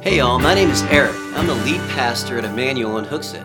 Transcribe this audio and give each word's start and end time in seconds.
Hey 0.00 0.18
y'all, 0.18 0.38
my 0.38 0.54
name 0.54 0.70
is 0.70 0.82
Eric. 0.84 1.12
I'm 1.34 1.48
the 1.48 1.56
lead 1.56 1.80
pastor 1.90 2.38
at 2.38 2.44
Emmanuel 2.44 2.98
in 2.98 3.04
Hooksett. 3.04 3.44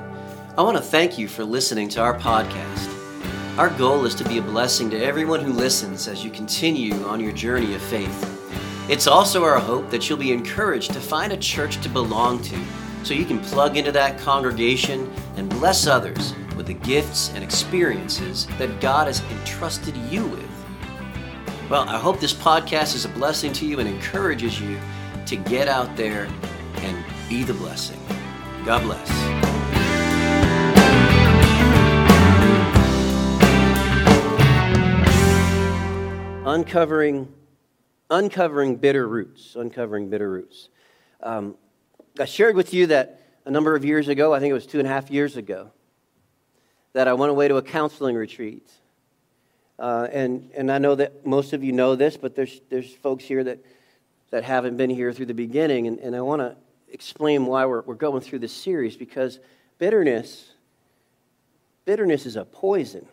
I 0.55 0.61
want 0.61 0.77
to 0.77 0.83
thank 0.83 1.17
you 1.17 1.27
for 1.27 1.43
listening 1.43 1.89
to 1.89 2.01
our 2.01 2.13
podcast. 2.13 3.57
Our 3.57 3.71
goal 3.71 4.05
is 4.05 4.13
to 4.13 4.23
be 4.23 4.37
a 4.37 4.41
blessing 4.43 4.87
to 4.91 5.03
everyone 5.03 5.39
who 5.39 5.51
listens 5.51 6.07
as 6.07 6.23
you 6.23 6.29
continue 6.29 6.93
on 7.05 7.19
your 7.19 7.31
journey 7.31 7.73
of 7.73 7.81
faith. 7.81 8.87
It's 8.87 9.07
also 9.07 9.43
our 9.43 9.57
hope 9.57 9.89
that 9.89 10.07
you'll 10.07 10.19
be 10.19 10.31
encouraged 10.31 10.93
to 10.93 11.01
find 11.01 11.33
a 11.33 11.37
church 11.37 11.81
to 11.81 11.89
belong 11.89 12.39
to 12.43 12.59
so 13.01 13.15
you 13.15 13.25
can 13.25 13.39
plug 13.39 13.75
into 13.75 13.91
that 13.91 14.19
congregation 14.19 15.11
and 15.37 15.49
bless 15.49 15.87
others 15.87 16.35
with 16.55 16.67
the 16.67 16.75
gifts 16.75 17.31
and 17.33 17.43
experiences 17.43 18.45
that 18.59 18.79
God 18.79 19.07
has 19.07 19.23
entrusted 19.39 19.97
you 20.11 20.27
with. 20.27 20.49
Well, 21.67 21.89
I 21.89 21.97
hope 21.97 22.19
this 22.19 22.31
podcast 22.31 22.93
is 22.93 23.05
a 23.05 23.09
blessing 23.09 23.53
to 23.53 23.65
you 23.65 23.79
and 23.79 23.89
encourages 23.89 24.61
you 24.61 24.77
to 25.25 25.35
get 25.35 25.67
out 25.67 25.95
there 25.95 26.27
and 26.77 27.05
be 27.29 27.43
the 27.43 27.53
blessing. 27.53 27.99
God 28.65 28.83
bless. 28.83 29.09
Uncovering, 36.45 37.33
uncovering 38.09 38.75
bitter 38.75 39.07
roots. 39.07 39.55
Uncovering 39.55 40.09
bitter 40.09 40.29
roots. 40.29 40.69
Um, 41.21 41.55
I 42.19 42.25
shared 42.25 42.55
with 42.55 42.73
you 42.73 42.87
that 42.87 43.21
a 43.45 43.51
number 43.51 43.75
of 43.75 43.85
years 43.85 44.07
ago, 44.07 44.33
I 44.33 44.39
think 44.39 44.51
it 44.51 44.53
was 44.53 44.67
two 44.67 44.79
and 44.79 44.87
a 44.87 44.91
half 44.91 45.09
years 45.09 45.37
ago, 45.37 45.71
that 46.91 47.07
I 47.07 47.13
went 47.13 47.31
away 47.31 47.47
to 47.47 47.55
a 47.55 47.61
counseling 47.61 48.15
retreat. 48.15 48.69
Uh, 49.79 50.07
and, 50.11 50.51
and 50.55 50.71
I 50.71 50.77
know 50.77 50.95
that 50.95 51.25
most 51.25 51.53
of 51.53 51.63
you 51.63 51.71
know 51.71 51.95
this, 51.95 52.17
but 52.17 52.35
there's, 52.35 52.61
there's 52.69 52.93
folks 52.93 53.23
here 53.23 53.43
that, 53.45 53.59
that 54.33 54.43
haven't 54.43 54.77
been 54.77 54.89
here 54.89 55.13
through 55.13 55.27
the 55.27 55.33
beginning. 55.35 55.85
And, 55.85 55.99
and 55.99 56.15
I 56.15 56.21
want 56.21 56.41
to 56.41 56.55
explain 56.91 57.45
why 57.45 57.67
we're, 57.67 57.83
we're 57.83 57.93
going 57.93 58.19
through 58.21 58.39
this 58.39 58.51
series 58.51 58.97
because 58.97 59.37
bitterness, 59.77 60.49
bitterness 61.85 62.25
is 62.25 62.35
a 62.35 62.43
poison. 62.43 63.05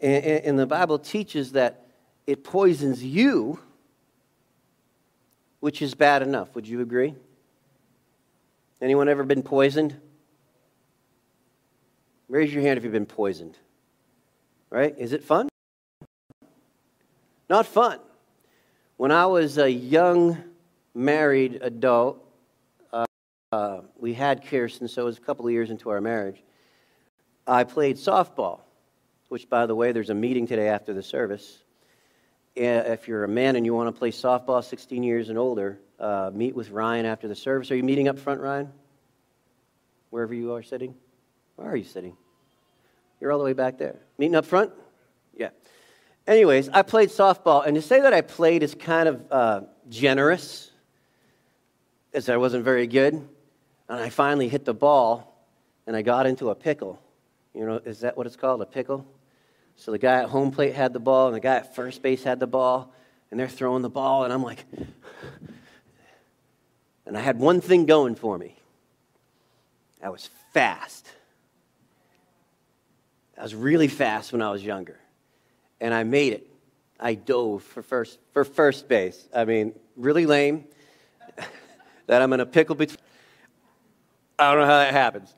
And, 0.00 0.24
and 0.24 0.58
the 0.58 0.66
Bible 0.66 0.98
teaches 0.98 1.52
that 1.52 1.84
it 2.26 2.42
poisons 2.42 3.04
you, 3.04 3.60
which 5.60 5.82
is 5.82 5.94
bad 5.94 6.22
enough. 6.22 6.54
Would 6.54 6.66
you 6.66 6.80
agree? 6.80 7.14
Anyone 8.80 9.10
ever 9.10 9.22
been 9.22 9.42
poisoned? 9.42 10.00
Raise 12.30 12.54
your 12.54 12.62
hand 12.62 12.78
if 12.78 12.84
you've 12.84 12.92
been 12.94 13.04
poisoned. 13.04 13.58
Right? 14.70 14.94
Is 14.96 15.12
it 15.12 15.22
fun? 15.22 15.50
Not 17.50 17.66
fun. 17.66 17.98
When 18.98 19.12
I 19.12 19.26
was 19.26 19.58
a 19.58 19.70
young 19.70 20.42
married 20.92 21.60
adult, 21.62 22.18
uh, 22.92 23.04
uh, 23.52 23.82
we 23.96 24.12
had 24.12 24.44
Kirsten, 24.48 24.88
so 24.88 25.02
it 25.02 25.04
was 25.04 25.18
a 25.18 25.20
couple 25.20 25.46
of 25.46 25.52
years 25.52 25.70
into 25.70 25.90
our 25.90 26.00
marriage. 26.00 26.42
I 27.46 27.62
played 27.62 27.94
softball, 27.94 28.58
which, 29.28 29.48
by 29.48 29.66
the 29.66 29.74
way, 29.76 29.92
there's 29.92 30.10
a 30.10 30.16
meeting 30.16 30.48
today 30.48 30.66
after 30.66 30.92
the 30.92 31.04
service. 31.04 31.62
If 32.56 33.06
you're 33.06 33.22
a 33.22 33.28
man 33.28 33.54
and 33.54 33.64
you 33.64 33.72
want 33.72 33.86
to 33.86 33.96
play 33.96 34.10
softball 34.10 34.64
16 34.64 35.04
years 35.04 35.28
and 35.28 35.38
older, 35.38 35.78
uh, 36.00 36.32
meet 36.34 36.56
with 36.56 36.70
Ryan 36.70 37.06
after 37.06 37.28
the 37.28 37.36
service. 37.36 37.70
Are 37.70 37.76
you 37.76 37.84
meeting 37.84 38.08
up 38.08 38.18
front, 38.18 38.40
Ryan? 38.40 38.72
Wherever 40.10 40.34
you 40.34 40.54
are 40.54 40.62
sitting? 40.64 40.96
Where 41.54 41.68
are 41.68 41.76
you 41.76 41.84
sitting? 41.84 42.16
You're 43.20 43.30
all 43.30 43.38
the 43.38 43.44
way 43.44 43.52
back 43.52 43.78
there. 43.78 44.00
Meeting 44.18 44.34
up 44.34 44.44
front? 44.44 44.72
Yeah. 45.36 45.50
Anyways, 46.28 46.68
I 46.68 46.82
played 46.82 47.08
softball, 47.08 47.66
and 47.66 47.74
to 47.74 47.80
say 47.80 48.02
that 48.02 48.12
I 48.12 48.20
played 48.20 48.62
is 48.62 48.74
kind 48.74 49.08
of 49.08 49.32
uh, 49.32 49.60
generous, 49.88 50.70
as 52.12 52.28
I 52.28 52.36
wasn't 52.36 52.64
very 52.64 52.86
good. 52.86 53.14
And 53.14 53.26
I 53.88 54.10
finally 54.10 54.46
hit 54.46 54.66
the 54.66 54.74
ball, 54.74 55.48
and 55.86 55.96
I 55.96 56.02
got 56.02 56.26
into 56.26 56.50
a 56.50 56.54
pickle. 56.54 57.00
You 57.54 57.64
know, 57.64 57.80
is 57.82 58.00
that 58.00 58.18
what 58.18 58.26
it's 58.26 58.36
called, 58.36 58.60
a 58.60 58.66
pickle? 58.66 59.06
So 59.76 59.90
the 59.90 59.96
guy 59.96 60.22
at 60.22 60.28
home 60.28 60.50
plate 60.50 60.74
had 60.74 60.92
the 60.92 61.00
ball, 61.00 61.28
and 61.28 61.34
the 61.34 61.40
guy 61.40 61.56
at 61.56 61.74
first 61.74 62.02
base 62.02 62.24
had 62.24 62.40
the 62.40 62.46
ball, 62.46 62.92
and 63.30 63.40
they're 63.40 63.48
throwing 63.48 63.80
the 63.80 63.88
ball, 63.88 64.24
and 64.24 64.32
I'm 64.32 64.42
like, 64.42 64.66
and 67.06 67.16
I 67.16 67.20
had 67.20 67.38
one 67.38 67.62
thing 67.62 67.86
going 67.86 68.16
for 68.16 68.36
me. 68.36 68.54
I 70.02 70.10
was 70.10 70.28
fast. 70.52 71.08
I 73.38 73.42
was 73.42 73.54
really 73.54 73.88
fast 73.88 74.30
when 74.30 74.42
I 74.42 74.50
was 74.50 74.62
younger, 74.62 75.00
and 75.80 75.94
I 75.94 76.04
made 76.04 76.32
it. 76.32 76.46
I 77.00 77.14
dove 77.14 77.62
for 77.62 77.82
first, 77.82 78.18
for 78.32 78.44
first 78.44 78.88
base. 78.88 79.28
I 79.34 79.44
mean, 79.44 79.74
really 79.96 80.26
lame 80.26 80.64
that 82.06 82.22
I'm 82.22 82.32
in 82.32 82.40
a 82.40 82.46
pickle 82.46 82.74
between. 82.74 82.98
I 84.38 84.52
don't 84.52 84.60
know 84.60 84.66
how 84.66 84.78
that 84.78 84.92
happens. 84.92 85.34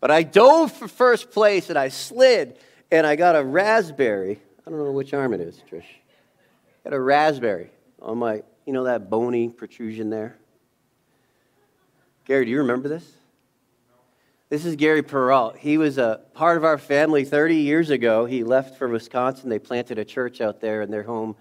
But 0.00 0.10
I 0.10 0.22
dove 0.22 0.72
for 0.72 0.88
first 0.88 1.30
place 1.30 1.70
and 1.70 1.78
I 1.78 1.88
slid 1.88 2.58
and 2.90 3.06
I 3.06 3.16
got 3.16 3.36
a 3.36 3.42
raspberry. 3.42 4.40
I 4.66 4.70
don't 4.70 4.78
know 4.78 4.92
which 4.92 5.12
arm 5.12 5.34
it 5.34 5.40
is, 5.40 5.62
Trish. 5.70 5.82
I 5.82 6.90
got 6.90 6.92
a 6.94 7.00
raspberry 7.00 7.70
on 8.00 8.18
my, 8.18 8.42
you 8.66 8.72
know, 8.72 8.84
that 8.84 9.10
bony 9.10 9.48
protrusion 9.48 10.10
there. 10.10 10.36
Gary, 12.24 12.44
do 12.44 12.50
you 12.50 12.58
remember 12.58 12.88
this? 12.88 13.17
This 14.50 14.64
is 14.64 14.76
Gary 14.76 15.02
Peralt. 15.02 15.58
He 15.58 15.76
was 15.76 15.98
a 15.98 16.22
part 16.32 16.56
of 16.56 16.64
our 16.64 16.78
family 16.78 17.22
30 17.22 17.56
years 17.56 17.90
ago. 17.90 18.24
He 18.24 18.44
left 18.44 18.78
for 18.78 18.88
Wisconsin. 18.88 19.50
They 19.50 19.58
planted 19.58 19.98
a 19.98 20.06
church 20.06 20.40
out 20.40 20.58
there 20.58 20.80
in 20.80 20.90
their 20.90 21.02
home, 21.02 21.36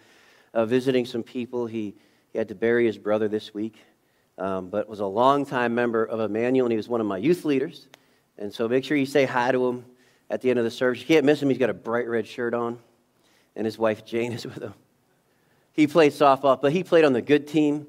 uh, 0.54 0.66
visiting 0.66 1.06
some 1.06 1.24
people. 1.24 1.68
He, 1.68 1.96
he 2.34 2.38
had 2.38 2.50
to 2.50 2.56
bury 2.56 2.86
his 2.86 2.98
brother 2.98 3.30
this 3.30 3.54
week, 3.54 3.78
um, 4.38 4.68
but 4.68 4.90
was 4.90 5.00
a 5.00 5.06
longtime 5.06 5.74
member 5.74 6.04
of 6.04 6.20
Emmanuel, 6.20 6.66
and 6.66 6.72
he 6.74 6.76
was 6.76 6.90
one 6.90 7.00
of 7.00 7.08
my 7.08 7.18
youth 7.18 7.46
leaders. 7.46 7.88
And 8.38 8.54
so 8.54 8.68
make 8.68 8.84
sure 8.84 8.98
you 8.98 9.06
say 9.06 9.24
hi 9.24 9.54
to 9.54 9.68
him 9.68 9.86
at 10.30 10.42
the 10.42 10.50
end 10.50 10.60
of 10.60 10.66
the 10.66 10.72
service. 10.72 11.00
You 11.00 11.08
can't 11.08 11.26
miss 11.26 11.42
him. 11.42 11.48
He's 11.48 11.58
got 11.58 11.70
a 11.70 11.74
bright 11.74 12.10
red 12.10 12.28
shirt 12.28 12.54
on, 12.54 12.78
and 13.56 13.64
his 13.64 13.78
wife 13.78 14.06
Jane 14.06 14.32
is 14.34 14.46
with 14.46 14.62
him. 14.62 14.74
He 15.72 15.88
played 15.88 16.12
softball, 16.12 16.62
but 16.62 16.74
he 16.74 16.84
played 16.84 17.06
on 17.06 17.14
the 17.14 17.22
good 17.22 17.48
team. 17.48 17.88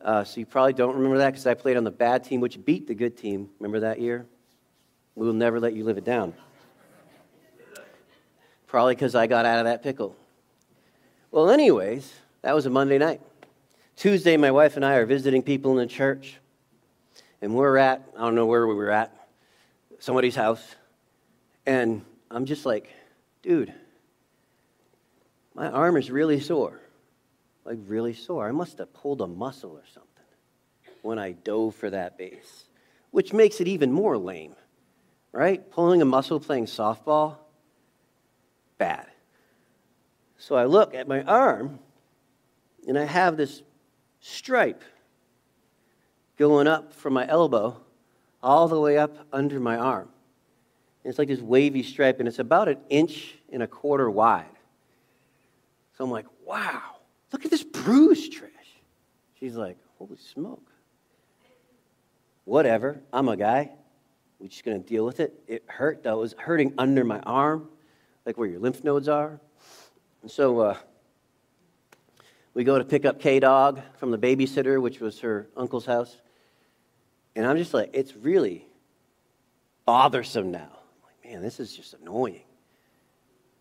Uh, 0.00 0.24
so 0.24 0.40
you 0.40 0.46
probably 0.46 0.72
don't 0.72 0.96
remember 0.96 1.18
that 1.18 1.30
because 1.30 1.46
I 1.46 1.54
played 1.54 1.76
on 1.76 1.84
the 1.84 1.92
bad 1.92 2.24
team, 2.24 2.40
which 2.40 2.64
beat 2.64 2.88
the 2.88 2.96
good 2.96 3.16
team. 3.16 3.48
Remember 3.60 3.78
that 3.78 4.00
year? 4.00 4.26
We 5.16 5.26
will 5.26 5.32
never 5.32 5.58
let 5.58 5.72
you 5.72 5.82
live 5.82 5.96
it 5.96 6.04
down. 6.04 6.34
Probably 8.66 8.94
because 8.94 9.14
I 9.14 9.26
got 9.26 9.46
out 9.46 9.58
of 9.58 9.64
that 9.64 9.82
pickle. 9.82 10.14
Well, 11.30 11.50
anyways, 11.50 12.14
that 12.42 12.54
was 12.54 12.66
a 12.66 12.70
Monday 12.70 12.98
night. 12.98 13.22
Tuesday, 13.96 14.36
my 14.36 14.50
wife 14.50 14.76
and 14.76 14.84
I 14.84 14.96
are 14.96 15.06
visiting 15.06 15.42
people 15.42 15.72
in 15.72 15.78
the 15.78 15.86
church, 15.86 16.36
and 17.40 17.54
we're 17.54 17.78
at, 17.78 18.06
I 18.14 18.20
don't 18.20 18.34
know 18.34 18.44
where 18.44 18.66
we 18.66 18.74
were 18.74 18.90
at, 18.90 19.28
somebody's 19.98 20.36
house. 20.36 20.76
And 21.64 22.04
I'm 22.30 22.44
just 22.44 22.66
like, 22.66 22.90
dude, 23.42 23.72
my 25.54 25.70
arm 25.70 25.96
is 25.96 26.10
really 26.10 26.40
sore. 26.40 26.78
Like, 27.64 27.78
really 27.86 28.12
sore. 28.12 28.46
I 28.46 28.52
must 28.52 28.78
have 28.78 28.92
pulled 28.92 29.22
a 29.22 29.26
muscle 29.26 29.70
or 29.70 29.84
something 29.92 30.10
when 31.00 31.18
I 31.18 31.32
dove 31.32 31.74
for 31.74 31.88
that 31.88 32.18
base, 32.18 32.66
which 33.12 33.32
makes 33.32 33.62
it 33.62 33.66
even 33.66 33.90
more 33.90 34.18
lame 34.18 34.54
right? 35.36 35.70
Pulling 35.70 36.00
a 36.00 36.06
muscle 36.06 36.40
playing 36.40 36.64
softball, 36.64 37.36
bad. 38.78 39.06
So 40.38 40.56
I 40.56 40.64
look 40.64 40.94
at 40.94 41.06
my 41.06 41.22
arm 41.22 41.78
and 42.88 42.98
I 42.98 43.04
have 43.04 43.36
this 43.36 43.62
stripe 44.20 44.82
going 46.38 46.66
up 46.66 46.94
from 46.94 47.12
my 47.12 47.28
elbow 47.28 47.78
all 48.42 48.66
the 48.66 48.80
way 48.80 48.96
up 48.96 49.26
under 49.30 49.60
my 49.60 49.76
arm. 49.76 50.08
And 51.04 51.10
it's 51.10 51.18
like 51.18 51.28
this 51.28 51.40
wavy 51.40 51.82
stripe, 51.82 52.18
and 52.18 52.26
it's 52.26 52.38
about 52.38 52.68
an 52.68 52.78
inch 52.88 53.34
and 53.52 53.62
a 53.62 53.66
quarter 53.66 54.10
wide. 54.10 54.46
So 55.96 56.04
I'm 56.04 56.10
like, 56.10 56.26
wow, 56.46 56.96
look 57.32 57.44
at 57.44 57.50
this 57.50 57.62
bruise, 57.62 58.28
Trish. 58.28 58.50
She's 59.38 59.54
like, 59.54 59.76
holy 59.98 60.16
smoke. 60.16 60.70
Whatever, 62.44 63.02
I'm 63.12 63.28
a 63.28 63.36
guy. 63.36 63.70
We're 64.38 64.48
just 64.48 64.64
going 64.64 64.82
to 64.82 64.88
deal 64.88 65.04
with 65.04 65.20
it. 65.20 65.34
It 65.46 65.64
hurt, 65.66 66.02
though. 66.02 66.18
It 66.18 66.20
was 66.20 66.34
hurting 66.38 66.74
under 66.76 67.04
my 67.04 67.20
arm, 67.20 67.68
like 68.24 68.36
where 68.36 68.48
your 68.48 68.60
lymph 68.60 68.84
nodes 68.84 69.08
are. 69.08 69.40
And 70.22 70.30
so 70.30 70.60
uh, 70.60 70.76
we 72.52 72.64
go 72.64 72.78
to 72.78 72.84
pick 72.84 73.04
up 73.04 73.20
K 73.20 73.40
Dog 73.40 73.80
from 73.98 74.10
the 74.10 74.18
babysitter, 74.18 74.80
which 74.80 75.00
was 75.00 75.20
her 75.20 75.48
uncle's 75.56 75.86
house. 75.86 76.16
And 77.34 77.46
I'm 77.46 77.56
just 77.56 77.74
like, 77.74 77.90
it's 77.92 78.16
really 78.16 78.66
bothersome 79.84 80.50
now. 80.50 80.68
I'm 80.70 81.02
like, 81.02 81.32
man, 81.32 81.42
this 81.42 81.60
is 81.60 81.74
just 81.74 81.94
annoying. 81.94 82.42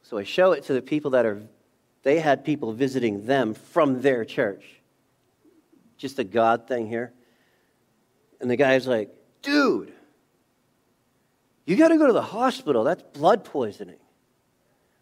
So 0.01 0.18
I 0.18 0.24
show 0.24 0.51
it 0.51 0.63
to 0.66 0.74
the 0.74 0.81
people 0.81 1.12
that 1.12 1.25
are, 1.25 1.42
they 2.04 2.19
had 2.19 2.45
people 2.45 2.74
visiting 2.74 3.25
them 3.25 3.54
from 3.54 4.01
their 4.01 4.24
church. 4.24 4.63
Just 5.98 6.19
a 6.19 6.24
God 6.24 6.68
thing 6.68 6.88
here. 6.88 7.13
And 8.39 8.50
the 8.50 8.56
guy's 8.56 8.86
like, 8.86 9.10
dude, 9.42 9.94
you 11.65 11.75
got 11.75 11.89
to 11.89 11.97
go 11.97 12.07
to 12.07 12.13
the 12.13 12.21
hospital. 12.21 12.83
That's 12.83 13.03
blood 13.03 13.44
poisoning. 13.44 13.97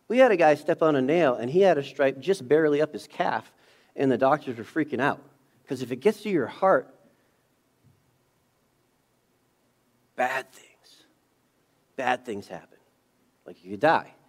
We 0.08 0.18
had 0.18 0.32
a 0.32 0.38
guy 0.38 0.56
step 0.56 0.82
on 0.82 0.96
a 0.96 1.02
nail, 1.02 1.36
and 1.36 1.50
he 1.50 1.62
had 1.62 1.78
a 1.78 1.84
stripe 1.84 2.20
just 2.20 2.48
barely 2.48 2.82
up 2.82 2.94
his 2.94 3.08
calf, 3.08 3.52
and 3.96 4.12
the 4.12 4.18
doctors 4.18 4.58
were 4.58 4.64
freaking 4.64 5.02
out 5.02 5.22
Because 5.64 5.82
if 5.82 5.92
it 5.92 5.98
gets 5.98 6.22
to 6.24 6.30
your 6.30 6.48
heart, 6.48 6.94
bad 10.16 10.52
things, 10.52 11.04
bad 11.96 12.26
things 12.26 12.48
happen. 12.48 12.78
Like 13.46 13.64
you 13.64 13.72
could 13.72 13.80
die. 13.80 14.14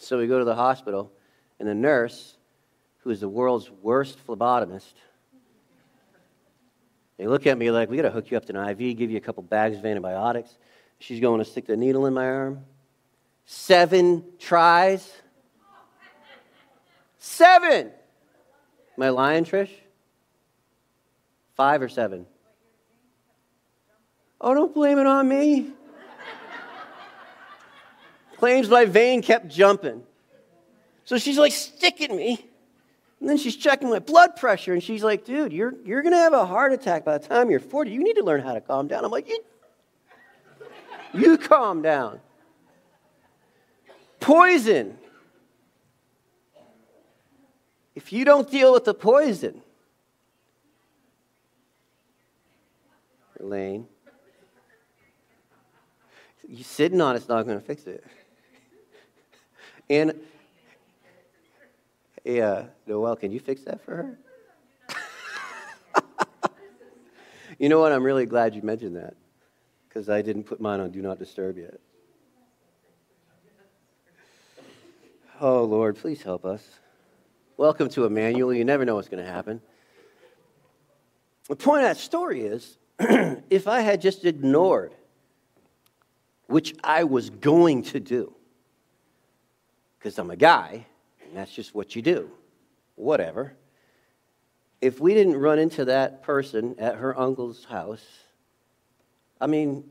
So 0.00 0.18
we 0.18 0.26
go 0.26 0.40
to 0.40 0.44
the 0.44 0.54
hospital, 0.56 1.12
and 1.60 1.68
the 1.68 1.74
nurse, 1.74 2.36
who 2.98 3.10
is 3.10 3.20
the 3.20 3.28
world's 3.28 3.70
worst 3.70 4.18
phlebotomist, 4.26 4.94
they 7.18 7.26
look 7.26 7.46
at 7.46 7.56
me 7.56 7.70
like, 7.70 7.88
we 7.88 7.96
got 7.96 8.02
to 8.02 8.10
hook 8.10 8.30
you 8.30 8.36
up 8.36 8.44
to 8.46 8.58
an 8.58 8.68
IV, 8.68 8.96
give 8.96 9.10
you 9.10 9.16
a 9.16 9.20
couple 9.20 9.42
bags 9.42 9.78
of 9.78 9.86
antibiotics. 9.86 10.56
She's 10.98 11.20
going 11.20 11.38
to 11.38 11.44
stick 11.44 11.66
the 11.66 11.76
needle 11.76 12.06
in 12.06 12.14
my 12.14 12.26
arm. 12.26 12.64
Seven 13.44 14.24
tries. 14.38 15.12
Seven! 17.18 17.90
Am 18.96 19.02
I 19.02 19.08
lying, 19.10 19.44
Trish? 19.44 19.70
Five 21.54 21.82
or 21.82 21.88
seven? 21.88 22.26
Oh, 24.40 24.54
don't 24.54 24.74
blame 24.74 24.98
it 24.98 25.06
on 25.06 25.28
me. 25.28 25.70
Claims 28.36 28.68
my 28.68 28.84
vein 28.84 29.22
kept 29.22 29.48
jumping. 29.48 30.02
So 31.04 31.16
she's 31.16 31.38
like 31.38 31.52
sticking 31.52 32.14
me. 32.14 32.44
And 33.20 33.28
then 33.28 33.38
she's 33.38 33.56
checking 33.56 33.88
my 33.88 33.98
blood 33.98 34.36
pressure, 34.36 34.74
and 34.74 34.82
she's 34.82 35.02
like, 35.02 35.24
dude, 35.24 35.52
you're, 35.52 35.74
you're 35.84 36.02
going 36.02 36.12
to 36.12 36.18
have 36.18 36.34
a 36.34 36.44
heart 36.44 36.72
attack 36.72 37.04
by 37.04 37.16
the 37.16 37.26
time 37.26 37.50
you're 37.50 37.60
40. 37.60 37.90
You 37.90 38.04
need 38.04 38.16
to 38.16 38.24
learn 38.24 38.42
how 38.42 38.52
to 38.52 38.60
calm 38.60 38.88
down. 38.88 39.04
I'm 39.04 39.10
like, 39.10 39.28
you, 39.28 39.42
you 41.14 41.38
calm 41.38 41.82
down. 41.82 42.20
Poison. 44.20 44.98
If 47.94 48.12
you 48.12 48.26
don't 48.26 48.50
deal 48.50 48.74
with 48.74 48.84
the 48.84 48.92
poison, 48.92 49.62
Elaine, 53.40 53.86
you 56.46 56.62
sitting 56.62 57.00
on 57.00 57.16
it's 57.16 57.28
not 57.28 57.44
going 57.46 57.58
to 57.58 57.64
fix 57.64 57.86
it. 57.86 58.04
And 59.88 60.14
yeah, 62.26 62.64
Noel, 62.88 63.14
can 63.14 63.30
you 63.30 63.38
fix 63.38 63.62
that 63.62 63.80
for 63.84 63.96
her? 63.96 64.18
you 67.58 67.68
know 67.68 67.78
what? 67.78 67.92
I'm 67.92 68.02
really 68.02 68.26
glad 68.26 68.54
you 68.54 68.62
mentioned 68.62 68.96
that 68.96 69.14
because 69.88 70.08
I 70.08 70.22
didn't 70.22 70.42
put 70.42 70.60
mine 70.60 70.80
on 70.80 70.90
Do 70.90 71.00
Not 71.00 71.20
Disturb 71.20 71.56
yet. 71.56 71.78
Oh, 75.40 75.62
Lord, 75.62 75.96
please 75.96 76.20
help 76.22 76.44
us. 76.44 76.66
Welcome 77.56 77.88
to 77.90 78.04
Emmanuel. 78.06 78.52
You 78.52 78.64
never 78.64 78.84
know 78.84 78.96
what's 78.96 79.08
going 79.08 79.24
to 79.24 79.30
happen. 79.30 79.60
The 81.48 81.54
point 81.54 81.84
of 81.84 81.90
that 81.90 81.96
story 81.96 82.40
is 82.40 82.76
if 82.98 83.68
I 83.68 83.82
had 83.82 84.00
just 84.00 84.24
ignored, 84.24 84.92
which 86.48 86.74
I 86.82 87.04
was 87.04 87.30
going 87.30 87.84
to 87.84 88.00
do, 88.00 88.34
because 89.98 90.18
I'm 90.18 90.30
a 90.32 90.36
guy, 90.36 90.86
and 91.28 91.36
that's 91.36 91.52
just 91.52 91.74
what 91.74 91.96
you 91.96 92.02
do. 92.02 92.30
Whatever. 92.94 93.54
If 94.80 95.00
we 95.00 95.14
didn't 95.14 95.36
run 95.36 95.58
into 95.58 95.86
that 95.86 96.22
person 96.22 96.76
at 96.78 96.96
her 96.96 97.18
uncle's 97.18 97.64
house, 97.64 98.04
I 99.40 99.46
mean, 99.46 99.84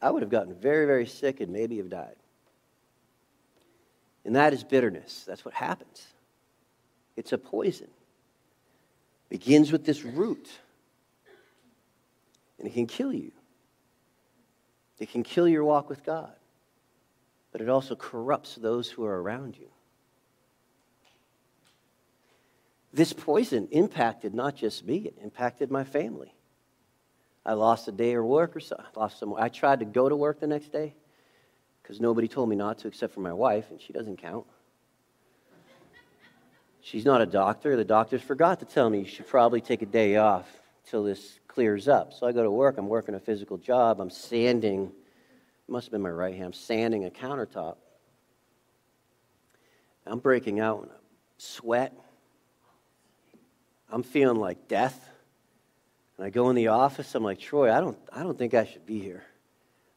I 0.00 0.10
would 0.10 0.22
have 0.22 0.30
gotten 0.30 0.54
very, 0.54 0.86
very 0.86 1.06
sick 1.06 1.40
and 1.40 1.52
maybe 1.52 1.78
have 1.78 1.88
died. 1.88 2.16
And 4.24 4.36
that 4.36 4.52
is 4.52 4.64
bitterness. 4.64 5.24
That's 5.26 5.44
what 5.44 5.54
happens. 5.54 6.06
It's 7.16 7.32
a 7.32 7.38
poison. 7.38 7.88
Begins 9.28 9.72
with 9.72 9.84
this 9.84 10.04
root. 10.04 10.48
And 12.58 12.68
it 12.68 12.74
can 12.74 12.86
kill 12.86 13.12
you. 13.12 13.32
It 14.98 15.10
can 15.10 15.22
kill 15.22 15.48
your 15.48 15.64
walk 15.64 15.88
with 15.88 16.04
God. 16.04 16.32
But 17.50 17.60
it 17.60 17.68
also 17.68 17.96
corrupts 17.96 18.54
those 18.54 18.88
who 18.88 19.04
are 19.04 19.20
around 19.20 19.56
you. 19.58 19.68
This 22.92 23.12
poison 23.12 23.68
impacted 23.70 24.34
not 24.34 24.54
just 24.54 24.84
me, 24.84 24.98
it 24.98 25.18
impacted 25.22 25.70
my 25.70 25.84
family. 25.84 26.34
I 27.44 27.54
lost 27.54 27.88
a 27.88 27.92
day 27.92 28.14
of 28.14 28.24
work 28.24 28.54
or 28.54 28.60
so. 28.60 28.76
I 28.78 28.98
lost 28.98 29.18
some. 29.18 29.34
I 29.34 29.48
tried 29.48 29.80
to 29.80 29.84
go 29.84 30.08
to 30.08 30.14
work 30.14 30.38
the 30.38 30.46
next 30.46 30.70
day 30.70 30.94
because 31.82 32.00
nobody 32.00 32.28
told 32.28 32.48
me 32.48 32.56
not 32.56 32.78
to 32.78 32.88
except 32.88 33.14
for 33.14 33.20
my 33.20 33.32
wife, 33.32 33.70
and 33.70 33.80
she 33.80 33.92
doesn't 33.92 34.18
count. 34.18 34.46
She's 36.82 37.04
not 37.04 37.20
a 37.20 37.26
doctor. 37.26 37.76
The 37.76 37.84
doctors 37.84 38.22
forgot 38.22 38.60
to 38.60 38.66
tell 38.66 38.90
me 38.90 39.00
you 39.00 39.06
should 39.06 39.26
probably 39.26 39.60
take 39.60 39.82
a 39.82 39.86
day 39.86 40.16
off 40.16 40.46
till 40.84 41.04
this 41.04 41.38
clears 41.48 41.88
up. 41.88 42.12
So 42.12 42.26
I 42.26 42.32
go 42.32 42.42
to 42.42 42.50
work. 42.50 42.76
I'm 42.76 42.88
working 42.88 43.14
a 43.14 43.20
physical 43.20 43.56
job. 43.56 44.00
I'm 44.00 44.10
sanding. 44.10 44.92
Must 45.68 45.86
have 45.86 45.92
been 45.92 46.02
my 46.02 46.10
right 46.10 46.34
hand. 46.34 46.46
I'm 46.46 46.52
sanding 46.52 47.04
a 47.04 47.10
countertop. 47.10 47.76
I'm 50.06 50.18
breaking 50.18 50.60
out 50.60 50.82
in 50.82 50.90
sweat. 51.38 51.96
I'm 53.92 54.02
feeling 54.02 54.38
like 54.38 54.68
death. 54.68 55.08
And 56.16 56.26
I 56.26 56.30
go 56.30 56.48
in 56.48 56.56
the 56.56 56.68
office, 56.68 57.14
I'm 57.14 57.22
like, 57.22 57.38
Troy, 57.38 57.72
I 57.72 57.80
don't, 57.80 57.98
I 58.12 58.22
don't 58.22 58.36
think 58.36 58.54
I 58.54 58.64
should 58.64 58.86
be 58.86 58.98
here. 58.98 59.22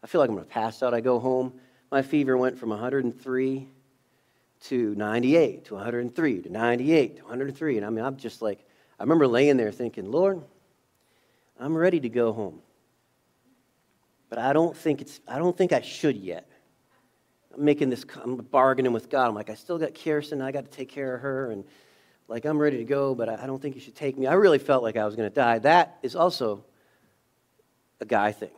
I 0.03 0.07
feel 0.07 0.19
like 0.19 0.29
I'm 0.29 0.35
going 0.35 0.45
to 0.45 0.53
pass 0.53 0.83
out. 0.83 0.93
I 0.93 0.99
go 0.99 1.17
home. 1.17 1.53
My 1.91 2.01
fever 2.01 2.37
went 2.37 2.59
from 2.59 2.69
103 2.69 3.67
to 4.65 4.95
98 4.95 5.65
to 5.65 5.73
103 5.75 6.41
to 6.41 6.49
98 6.49 7.17
to 7.17 7.23
103. 7.23 7.77
And 7.77 7.85
I 7.85 7.89
mean, 7.89 8.03
I'm 8.03 8.17
just 8.17 8.41
like, 8.41 8.65
I 8.99 9.03
remember 9.03 9.27
laying 9.27 9.57
there 9.57 9.71
thinking, 9.71 10.11
Lord, 10.11 10.41
I'm 11.59 11.75
ready 11.75 11.99
to 12.01 12.09
go 12.09 12.33
home. 12.33 12.59
But 14.29 14.39
I 14.39 14.53
don't 14.53 14.75
think 14.75 15.01
it's, 15.01 15.21
I 15.27 15.37
don't 15.37 15.57
think 15.57 15.71
I 15.71 15.81
should 15.81 16.17
yet. 16.17 16.49
I'm 17.55 17.63
making 17.63 17.89
this, 17.89 18.05
I'm 18.21 18.35
bargaining 18.37 18.91
with 18.91 19.09
God. 19.09 19.29
I'm 19.29 19.35
like, 19.35 19.49
I 19.49 19.55
still 19.55 19.77
got 19.77 19.93
Kirsten. 19.95 20.41
I 20.41 20.51
got 20.51 20.65
to 20.65 20.71
take 20.71 20.89
care 20.89 21.15
of 21.15 21.21
her. 21.21 21.51
And 21.51 21.63
like 22.27 22.45
I'm 22.45 22.57
ready 22.57 22.77
to 22.77 22.83
go, 22.83 23.13
but 23.13 23.29
I 23.29 23.45
don't 23.45 23.61
think 23.61 23.75
you 23.75 23.81
should 23.81 23.95
take 23.95 24.17
me. 24.17 24.27
I 24.27 24.33
really 24.33 24.57
felt 24.57 24.83
like 24.83 24.97
I 24.97 25.05
was 25.05 25.15
going 25.15 25.29
to 25.29 25.33
die. 25.33 25.59
That 25.59 25.99
is 26.01 26.15
also 26.15 26.63
a 27.99 28.05
guy 28.05 28.31
thing. 28.31 28.49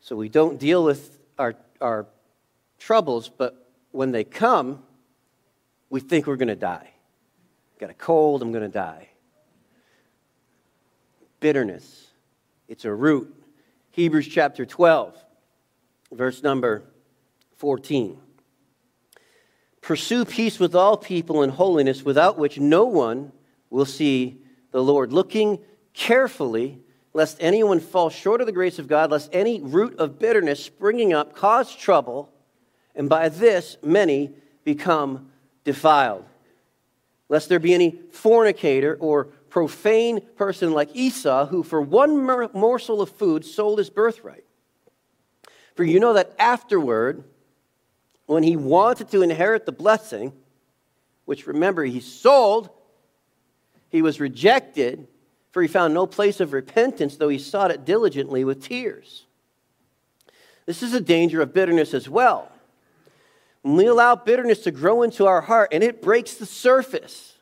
So 0.00 0.16
we 0.16 0.28
don't 0.28 0.58
deal 0.58 0.84
with 0.84 1.18
our, 1.38 1.54
our 1.80 2.06
troubles, 2.78 3.28
but 3.28 3.70
when 3.90 4.12
they 4.12 4.24
come, 4.24 4.82
we 5.88 6.00
think 6.00 6.26
we're 6.26 6.36
going 6.36 6.48
to 6.48 6.56
die. 6.56 6.90
Got 7.78 7.90
a 7.90 7.94
cold, 7.94 8.42
I'm 8.42 8.52
going 8.52 8.62
to 8.62 8.68
die. 8.68 9.08
Bitterness, 11.40 12.06
it's 12.68 12.84
a 12.84 12.92
root. 12.92 13.34
Hebrews 13.90 14.28
chapter 14.28 14.66
12, 14.66 15.16
verse 16.12 16.42
number 16.42 16.84
14. 17.56 18.18
Pursue 19.86 20.24
peace 20.24 20.58
with 20.58 20.74
all 20.74 20.96
people 20.96 21.42
and 21.42 21.52
holiness, 21.52 22.02
without 22.02 22.36
which 22.36 22.58
no 22.58 22.86
one 22.86 23.30
will 23.70 23.84
see 23.84 24.36
the 24.72 24.82
Lord. 24.82 25.12
Looking 25.12 25.60
carefully, 25.94 26.80
lest 27.14 27.36
anyone 27.38 27.78
fall 27.78 28.10
short 28.10 28.40
of 28.40 28.48
the 28.48 28.52
grace 28.52 28.80
of 28.80 28.88
God, 28.88 29.12
lest 29.12 29.30
any 29.32 29.60
root 29.60 29.96
of 30.00 30.18
bitterness 30.18 30.64
springing 30.64 31.12
up 31.12 31.36
cause 31.36 31.72
trouble, 31.72 32.32
and 32.96 33.08
by 33.08 33.28
this 33.28 33.76
many 33.80 34.32
become 34.64 35.30
defiled. 35.62 36.24
Lest 37.28 37.48
there 37.48 37.60
be 37.60 37.72
any 37.72 37.96
fornicator 38.10 38.96
or 38.98 39.26
profane 39.50 40.20
person 40.34 40.72
like 40.72 40.96
Esau, 40.96 41.46
who 41.46 41.62
for 41.62 41.80
one 41.80 42.50
morsel 42.52 43.00
of 43.00 43.10
food 43.10 43.44
sold 43.44 43.78
his 43.78 43.88
birthright. 43.88 44.42
For 45.76 45.84
you 45.84 46.00
know 46.00 46.14
that 46.14 46.34
afterward, 46.40 47.22
when 48.26 48.42
he 48.42 48.56
wanted 48.56 49.08
to 49.10 49.22
inherit 49.22 49.66
the 49.66 49.72
blessing, 49.72 50.32
which 51.24 51.46
remember 51.46 51.84
he 51.84 52.00
sold, 52.00 52.70
he 53.88 54.02
was 54.02 54.20
rejected, 54.20 55.06
for 55.52 55.62
he 55.62 55.68
found 55.68 55.94
no 55.94 56.06
place 56.06 56.40
of 56.40 56.52
repentance, 56.52 57.16
though 57.16 57.28
he 57.28 57.38
sought 57.38 57.70
it 57.70 57.84
diligently 57.84 58.44
with 58.44 58.62
tears. 58.62 59.24
This 60.66 60.82
is 60.82 60.92
a 60.92 61.00
danger 61.00 61.40
of 61.40 61.54
bitterness 61.54 61.94
as 61.94 62.08
well. 62.08 62.50
When 63.62 63.76
we 63.76 63.86
allow 63.86 64.16
bitterness 64.16 64.60
to 64.64 64.70
grow 64.70 65.02
into 65.02 65.26
our 65.26 65.40
heart 65.40 65.70
and 65.72 65.82
it 65.82 66.02
breaks 66.02 66.34
the 66.34 66.46
surface, 66.46 67.34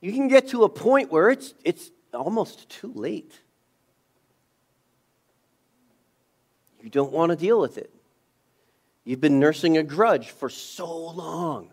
you 0.00 0.12
can 0.12 0.28
get 0.28 0.48
to 0.48 0.64
a 0.64 0.68
point 0.68 1.10
where 1.10 1.30
it's, 1.30 1.54
it's 1.64 1.90
almost 2.14 2.68
too 2.68 2.92
late. 2.94 3.40
You 6.82 6.90
don't 6.90 7.12
want 7.12 7.30
to 7.30 7.36
deal 7.36 7.60
with 7.60 7.78
it. 7.78 7.92
You've 9.08 9.22
been 9.22 9.40
nursing 9.40 9.78
a 9.78 9.82
grudge 9.82 10.28
for 10.28 10.50
so 10.50 10.94
long 10.94 11.70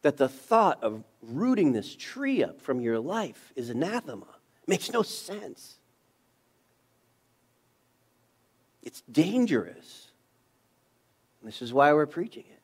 that 0.00 0.16
the 0.16 0.30
thought 0.30 0.82
of 0.82 1.04
rooting 1.20 1.72
this 1.72 1.94
tree 1.94 2.42
up 2.42 2.58
from 2.62 2.80
your 2.80 2.98
life 2.98 3.52
is 3.54 3.68
anathema. 3.68 4.28
Makes 4.66 4.94
no 4.94 5.02
sense. 5.02 5.74
It's 8.82 9.02
dangerous. 9.12 10.08
This 11.42 11.60
is 11.60 11.70
why 11.70 11.92
we're 11.92 12.06
preaching 12.06 12.44
it. 12.50 12.62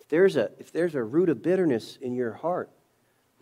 If 0.00 0.08
there's 0.08 0.36
a, 0.36 0.50
if 0.58 0.72
there's 0.72 0.94
a 0.94 1.02
root 1.04 1.28
of 1.28 1.42
bitterness 1.42 1.98
in 2.00 2.14
your 2.14 2.32
heart, 2.32 2.70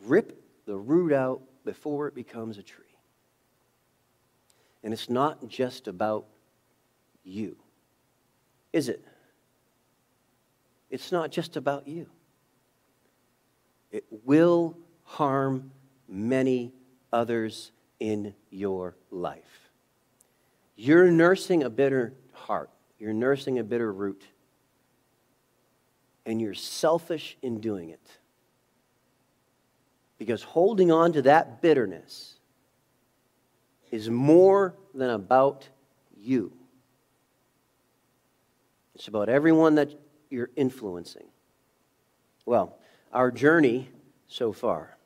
rip 0.07 0.43
the 0.67 0.77
root 0.77 1.13
out 1.13 1.41
before 1.65 2.09
it 2.09 2.17
becomes 2.17 2.59
a 2.59 2.65
tree. 2.65 2.82
And 4.83 4.93
it's 4.93 5.09
not 5.09 5.49
just 5.49 5.87
about 5.87 6.27
you, 7.25 7.57
is 8.73 8.89
it? 8.89 9.05
It's 10.91 11.13
not 11.13 11.31
just 11.31 11.57
about 11.57 11.87
you. 11.87 12.07
It 13.91 14.05
will 14.25 14.77
harm 15.05 15.71
many 16.09 16.73
others 17.13 17.71
in 18.01 18.35
your 18.51 18.97
life. 19.11 19.71
You're 20.77 21.11
nursing 21.11 21.63
a 21.63 21.71
bitter 21.71 22.15
heart, 22.33 22.71
you're 22.99 23.13
nursing 23.13 23.59
a 23.59 23.65
bitter 23.65 23.93
root, 23.93 24.25
and 26.27 26.41
you're 26.41 26.55
selfish 26.55 27.37
in 27.43 27.61
doing 27.61 27.91
it. 27.91 28.07
Because 30.19 30.43
holding 30.43 30.91
on 30.91 31.13
to 31.13 31.23
that 31.23 31.63
bitterness 31.63 32.35
is 33.93 34.11
more 34.11 34.75
than 34.95 35.11
about 35.11 35.69
you. 36.17 36.53
It's 38.97 39.07
about 39.07 39.29
everyone 39.29 39.77
that 39.77 39.95
you're 40.31 40.51
influencing. 40.57 41.27
Well, 42.47 42.79
our 43.13 43.31
journey 43.31 43.89
so 44.27 44.53
far. 44.53 44.97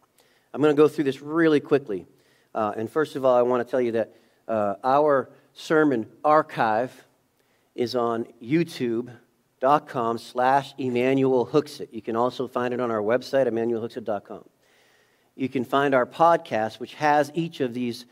I'm 0.54 0.62
going 0.62 0.74
to 0.74 0.80
go 0.80 0.88
through 0.88 1.04
this 1.04 1.20
really 1.20 1.60
quickly. 1.60 2.06
Uh, 2.54 2.72
and 2.76 2.90
first 2.90 3.16
of 3.16 3.24
all, 3.24 3.36
I 3.36 3.42
want 3.42 3.66
to 3.66 3.70
tell 3.70 3.80
you 3.80 3.92
that 3.92 4.14
uh, 4.48 4.76
our 4.82 5.30
sermon 5.52 6.06
archive 6.24 7.04
is 7.74 7.94
on 7.94 8.26
youtube.com 8.42 10.18
slash 10.18 10.74
Emmanuel 10.78 11.46
Hooksett. 11.46 11.88
You 11.92 12.00
can 12.00 12.16
also 12.16 12.48
find 12.48 12.72
it 12.72 12.80
on 12.80 12.90
our 12.90 13.02
website, 13.02 13.46
emmanuelhooksett.com. 13.48 14.44
You 15.34 15.48
can 15.48 15.64
find 15.64 15.94
our 15.94 16.06
podcast, 16.06 16.80
which 16.80 16.94
has 16.94 17.30
each 17.34 17.60
of 17.60 17.74
these 17.74 18.06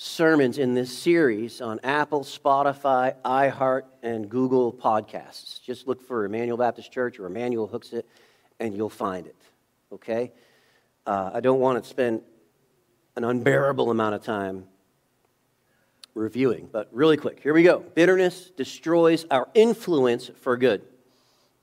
sermons 0.00 0.58
in 0.58 0.74
this 0.74 0.96
series 0.96 1.60
on 1.60 1.80
Apple, 1.82 2.20
Spotify, 2.20 3.16
iHeart, 3.24 3.82
and 4.00 4.28
Google 4.28 4.72
Podcasts. 4.72 5.60
Just 5.60 5.88
look 5.88 6.00
for 6.00 6.24
Emmanuel 6.24 6.56
Baptist 6.56 6.92
Church 6.92 7.18
or 7.18 7.26
Emmanuel 7.26 7.68
Hooksett, 7.68 8.04
and 8.60 8.76
you'll 8.76 8.88
find 8.88 9.26
it. 9.26 9.34
Okay? 9.92 10.30
Uh, 11.04 11.32
I 11.34 11.40
don't 11.40 11.58
want 11.58 11.82
to 11.82 11.90
spend 11.90 12.22
an 13.16 13.24
unbearable 13.24 13.90
amount 13.90 14.14
of 14.14 14.22
time 14.22 14.66
reviewing, 16.14 16.68
but 16.70 16.88
really 16.92 17.16
quick, 17.16 17.40
here 17.42 17.52
we 17.52 17.64
go. 17.64 17.80
Bitterness 17.80 18.50
destroys 18.50 19.26
our 19.32 19.48
influence 19.52 20.30
for 20.42 20.56
good. 20.56 20.82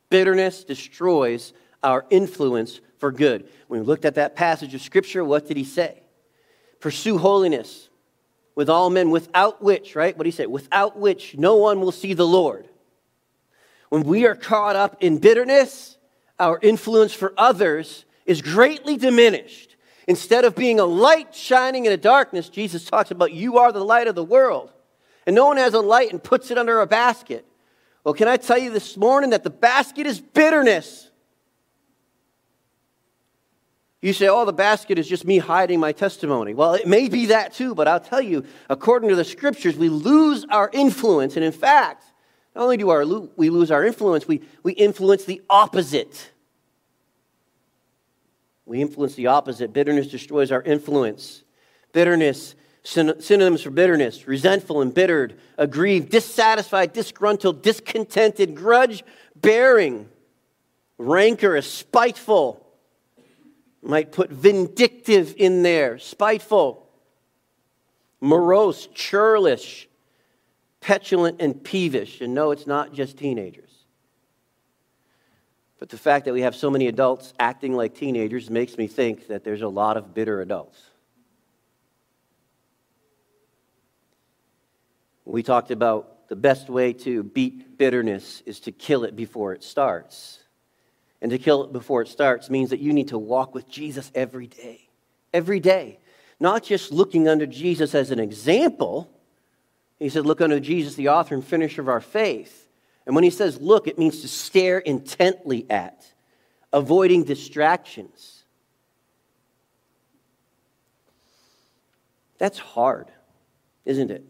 Bitterness 0.10 0.66
destroys 0.66 1.54
our 1.82 2.06
influence 2.10 2.82
for 2.98 3.14
good. 3.14 3.48
When 3.70 3.80
we 3.80 3.86
looked 3.86 4.04
at 4.04 4.16
that 4.16 4.36
passage 4.36 4.76
of 4.76 4.82
Scripture, 4.82 5.24
what 5.24 5.48
did 5.48 5.56
he 5.56 5.64
say? 5.64 6.02
Pursue 6.82 7.18
holiness 7.18 7.88
with 8.56 8.70
all 8.70 8.90
men, 8.90 9.12
without 9.12 9.62
which, 9.62 9.96
right? 9.96 10.18
What 10.18 10.24
do 10.24 10.30
you 10.30 10.34
say? 10.34 10.46
Without 10.46 10.98
which 10.98 11.38
no 11.38 11.58
one 11.58 11.82
will 11.82 11.92
see 11.92 12.14
the 12.14 12.26
Lord. 12.26 12.68
When 13.90 14.04
we 14.04 14.26
are 14.26 14.36
caught 14.36 14.76
up 14.76 14.98
in 15.02 15.20
bitterness, 15.20 15.98
our 16.40 16.60
influence 16.62 17.14
for 17.14 17.34
others 17.38 18.06
is 18.26 18.42
greatly 18.42 18.98
diminished. 18.98 19.76
Instead 20.08 20.46
of 20.46 20.56
being 20.56 20.80
a 20.80 20.86
light 20.86 21.36
shining 21.36 21.86
in 21.86 21.92
a 21.92 21.98
darkness, 21.98 22.50
Jesus 22.50 22.86
talks 22.86 23.12
about 23.12 23.34
you 23.34 23.58
are 23.58 23.72
the 23.72 23.84
light 23.84 24.08
of 24.08 24.16
the 24.16 24.24
world. 24.24 24.72
And 25.26 25.36
no 25.36 25.46
one 25.46 25.58
has 25.58 25.74
a 25.74 25.80
light 25.80 26.12
and 26.12 26.24
puts 26.24 26.52
it 26.52 26.58
under 26.58 26.80
a 26.82 26.88
basket. 26.88 27.46
Well, 28.04 28.14
can 28.14 28.28
I 28.28 28.38
tell 28.38 28.58
you 28.58 28.70
this 28.70 28.96
morning 28.98 29.32
that 29.32 29.44
the 29.44 29.50
basket 29.50 30.06
is 30.06 30.22
bitterness? 30.22 31.10
You 34.06 34.14
say, 34.14 34.28
oh, 34.28 34.46
the 34.46 34.54
basket 34.54 35.00
is 35.00 35.08
just 35.08 35.26
me 35.26 35.40
hiding 35.40 35.80
my 35.80 35.92
testimony. 35.92 36.54
Well, 36.54 36.76
it 36.76 36.86
may 36.86 37.10
be 37.10 37.26
that 37.26 37.56
too, 37.56 37.74
but 37.74 37.88
I'll 37.88 38.00
tell 38.00 38.22
you, 38.22 38.46
according 38.70 39.10
to 39.10 39.16
the 39.16 39.24
scriptures, 39.24 39.76
we 39.78 39.90
lose 39.90 40.46
our 40.52 40.70
influence. 40.72 41.38
And 41.38 41.44
in 41.44 41.52
fact, 41.52 42.04
not 42.56 42.62
only 42.62 42.78
do 42.78 42.90
our, 42.90 43.04
we 43.04 43.50
lose 43.50 43.72
our 43.72 43.84
influence, 43.84 44.28
we, 44.28 44.44
we 44.62 44.74
influence 44.74 45.26
the 45.26 45.42
opposite. 45.50 46.32
We 48.68 48.80
influence 48.80 49.16
the 49.16 49.26
opposite. 49.26 49.74
Bitterness 49.74 50.06
destroys 50.06 50.52
our 50.52 50.62
influence. 50.62 51.42
Bitterness, 51.92 52.54
synonyms 52.84 53.64
for 53.64 53.72
bitterness 53.72 54.28
resentful, 54.28 54.84
embittered, 54.84 55.40
aggrieved, 55.58 56.10
dissatisfied, 56.10 56.94
disgruntled, 56.94 57.64
discontented, 57.64 58.54
grudge 58.54 59.04
bearing, 59.36 60.08
rancorous, 61.00 61.68
spiteful. 61.68 62.62
Might 63.86 64.12
put 64.12 64.32
vindictive 64.32 65.36
in 65.38 65.62
there, 65.62 66.00
spiteful, 66.00 66.90
morose, 68.20 68.88
churlish, 68.88 69.88
petulant, 70.82 71.40
and 71.40 71.64
peevish. 71.64 72.20
And 72.20 72.34
no, 72.34 72.50
it's 72.50 72.66
not 72.66 72.94
just 72.94 73.18
teenagers. 73.18 73.70
But 75.78 75.90
the 75.90 76.00
fact 76.00 76.26
that 76.26 76.34
we 76.34 76.42
have 76.42 76.56
so 76.56 76.72
many 76.72 76.88
adults 76.88 77.34
acting 77.38 77.76
like 77.76 77.94
teenagers 77.94 78.50
makes 78.50 78.76
me 78.76 78.88
think 78.88 79.28
that 79.28 79.44
there's 79.44 79.62
a 79.62 79.68
lot 79.68 79.98
of 79.98 80.16
bitter 80.16 80.42
adults. 80.42 80.82
We 85.26 85.44
talked 85.44 85.70
about 85.70 86.28
the 86.28 86.36
best 86.36 86.70
way 86.70 86.94
to 86.94 87.22
beat 87.22 87.78
bitterness 87.78 88.42
is 88.48 88.60
to 88.62 88.72
kill 88.72 89.04
it 89.04 89.16
before 89.16 89.54
it 89.54 89.64
starts. 89.64 90.40
And 91.26 91.32
to 91.32 91.40
kill 91.40 91.64
it 91.64 91.74
before 91.74 92.04
it 92.04 92.08
starts 92.08 92.52
means 92.52 92.70
that 92.70 92.80
you 92.80 92.94
need 92.94 93.08
to 93.08 93.18
walk 93.18 93.56
with 93.56 93.68
Jesus 93.68 94.12
every 94.14 94.46
day. 94.46 94.90
Every 95.34 95.60
day. 95.60 95.98
Not 96.40 96.62
just 96.62 96.92
looking 96.92 97.28
unto 97.28 97.48
Jesus 97.48 97.96
as 97.96 98.12
an 98.12 98.20
example. 98.20 99.10
He 99.98 100.10
said, 100.10 100.28
Look 100.28 100.40
unto 100.40 100.60
Jesus, 100.60 100.94
the 100.94 101.10
author 101.10 101.34
and 101.34 101.44
finisher 101.44 101.82
of 101.82 101.90
our 101.90 102.00
faith. 102.00 102.68
And 103.08 103.16
when 103.16 103.24
he 103.24 103.32
says 103.32 103.60
look, 103.60 103.88
it 103.88 103.98
means 103.98 104.22
to 104.22 104.28
stare 104.28 104.78
intently 104.78 105.66
at, 105.68 106.06
avoiding 106.72 107.24
distractions. 107.24 108.44
That's 112.38 112.60
hard, 112.60 113.10
isn't 113.84 114.12
it? 114.12 114.24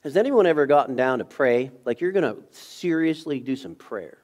Has 0.00 0.16
anyone 0.16 0.46
ever 0.46 0.66
gotten 0.66 0.96
down 0.96 1.20
to 1.20 1.24
pray? 1.24 1.70
Like 1.84 2.00
you're 2.00 2.10
going 2.10 2.24
to 2.24 2.42
seriously 2.50 3.38
do 3.38 3.54
some 3.54 3.76
prayer. 3.76 4.19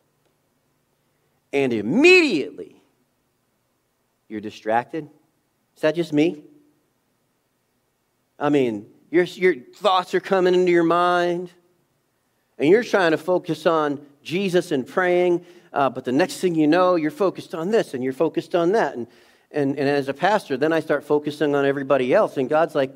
And 1.52 1.72
immediately 1.72 2.82
you're 4.28 4.40
distracted? 4.40 5.08
Is 5.76 5.82
that 5.82 5.94
just 5.94 6.12
me? 6.12 6.42
I 8.38 8.48
mean, 8.48 8.86
your, 9.10 9.24
your 9.24 9.54
thoughts 9.54 10.14
are 10.14 10.20
coming 10.20 10.54
into 10.54 10.72
your 10.72 10.84
mind 10.84 11.50
and 12.58 12.68
you're 12.68 12.84
trying 12.84 13.12
to 13.12 13.18
focus 13.18 13.66
on 13.66 14.04
Jesus 14.22 14.72
and 14.72 14.86
praying, 14.86 15.44
uh, 15.72 15.88
but 15.90 16.04
the 16.04 16.12
next 16.12 16.38
thing 16.40 16.54
you 16.54 16.66
know, 16.66 16.96
you're 16.96 17.10
focused 17.10 17.54
on 17.54 17.70
this 17.70 17.94
and 17.94 18.02
you're 18.02 18.12
focused 18.12 18.54
on 18.54 18.72
that. 18.72 18.94
And, 18.94 19.06
and, 19.50 19.78
and 19.78 19.88
as 19.88 20.08
a 20.08 20.14
pastor, 20.14 20.56
then 20.56 20.72
I 20.72 20.80
start 20.80 21.04
focusing 21.04 21.54
on 21.54 21.64
everybody 21.64 22.12
else, 22.12 22.36
and 22.36 22.48
God's 22.48 22.74
like, 22.74 22.90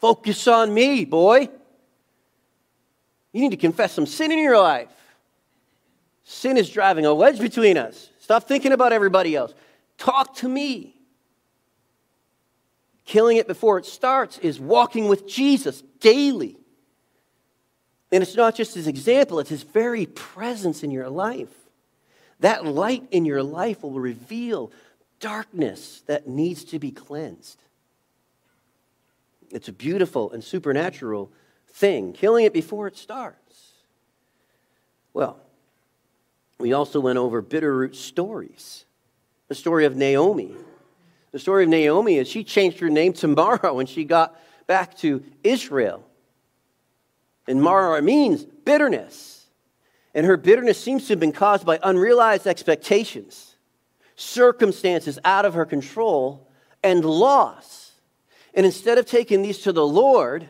focus 0.00 0.48
on 0.48 0.72
me, 0.72 1.04
boy. 1.04 1.48
You 3.32 3.40
need 3.42 3.50
to 3.50 3.56
confess 3.56 3.92
some 3.92 4.06
sin 4.06 4.32
in 4.32 4.38
your 4.38 4.58
life. 4.58 4.88
Sin 6.30 6.56
is 6.56 6.70
driving 6.70 7.06
a 7.06 7.12
wedge 7.12 7.40
between 7.40 7.76
us. 7.76 8.08
Stop 8.20 8.44
thinking 8.44 8.70
about 8.70 8.92
everybody 8.92 9.34
else. 9.34 9.52
Talk 9.98 10.36
to 10.36 10.48
me. 10.48 10.94
Killing 13.04 13.36
it 13.36 13.48
before 13.48 13.78
it 13.78 13.84
starts 13.84 14.38
is 14.38 14.60
walking 14.60 15.08
with 15.08 15.26
Jesus 15.26 15.82
daily. 15.98 16.56
And 18.12 18.22
it's 18.22 18.36
not 18.36 18.54
just 18.54 18.76
his 18.76 18.86
example, 18.86 19.40
it's 19.40 19.50
his 19.50 19.64
very 19.64 20.06
presence 20.06 20.84
in 20.84 20.92
your 20.92 21.08
life. 21.08 21.52
That 22.38 22.64
light 22.64 23.08
in 23.10 23.24
your 23.24 23.42
life 23.42 23.82
will 23.82 23.98
reveal 23.98 24.70
darkness 25.18 26.04
that 26.06 26.28
needs 26.28 26.62
to 26.66 26.78
be 26.78 26.92
cleansed. 26.92 27.60
It's 29.50 29.66
a 29.66 29.72
beautiful 29.72 30.30
and 30.30 30.44
supernatural 30.44 31.32
thing, 31.72 32.12
killing 32.12 32.44
it 32.44 32.52
before 32.52 32.86
it 32.86 32.96
starts. 32.96 33.72
Well, 35.12 35.40
we 36.60 36.72
also 36.72 37.00
went 37.00 37.18
over 37.18 37.42
bitterroot 37.42 37.94
stories. 37.94 38.84
The 39.48 39.54
story 39.54 39.84
of 39.84 39.96
Naomi. 39.96 40.54
The 41.32 41.38
story 41.38 41.64
of 41.64 41.70
Naomi 41.70 42.16
is 42.16 42.28
she 42.28 42.44
changed 42.44 42.78
her 42.80 42.90
name 42.90 43.12
to 43.14 43.28
Mara 43.28 43.72
when 43.74 43.86
she 43.86 44.04
got 44.04 44.38
back 44.66 44.96
to 44.98 45.22
Israel. 45.42 46.04
And 47.48 47.62
Mara 47.62 48.00
means 48.02 48.44
bitterness. 48.44 49.46
And 50.14 50.26
her 50.26 50.36
bitterness 50.36 50.82
seems 50.82 51.06
to 51.06 51.12
have 51.12 51.20
been 51.20 51.32
caused 51.32 51.64
by 51.64 51.78
unrealized 51.82 52.46
expectations, 52.46 53.56
circumstances 54.16 55.18
out 55.24 55.44
of 55.44 55.54
her 55.54 55.64
control, 55.64 56.48
and 56.82 57.04
loss. 57.04 57.92
And 58.54 58.66
instead 58.66 58.98
of 58.98 59.06
taking 59.06 59.42
these 59.42 59.58
to 59.60 59.72
the 59.72 59.86
Lord, 59.86 60.48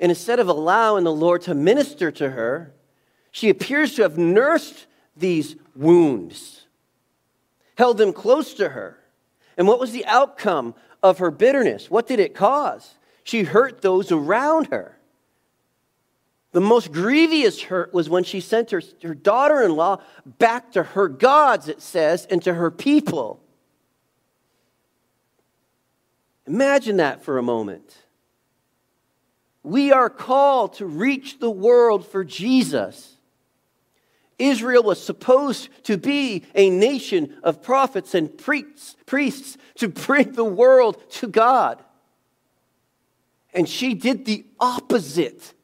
and 0.00 0.10
instead 0.10 0.40
of 0.40 0.48
allowing 0.48 1.04
the 1.04 1.12
Lord 1.12 1.42
to 1.42 1.54
minister 1.54 2.10
to 2.12 2.30
her, 2.30 2.72
she 3.30 3.48
appears 3.48 3.94
to 3.94 4.02
have 4.02 4.18
nursed 4.18 4.86
these 5.18 5.56
wounds, 5.74 6.66
held 7.76 7.98
them 7.98 8.12
close 8.12 8.54
to 8.54 8.70
her. 8.70 8.98
And 9.56 9.66
what 9.66 9.80
was 9.80 9.92
the 9.92 10.06
outcome 10.06 10.74
of 11.02 11.18
her 11.18 11.30
bitterness? 11.30 11.90
What 11.90 12.06
did 12.06 12.20
it 12.20 12.34
cause? 12.34 12.94
She 13.24 13.42
hurt 13.42 13.82
those 13.82 14.10
around 14.10 14.68
her. 14.68 14.98
The 16.52 16.60
most 16.60 16.92
grievous 16.92 17.62
hurt 17.62 17.92
was 17.92 18.08
when 18.08 18.24
she 18.24 18.40
sent 18.40 18.70
her, 18.70 18.82
her 19.02 19.14
daughter 19.14 19.62
in 19.62 19.76
law 19.76 20.00
back 20.24 20.72
to 20.72 20.82
her 20.82 21.08
gods, 21.08 21.68
it 21.68 21.82
says, 21.82 22.26
and 22.30 22.42
to 22.42 22.54
her 22.54 22.70
people. 22.70 23.40
Imagine 26.46 26.96
that 26.96 27.22
for 27.22 27.36
a 27.36 27.42
moment. 27.42 27.98
We 29.62 29.92
are 29.92 30.08
called 30.08 30.74
to 30.74 30.86
reach 30.86 31.38
the 31.38 31.50
world 31.50 32.06
for 32.06 32.24
Jesus. 32.24 33.17
Israel 34.38 34.82
was 34.82 35.02
supposed 35.02 35.68
to 35.84 35.96
be 35.96 36.44
a 36.54 36.70
nation 36.70 37.36
of 37.42 37.62
prophets 37.62 38.14
and 38.14 38.36
priests, 38.36 38.96
priests 39.04 39.56
to 39.76 39.88
bring 39.88 40.32
the 40.32 40.44
world 40.44 41.02
to 41.12 41.26
God. 41.26 41.82
And 43.52 43.68
she 43.68 43.94
did 43.94 44.24
the 44.24 44.44
opposite. 44.60 45.54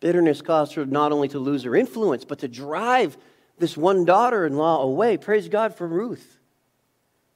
Bitterness 0.00 0.42
caused 0.42 0.74
her 0.74 0.84
not 0.84 1.12
only 1.12 1.28
to 1.28 1.38
lose 1.38 1.62
her 1.62 1.76
influence, 1.76 2.24
but 2.24 2.40
to 2.40 2.48
drive 2.48 3.16
this 3.58 3.76
one 3.76 4.04
daughter 4.04 4.46
in 4.46 4.56
law 4.56 4.82
away. 4.82 5.16
Praise 5.16 5.48
God 5.48 5.74
for 5.74 5.86
Ruth. 5.86 6.38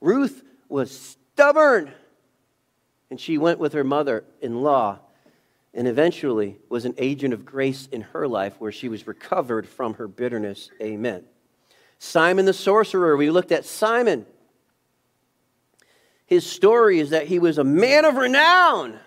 Ruth 0.01 0.43
was 0.69 1.17
stubborn, 1.33 1.93
and 3.11 3.21
she 3.21 3.39
went 3.39 3.59
with 3.59 3.73
her 3.75 3.85
mother 3.85 4.25
in 4.41 4.63
law 4.63 4.99
and 5.75 5.89
eventually 5.89 6.59
was 6.69 6.85
an 6.85 6.95
agent 6.99 7.33
of 7.33 7.45
grace 7.45 7.89
in 7.91 8.03
her 8.03 8.29
life 8.29 8.55
where 8.59 8.73
she 8.73 8.89
was 8.89 9.07
recovered 9.07 9.67
from 9.67 9.95
her 9.95 10.07
bitterness. 10.07 10.71
Amen. 10.81 11.25
Simon 11.99 12.45
the 12.45 12.53
sorcerer, 12.53 13.17
we 13.17 13.31
looked 13.31 13.53
at 13.53 13.65
Simon. 13.65 14.27
His 16.27 16.45
story 16.45 16.99
is 16.99 17.11
that 17.11 17.27
he 17.27 17.39
was 17.39 17.59
a 17.59 17.65
man 17.65 18.05
of 18.05 18.17
renown, 18.17 18.99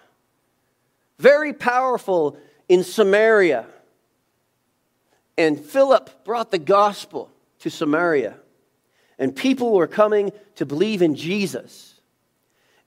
very 1.19 1.53
powerful 1.53 2.37
in 2.69 2.83
Samaria. 2.83 3.65
And 5.37 5.59
Philip 5.59 6.23
brought 6.23 6.51
the 6.51 6.57
gospel 6.57 7.29
to 7.59 7.69
Samaria, 7.69 8.37
and 9.19 9.35
people 9.35 9.73
were 9.73 9.87
coming 9.87 10.31
to 10.55 10.65
believe 10.65 11.01
in 11.01 11.15
Jesus. 11.15 11.99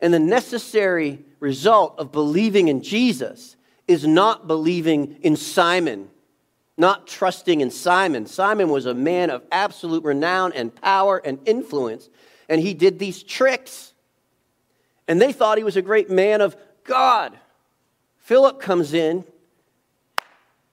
And 0.01 0.15
the 0.15 0.19
necessary 0.19 1.25
result 1.41 1.99
of 1.99 2.13
believing 2.13 2.69
in 2.69 2.83
Jesus 2.83 3.57
is 3.89 4.07
not 4.07 4.47
believing 4.47 5.17
in 5.23 5.35
Simon, 5.35 6.11
not 6.77 7.07
trusting 7.07 7.63
in 7.63 7.71
Simon. 7.71 8.27
Simon 8.27 8.69
was 8.69 8.87
a 8.87 8.95
man 8.95 9.31
of 9.31 9.43
absolute 9.51 10.05
renown 10.05 10.53
and 10.53 10.73
power 10.75 11.21
and 11.25 11.41
influence, 11.47 12.11
and 12.49 12.61
he 12.61 12.75
did 12.75 12.99
these 12.99 13.23
tricks. 13.23 13.95
And 15.09 15.21
they 15.21 15.33
thought 15.33 15.57
he 15.57 15.65
was 15.65 15.79
a 15.79 15.83
great 15.83 16.11
man 16.11 16.43
of 16.43 16.55
God. 16.85 17.37
Philip 18.19 18.61
comes 18.61 18.93
in, 18.93 19.25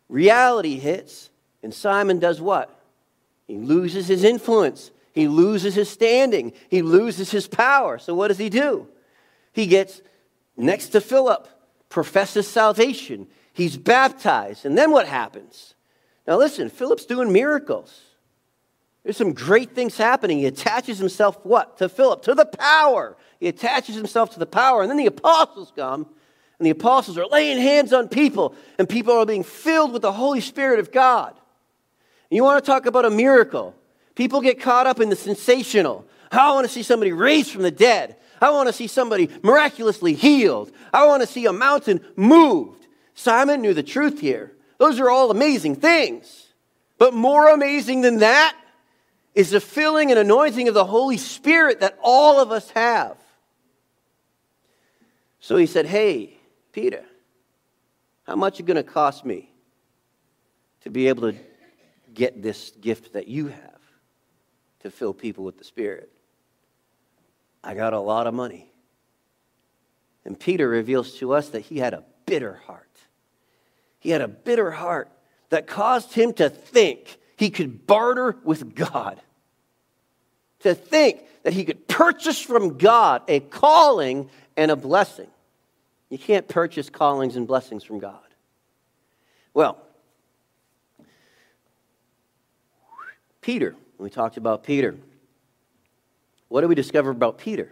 reality 0.09 0.77
hits, 0.77 1.29
and 1.63 1.73
Simon 1.73 2.19
does 2.19 2.41
what? 2.41 2.69
He 3.47 3.57
loses 3.57 4.07
his 4.07 4.25
influence. 4.25 4.91
He 5.13 5.29
loses 5.29 5.73
his 5.73 5.89
standing. 5.89 6.51
He 6.69 6.81
loses 6.81 7.31
his 7.31 7.47
power. 7.47 7.97
So, 7.97 8.13
what 8.13 8.27
does 8.27 8.37
he 8.37 8.49
do? 8.49 8.89
He 9.53 9.67
gets 9.67 10.01
next 10.57 10.89
to 10.89 10.99
Philip 10.99 11.47
professes 11.95 12.45
salvation. 12.45 13.25
He's 13.53 13.77
baptized. 13.77 14.65
And 14.65 14.77
then 14.77 14.91
what 14.91 15.07
happens? 15.07 15.75
Now, 16.27 16.37
listen, 16.37 16.69
Philip's 16.69 17.05
doing 17.05 17.31
miracles. 17.31 18.01
There's 19.03 19.15
some 19.15 19.31
great 19.31 19.71
things 19.71 19.95
happening. 19.95 20.39
He 20.39 20.45
attaches 20.45 20.97
himself 20.97 21.39
what? 21.45 21.77
To 21.77 21.87
Philip, 21.87 22.21
to 22.23 22.35
the 22.35 22.47
power. 22.47 23.15
He 23.39 23.47
attaches 23.47 23.95
himself 23.95 24.31
to 24.31 24.39
the 24.39 24.45
power. 24.45 24.81
And 24.81 24.89
then 24.89 24.97
the 24.97 25.05
apostles 25.05 25.71
come, 25.73 26.05
and 26.59 26.65
the 26.65 26.71
apostles 26.71 27.17
are 27.17 27.27
laying 27.27 27.59
hands 27.59 27.93
on 27.93 28.09
people, 28.09 28.55
and 28.77 28.89
people 28.89 29.13
are 29.13 29.25
being 29.25 29.45
filled 29.45 29.93
with 29.93 30.01
the 30.01 30.11
Holy 30.11 30.41
Spirit 30.41 30.81
of 30.81 30.91
God. 30.91 31.29
And 31.29 32.35
you 32.35 32.43
want 32.43 32.61
to 32.61 32.69
talk 32.69 32.87
about 32.87 33.05
a 33.05 33.09
miracle? 33.09 33.73
People 34.15 34.41
get 34.41 34.59
caught 34.59 34.85
up 34.85 34.99
in 34.99 35.07
the 35.07 35.15
sensational. 35.15 36.05
Oh, 36.33 36.37
I 36.37 36.53
want 36.55 36.67
to 36.67 36.73
see 36.73 36.83
somebody 36.83 37.13
raised 37.13 37.51
from 37.51 37.61
the 37.61 37.71
dead. 37.71 38.17
I 38.45 38.51
want 38.51 38.67
to 38.67 38.73
see 38.73 38.85
somebody 38.85 39.31
miraculously 39.41 40.13
healed. 40.13 40.71
I 40.93 41.07
want 41.07 41.23
to 41.23 41.27
see 41.27 41.47
a 41.47 41.51
mountain 41.51 42.05
moved. 42.15 42.85
Simon 43.15 43.59
knew 43.59 43.73
the 43.73 43.81
truth 43.81 44.19
here. 44.19 44.51
Those 44.77 44.99
are 44.99 45.09
all 45.09 45.31
amazing 45.31 45.77
things. 45.77 46.53
But 46.99 47.15
more 47.15 47.49
amazing 47.49 48.01
than 48.01 48.19
that 48.19 48.55
is 49.33 49.49
the 49.49 49.59
filling 49.59 50.11
and 50.11 50.19
anointing 50.19 50.67
of 50.67 50.75
the 50.75 50.85
Holy 50.85 51.17
Spirit 51.17 51.79
that 51.79 51.97
all 52.03 52.39
of 52.39 52.51
us 52.51 52.69
have. 52.69 53.17
So 55.39 55.57
he 55.57 55.65
said, 55.65 55.87
Hey, 55.87 56.37
Peter, 56.71 57.03
how 58.27 58.35
much 58.35 58.59
is 58.59 58.65
going 58.67 58.77
to 58.77 58.83
cost 58.83 59.25
me 59.25 59.49
to 60.81 60.91
be 60.91 61.07
able 61.07 61.31
to 61.31 61.37
get 62.13 62.43
this 62.43 62.69
gift 62.79 63.13
that 63.13 63.27
you 63.27 63.47
have 63.47 63.81
to 64.81 64.91
fill 64.91 65.15
people 65.15 65.43
with 65.43 65.57
the 65.57 65.63
Spirit? 65.63 66.11
I 67.65 67.73
got 67.73 67.93
a 67.93 67.99
lot 67.99 68.27
of 68.27 68.33
money. 68.33 68.71
And 70.23 70.39
Peter 70.39 70.69
reveals 70.69 71.15
to 71.15 71.33
us 71.33 71.49
that 71.49 71.61
he 71.61 71.79
had 71.79 71.93
a 71.93 72.03
bitter 72.25 72.61
heart. 72.67 72.83
He 73.99 74.11
had 74.11 74.21
a 74.21 74.27
bitter 74.27 74.69
heart 74.69 75.09
that 75.49 75.65
caused 75.65 76.13
him 76.13 76.33
to 76.33 76.49
think 76.49 77.17
he 77.37 77.49
could 77.49 77.87
barter 77.87 78.37
with 78.43 78.75
God, 78.75 79.19
to 80.59 80.75
think 80.75 81.21
that 81.43 81.53
he 81.53 81.65
could 81.65 81.87
purchase 81.87 82.39
from 82.39 82.77
God 82.77 83.23
a 83.27 83.39
calling 83.39 84.29
and 84.55 84.69
a 84.69 84.75
blessing. 84.75 85.27
You 86.09 86.19
can't 86.19 86.47
purchase 86.47 86.89
callings 86.89 87.35
and 87.35 87.47
blessings 87.47 87.83
from 87.83 87.99
God. 87.99 88.19
Well, 89.53 89.79
Peter, 93.41 93.75
we 93.97 94.09
talked 94.09 94.37
about 94.37 94.63
Peter. 94.63 94.95
What 96.47 96.61
do 96.61 96.67
we 96.67 96.75
discover 96.75 97.09
about 97.09 97.37
Peter? 97.37 97.71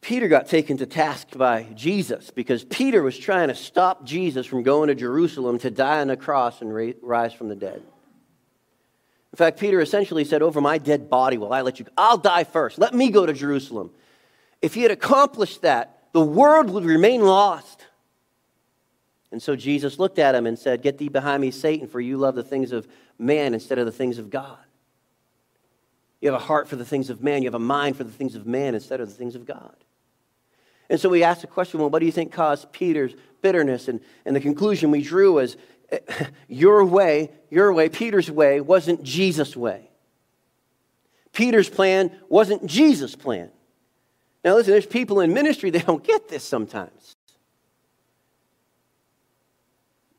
Peter 0.00 0.28
got 0.28 0.46
taken 0.46 0.76
to 0.76 0.86
task 0.86 1.36
by 1.36 1.64
Jesus 1.74 2.30
because 2.30 2.64
Peter 2.64 3.02
was 3.02 3.18
trying 3.18 3.48
to 3.48 3.54
stop 3.54 4.04
Jesus 4.04 4.46
from 4.46 4.62
going 4.62 4.88
to 4.88 4.94
Jerusalem 4.94 5.58
to 5.58 5.70
die 5.70 6.00
on 6.00 6.08
the 6.08 6.16
cross 6.16 6.60
and 6.60 6.94
rise 7.02 7.32
from 7.32 7.48
the 7.48 7.56
dead. 7.56 7.82
In 9.32 9.36
fact, 9.36 9.58
Peter 9.58 9.80
essentially 9.80 10.24
said, 10.24 10.42
Over 10.42 10.60
my 10.60 10.78
dead 10.78 11.10
body 11.10 11.38
will 11.38 11.52
I 11.52 11.62
let 11.62 11.78
you 11.78 11.84
go. 11.86 11.92
I'll 11.98 12.18
die 12.18 12.44
first. 12.44 12.78
Let 12.78 12.94
me 12.94 13.10
go 13.10 13.26
to 13.26 13.32
Jerusalem. 13.32 13.90
If 14.62 14.74
he 14.74 14.82
had 14.82 14.90
accomplished 14.90 15.62
that, 15.62 16.04
the 16.12 16.22
world 16.22 16.70
would 16.70 16.84
remain 16.84 17.22
lost. 17.22 17.84
And 19.32 19.42
so 19.42 19.56
Jesus 19.56 19.98
looked 19.98 20.18
at 20.18 20.34
him 20.34 20.46
and 20.46 20.58
said, 20.58 20.82
Get 20.82 20.98
thee 20.98 21.08
behind 21.08 21.42
me, 21.42 21.50
Satan, 21.50 21.88
for 21.88 22.00
you 22.00 22.16
love 22.16 22.34
the 22.34 22.44
things 22.44 22.72
of 22.72 22.88
man 23.18 23.54
instead 23.54 23.78
of 23.78 23.86
the 23.86 23.92
things 23.92 24.18
of 24.18 24.30
God. 24.30 24.58
You 26.20 26.32
have 26.32 26.40
a 26.40 26.44
heart 26.44 26.68
for 26.68 26.76
the 26.76 26.84
things 26.84 27.10
of 27.10 27.22
man. 27.22 27.42
You 27.42 27.48
have 27.48 27.54
a 27.54 27.58
mind 27.58 27.96
for 27.96 28.04
the 28.04 28.12
things 28.12 28.34
of 28.34 28.46
man 28.46 28.74
instead 28.74 29.00
of 29.00 29.08
the 29.08 29.14
things 29.14 29.34
of 29.34 29.44
God. 29.44 29.76
And 30.88 31.00
so 31.00 31.08
we 31.08 31.22
asked 31.22 31.40
the 31.40 31.46
question 31.46 31.80
well, 31.80 31.90
what 31.90 31.98
do 31.98 32.06
you 32.06 32.12
think 32.12 32.32
caused 32.32 32.72
Peter's 32.72 33.14
bitterness? 33.42 33.88
And, 33.88 34.00
and 34.24 34.34
the 34.34 34.40
conclusion 34.40 34.90
we 34.90 35.02
drew 35.02 35.34
was 35.34 35.56
your 36.48 36.84
way, 36.84 37.30
your 37.50 37.72
way, 37.72 37.88
Peter's 37.88 38.30
way, 38.30 38.60
wasn't 38.60 39.02
Jesus' 39.02 39.56
way. 39.56 39.90
Peter's 41.32 41.68
plan 41.68 42.10
wasn't 42.28 42.66
Jesus' 42.66 43.14
plan. 43.14 43.50
Now, 44.42 44.54
listen, 44.54 44.72
there's 44.72 44.86
people 44.86 45.20
in 45.20 45.34
ministry 45.34 45.70
that 45.72 45.86
don't 45.86 46.04
get 46.04 46.28
this 46.28 46.44
sometimes. 46.44 47.16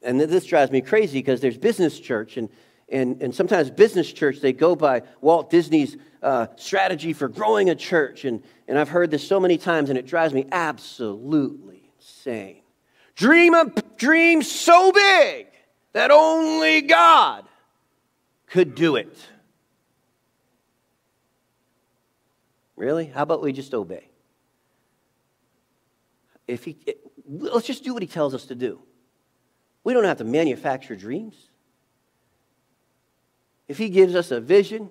And 0.04 0.22
this 0.22 0.46
drives 0.46 0.72
me 0.72 0.82
crazy 0.82 1.20
because 1.20 1.42
there's 1.42 1.58
business 1.58 2.00
church, 2.00 2.38
and 2.38 2.50
and, 2.90 3.22
and 3.22 3.36
sometimes 3.36 3.70
business 3.70 4.12
church, 4.12 4.40
they 4.40 4.54
go 4.54 4.76
by 4.76 5.04
Walt 5.22 5.50
Disney's 5.50 5.98
uh, 6.24 6.48
strategy 6.56 7.14
for 7.14 7.28
growing 7.28 7.70
a 7.70 7.76
church. 7.76 8.26
And, 8.26 8.42
and 8.68 8.80
I've 8.80 8.90
heard 8.90 9.12
this 9.12 9.28
so 9.28 9.40
many 9.40 9.58
times, 9.58 9.90
and 9.90 9.98
it 9.98 10.06
drives 10.06 10.34
me 10.34 10.46
absolutely 10.52 11.92
insane. 11.98 12.62
Dream 13.16 13.54
a 13.54 13.72
dream 13.98 14.42
so 14.44 14.92
big 14.92 15.48
that 15.94 16.12
only 16.12 16.82
God 16.82 17.46
could 18.46 18.76
do 18.76 18.96
it. 18.96 19.18
Really? 22.76 23.06
How 23.06 23.24
about 23.24 23.42
we 23.42 23.52
just 23.54 23.74
obey? 23.74 24.08
If 26.48 26.64
he, 26.64 26.78
let's 27.28 27.68
just 27.68 27.84
do 27.84 27.94
what 27.94 28.04
he 28.04 28.08
tells 28.08 28.34
us 28.34 28.46
to 28.46 28.56
do. 28.56 28.80
We 29.84 29.94
don't 29.94 30.06
have 30.06 30.20
to 30.20 30.24
manufacture 30.24 30.96
dreams. 30.96 31.47
If 33.68 33.78
He 33.78 33.90
gives 33.90 34.16
us 34.16 34.32
a 34.32 34.40
vision, 34.40 34.90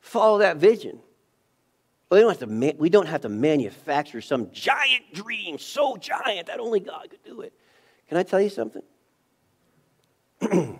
follow 0.00 0.38
that 0.38 0.58
vision. 0.58 1.00
We 2.10 2.20
don't, 2.20 2.38
have 2.38 2.48
to, 2.48 2.74
we 2.78 2.88
don't 2.88 3.06
have 3.06 3.22
to 3.22 3.28
manufacture 3.28 4.20
some 4.20 4.52
giant 4.52 5.12
dream 5.12 5.58
so 5.58 5.96
giant 5.96 6.46
that 6.46 6.60
only 6.60 6.78
God 6.78 7.08
could 7.10 7.24
do 7.24 7.40
it. 7.40 7.52
Can 8.08 8.16
I 8.16 8.22
tell 8.22 8.40
you 8.40 8.48
something? 8.48 8.82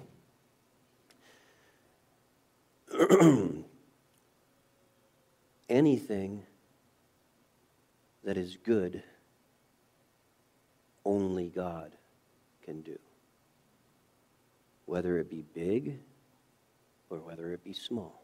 Anything 5.68 6.44
that 8.22 8.37
is 8.37 8.57
good, 8.62 9.02
only 11.05 11.48
God 11.48 11.90
can 12.64 12.83
do. 12.83 12.98
Whether 14.85 15.18
it 15.18 15.29
be 15.29 15.44
big 15.55 15.98
or 17.11 17.19
whether 17.19 17.53
it 17.53 17.62
be 17.64 17.73
small. 17.73 18.23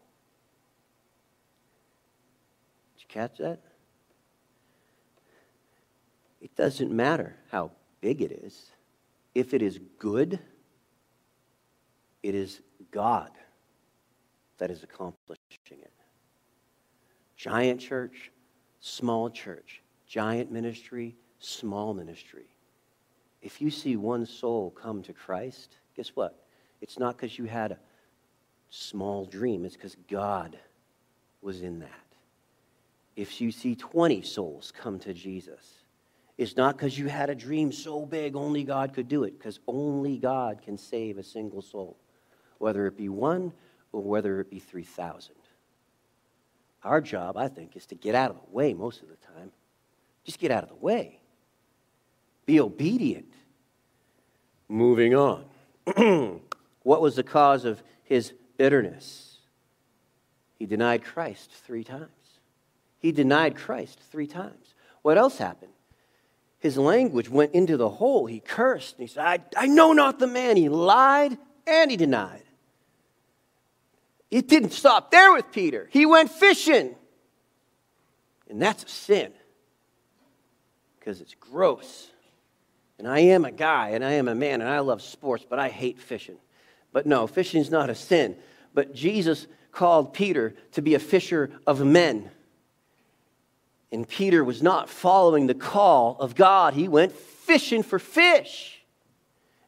Did 2.96 3.02
you 3.02 3.08
catch 3.08 3.38
that? 3.38 3.60
It 6.40 6.54
doesn't 6.56 6.90
matter 6.90 7.36
how 7.50 7.70
big 8.00 8.20
it 8.20 8.32
is. 8.44 8.72
If 9.34 9.54
it 9.54 9.62
is 9.62 9.78
good, 9.98 10.38
it 12.22 12.34
is 12.34 12.60
God 12.90 13.30
that 14.58 14.70
is 14.70 14.82
accomplishing 14.82 15.38
it. 15.70 15.92
Giant 17.36 17.80
church, 17.80 18.30
small 18.80 19.30
church, 19.30 19.82
giant 20.06 20.52
ministry, 20.52 21.16
small 21.38 21.94
ministry. 21.94 22.46
If 23.40 23.60
you 23.60 23.70
see 23.70 23.96
one 23.96 24.26
soul 24.26 24.70
come 24.70 25.02
to 25.02 25.12
Christ, 25.12 25.78
guess 25.96 26.10
what? 26.14 26.44
It's 26.80 26.98
not 26.98 27.16
because 27.16 27.38
you 27.38 27.46
had 27.46 27.72
a 27.72 27.78
small 28.72 29.26
dream, 29.26 29.66
it's 29.66 29.76
because 29.76 29.96
God 30.10 30.58
was 31.42 31.60
in 31.60 31.80
that. 31.80 31.88
If 33.14 33.40
you 33.40 33.52
see 33.52 33.74
20 33.74 34.22
souls 34.22 34.72
come 34.74 34.98
to 35.00 35.12
Jesus, 35.12 35.84
it's 36.38 36.56
not 36.56 36.76
because 36.76 36.98
you 36.98 37.08
had 37.08 37.28
a 37.28 37.34
dream 37.34 37.70
so 37.70 38.06
big 38.06 38.34
only 38.34 38.64
God 38.64 38.94
could 38.94 39.08
do 39.08 39.24
it, 39.24 39.38
because 39.38 39.60
only 39.68 40.16
God 40.16 40.62
can 40.62 40.78
save 40.78 41.18
a 41.18 41.22
single 41.22 41.60
soul, 41.60 41.98
whether 42.58 42.86
it 42.86 42.96
be 42.96 43.10
one 43.10 43.52
or 43.92 44.02
whether 44.02 44.40
it 44.40 44.50
be 44.50 44.58
3,000. 44.58 45.34
Our 46.82 47.02
job, 47.02 47.36
I 47.36 47.48
think, 47.48 47.76
is 47.76 47.84
to 47.86 47.94
get 47.94 48.14
out 48.14 48.30
of 48.30 48.36
the 48.36 48.50
way 48.50 48.72
most 48.72 49.02
of 49.02 49.08
the 49.08 49.16
time. 49.16 49.52
Just 50.24 50.38
get 50.38 50.50
out 50.50 50.62
of 50.62 50.70
the 50.70 50.76
way. 50.76 51.20
Be 52.46 52.58
obedient. 52.58 53.34
Moving 54.68 55.14
on. 55.14 55.44
what 56.82 57.02
was 57.02 57.16
the 57.16 57.22
cause 57.22 57.66
of 57.66 57.82
his 58.04 58.32
bitterness? 58.62 59.38
He 60.56 60.66
denied 60.66 61.02
Christ 61.02 61.50
three 61.66 61.82
times. 61.82 62.06
He 63.00 63.10
denied 63.10 63.56
Christ 63.56 63.98
three 64.12 64.28
times. 64.28 64.74
What 65.02 65.18
else 65.18 65.36
happened? 65.36 65.72
His 66.60 66.78
language 66.78 67.28
went 67.28 67.54
into 67.54 67.76
the 67.76 67.88
hole. 67.88 68.26
He 68.26 68.38
cursed. 68.38 68.94
He 68.98 69.08
said, 69.08 69.24
I, 69.24 69.40
I 69.56 69.66
know 69.66 69.92
not 69.94 70.20
the 70.20 70.28
man. 70.28 70.56
He 70.56 70.68
lied 70.68 71.36
and 71.66 71.90
he 71.90 71.96
denied. 71.96 72.44
It 74.30 74.46
didn't 74.46 74.70
stop 74.70 75.10
there 75.10 75.32
with 75.32 75.50
Peter. 75.50 75.88
He 75.90 76.06
went 76.06 76.30
fishing. 76.30 76.94
And 78.48 78.62
that's 78.62 78.84
a 78.84 78.88
sin 78.88 79.32
because 81.00 81.20
it's 81.20 81.34
gross. 81.34 82.12
And 83.00 83.08
I 83.08 83.18
am 83.18 83.44
a 83.44 83.50
guy 83.50 83.88
and 83.88 84.04
I 84.04 84.12
am 84.12 84.28
a 84.28 84.36
man 84.36 84.60
and 84.60 84.70
I 84.70 84.78
love 84.78 85.02
sports, 85.02 85.44
but 85.50 85.58
I 85.58 85.68
hate 85.68 85.98
fishing. 85.98 86.36
But 86.92 87.06
no, 87.06 87.26
fishing's 87.26 87.72
not 87.72 87.90
a 87.90 87.96
sin. 87.96 88.36
But 88.74 88.94
Jesus 88.94 89.46
called 89.70 90.14
Peter 90.14 90.54
to 90.72 90.82
be 90.82 90.94
a 90.94 90.98
fisher 90.98 91.50
of 91.66 91.84
men. 91.84 92.30
And 93.90 94.08
Peter 94.08 94.42
was 94.42 94.62
not 94.62 94.88
following 94.88 95.46
the 95.46 95.54
call 95.54 96.16
of 96.18 96.34
God. 96.34 96.74
He 96.74 96.88
went 96.88 97.12
fishing 97.12 97.82
for 97.82 97.98
fish. 97.98 98.82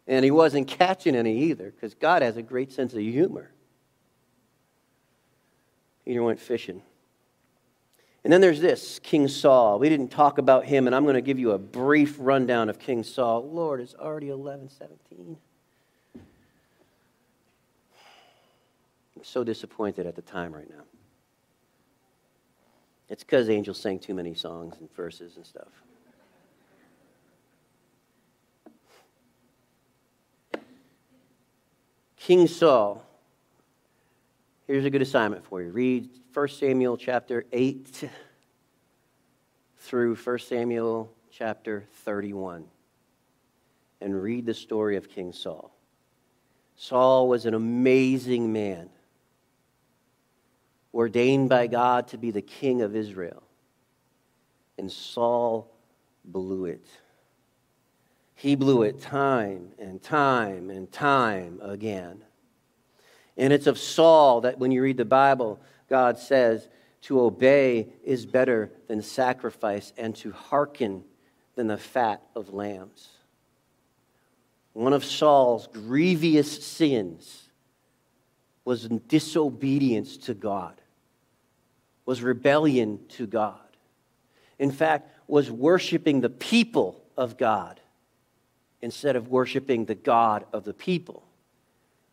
And 0.07 0.25
he 0.25 0.31
wasn't 0.31 0.69
catching 0.69 1.15
any 1.15 1.45
either 1.45 1.71
because 1.71 1.95
God 1.95 2.23
has 2.23 2.37
a 2.37 2.43
great 2.43 2.73
sense 2.73 2.93
of 2.93 3.01
humor. 3.01 3.51
Peter 6.05 6.23
went 6.23 6.41
fishing. 6.41 6.83
And 8.23 8.33
then 8.33 8.41
there's 8.41 8.61
this 8.61 8.99
King 8.99 9.29
Saul. 9.29 9.79
We 9.79 9.91
didn't 9.91 10.09
talk 10.09 10.39
about 10.39 10.65
him, 10.65 10.87
and 10.87 10.97
I'm 10.97 11.05
going 11.05 11.15
to 11.15 11.21
give 11.21 11.39
you 11.39 11.53
a 11.53 11.59
brief 11.59 12.17
rundown 12.19 12.71
of 12.71 12.79
King 12.79 13.03
Saul. 13.03 13.51
Lord, 13.51 13.81
it's 13.81 13.95
already 13.95 14.31
11 14.31 14.71
17. 14.71 15.37
So 19.27 19.45
disappointed 19.45 20.07
at 20.07 20.17
the 20.17 20.23
time 20.23 20.53
right 20.53 20.69
now. 20.69 20.85
It's 23.09 23.23
because 23.23 23.49
Angel 23.49 23.75
sang 23.75 23.99
too 23.99 24.15
many 24.15 24.35
songs 24.35 24.77
and 24.81 24.93
verses 24.95 25.37
and 25.37 25.45
stuff. 25.47 25.69
King 32.17 32.47
Saul. 32.47 33.05
Here's 34.67 34.87
a 34.87 34.91
good 34.91 35.03
assignment 35.03 35.45
for 35.45 35.61
you. 35.61 35.71
Read 35.71 36.09
1 36.33 36.49
Samuel 36.49 36.97
chapter 36.97 37.45
8 37.53 38.09
through 39.77 40.17
1 40.17 40.39
Samuel 40.39 41.13
chapter 41.31 41.85
31 42.05 42.65
and 44.01 44.23
read 44.23 44.47
the 44.47 44.55
story 44.55 44.97
of 44.97 45.11
King 45.11 45.35
Saul. 45.35 45.71
Saul 46.77 47.29
was 47.29 47.45
an 47.45 47.55
amazing 47.55 48.53
man, 48.53 48.89
ordained 50.95 51.49
by 51.49 51.67
God 51.67 52.09
to 52.09 52.19
be 52.19 52.31
the 52.31 52.43
king 52.43 52.81
of 52.81 52.95
Israel. 52.95 53.43
And 54.79 54.91
Saul 54.91 55.71
blew 56.25 56.67
it. 56.67 56.87
He 58.35 58.55
blew 58.55 58.83
it 58.83 59.01
time 59.01 59.71
and 59.79 60.03
time 60.03 60.71
and 60.71 60.91
time 60.91 61.61
again. 61.63 62.25
And 63.37 63.53
it's 63.53 63.67
of 63.67 63.79
Saul 63.79 64.43
that 64.43 64.59
when 64.59 64.71
you 64.71 64.83
read 64.83 64.97
the 64.97 65.05
Bible, 65.05 65.61
God 65.89 66.19
says, 66.19 66.69
to 67.03 67.21
obey 67.21 67.89
is 68.03 68.25
better 68.25 68.73
than 68.89 69.03
sacrifice, 69.03 69.93
and 69.99 70.17
to 70.17 70.33
hearken 70.33 71.05
than 71.55 71.67
the 71.67 71.77
fat 71.77 72.23
of 72.35 72.55
lambs. 72.55 73.11
One 74.73 74.95
of 74.95 75.05
Saul's 75.05 75.67
grievous 75.67 76.65
sins 76.65 77.51
was 78.65 78.89
disobedience 79.07 80.17
to 80.17 80.33
God, 80.33 80.81
was 82.07 82.23
rebellion 82.23 83.01
to 83.09 83.27
God. 83.27 83.59
In 84.59 84.71
fact, 84.71 85.11
was 85.27 85.51
worshiping 85.51 86.21
the 86.21 86.31
people 86.31 87.03
of 87.17 87.37
God 87.37 87.81
instead 88.83 89.17
of 89.17 89.29
worshiping 89.29 89.87
the 89.87 89.95
God 89.95 90.45
of 90.53 90.65
the 90.65 90.75
people. 90.75 91.25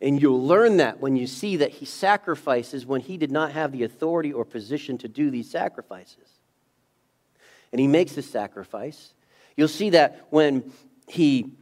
And 0.00 0.20
you'll 0.20 0.44
learn 0.44 0.78
that 0.78 1.00
when 1.00 1.14
you 1.14 1.26
see 1.26 1.56
that 1.56 1.70
he 1.70 1.84
sacrifices 1.84 2.84
when 2.84 3.00
he 3.00 3.16
did 3.16 3.30
not 3.30 3.52
have 3.52 3.70
the 3.72 3.84
authority 3.84 4.32
or 4.32 4.44
position 4.44 4.98
to 4.98 5.08
do 5.08 5.30
these 5.30 5.50
sacrifices. 5.50 6.28
And 7.70 7.80
he 7.80 7.86
makes 7.86 8.12
the 8.12 8.22
sacrifice. 8.22 9.14
You'll 9.56 9.68
see 9.68 9.90
that 9.90 10.26
when 10.30 10.72
he 11.06 11.52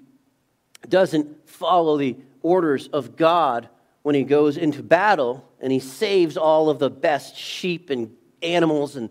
doesn't 0.88 1.48
follow 1.48 1.98
the 1.98 2.16
orders 2.42 2.88
of 2.88 3.16
God 3.16 3.68
when 4.02 4.14
he 4.14 4.24
goes 4.24 4.56
into 4.56 4.82
battle 4.82 5.46
and 5.60 5.70
he 5.70 5.80
saves 5.80 6.36
all 6.36 6.70
of 6.70 6.78
the 6.78 6.88
best 6.88 7.36
sheep 7.36 7.90
and 7.90 8.16
animals 8.42 8.96
and, 8.96 9.10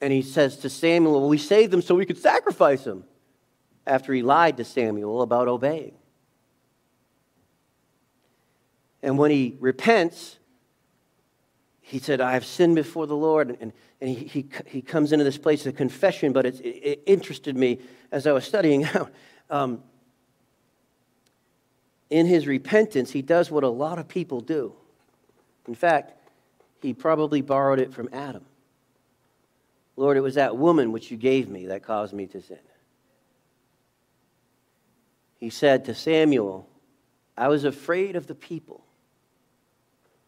and 0.00 0.12
he 0.12 0.22
says 0.22 0.56
to 0.58 0.70
Samuel, 0.70 1.20
well, 1.20 1.28
we 1.28 1.38
saved 1.38 1.72
them 1.72 1.82
so 1.82 1.94
we 1.94 2.06
could 2.06 2.18
sacrifice 2.18 2.84
them 2.84 3.04
after 3.86 4.12
he 4.12 4.22
lied 4.22 4.56
to 4.58 4.64
Samuel 4.64 5.22
about 5.22 5.48
obeying. 5.48 5.94
And 9.02 9.18
when 9.18 9.30
he 9.30 9.56
repents, 9.60 10.38
he 11.80 11.98
said, 11.98 12.20
I 12.20 12.32
have 12.32 12.44
sinned 12.44 12.76
before 12.76 13.06
the 13.06 13.16
Lord. 13.16 13.56
And, 13.60 13.72
and 14.00 14.10
he, 14.10 14.24
he, 14.26 14.48
he 14.66 14.82
comes 14.82 15.12
into 15.12 15.24
this 15.24 15.38
place 15.38 15.66
of 15.66 15.74
confession, 15.76 16.32
but 16.32 16.46
it, 16.46 16.60
it 16.60 17.02
interested 17.06 17.56
me 17.56 17.78
as 18.12 18.26
I 18.26 18.32
was 18.32 18.44
studying 18.44 18.84
out. 18.94 19.10
Um, 19.48 19.82
in 22.10 22.26
his 22.26 22.46
repentance, 22.46 23.10
he 23.10 23.22
does 23.22 23.50
what 23.50 23.64
a 23.64 23.68
lot 23.68 23.98
of 23.98 24.08
people 24.08 24.40
do. 24.40 24.74
In 25.66 25.74
fact, 25.74 26.12
he 26.82 26.92
probably 26.92 27.40
borrowed 27.40 27.78
it 27.78 27.92
from 27.92 28.08
Adam. 28.12 28.44
Lord, 30.00 30.16
it 30.16 30.20
was 30.22 30.34
that 30.34 30.56
woman 30.56 30.92
which 30.92 31.10
you 31.10 31.16
gave 31.16 31.48
me 31.48 31.66
that 31.66 31.82
caused 31.82 32.12
me 32.12 32.26
to 32.28 32.40
sin. 32.40 32.58
He 35.38 35.50
said 35.50 35.84
to 35.86 35.94
Samuel, 35.94 36.68
I 37.36 37.48
was 37.48 37.64
afraid 37.64 38.16
of 38.16 38.26
the 38.26 38.34
people 38.34 38.84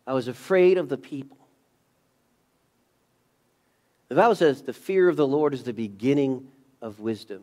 I 0.07 0.15
was 0.15 0.29
afraid 0.29 0.79
of 0.79 0.89
the 0.89 0.99
people. 0.99 1.39
The 4.09 4.17
Bible 4.17 4.35
says 4.35 4.63
the 4.63 4.73
fear 4.73 5.09
of 5.09 5.17
the 5.17 5.27
Lord 5.27 5.55
is 5.55 5.65
the 5.65 5.73
beginning 5.73 6.49
of 6.81 7.01
wisdom. 7.01 7.43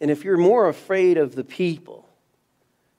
And 0.00 0.10
if 0.10 0.24
you're 0.24 0.38
more 0.38 0.68
afraid 0.68 1.18
of 1.18 1.34
the 1.34 1.44
people 1.44 2.08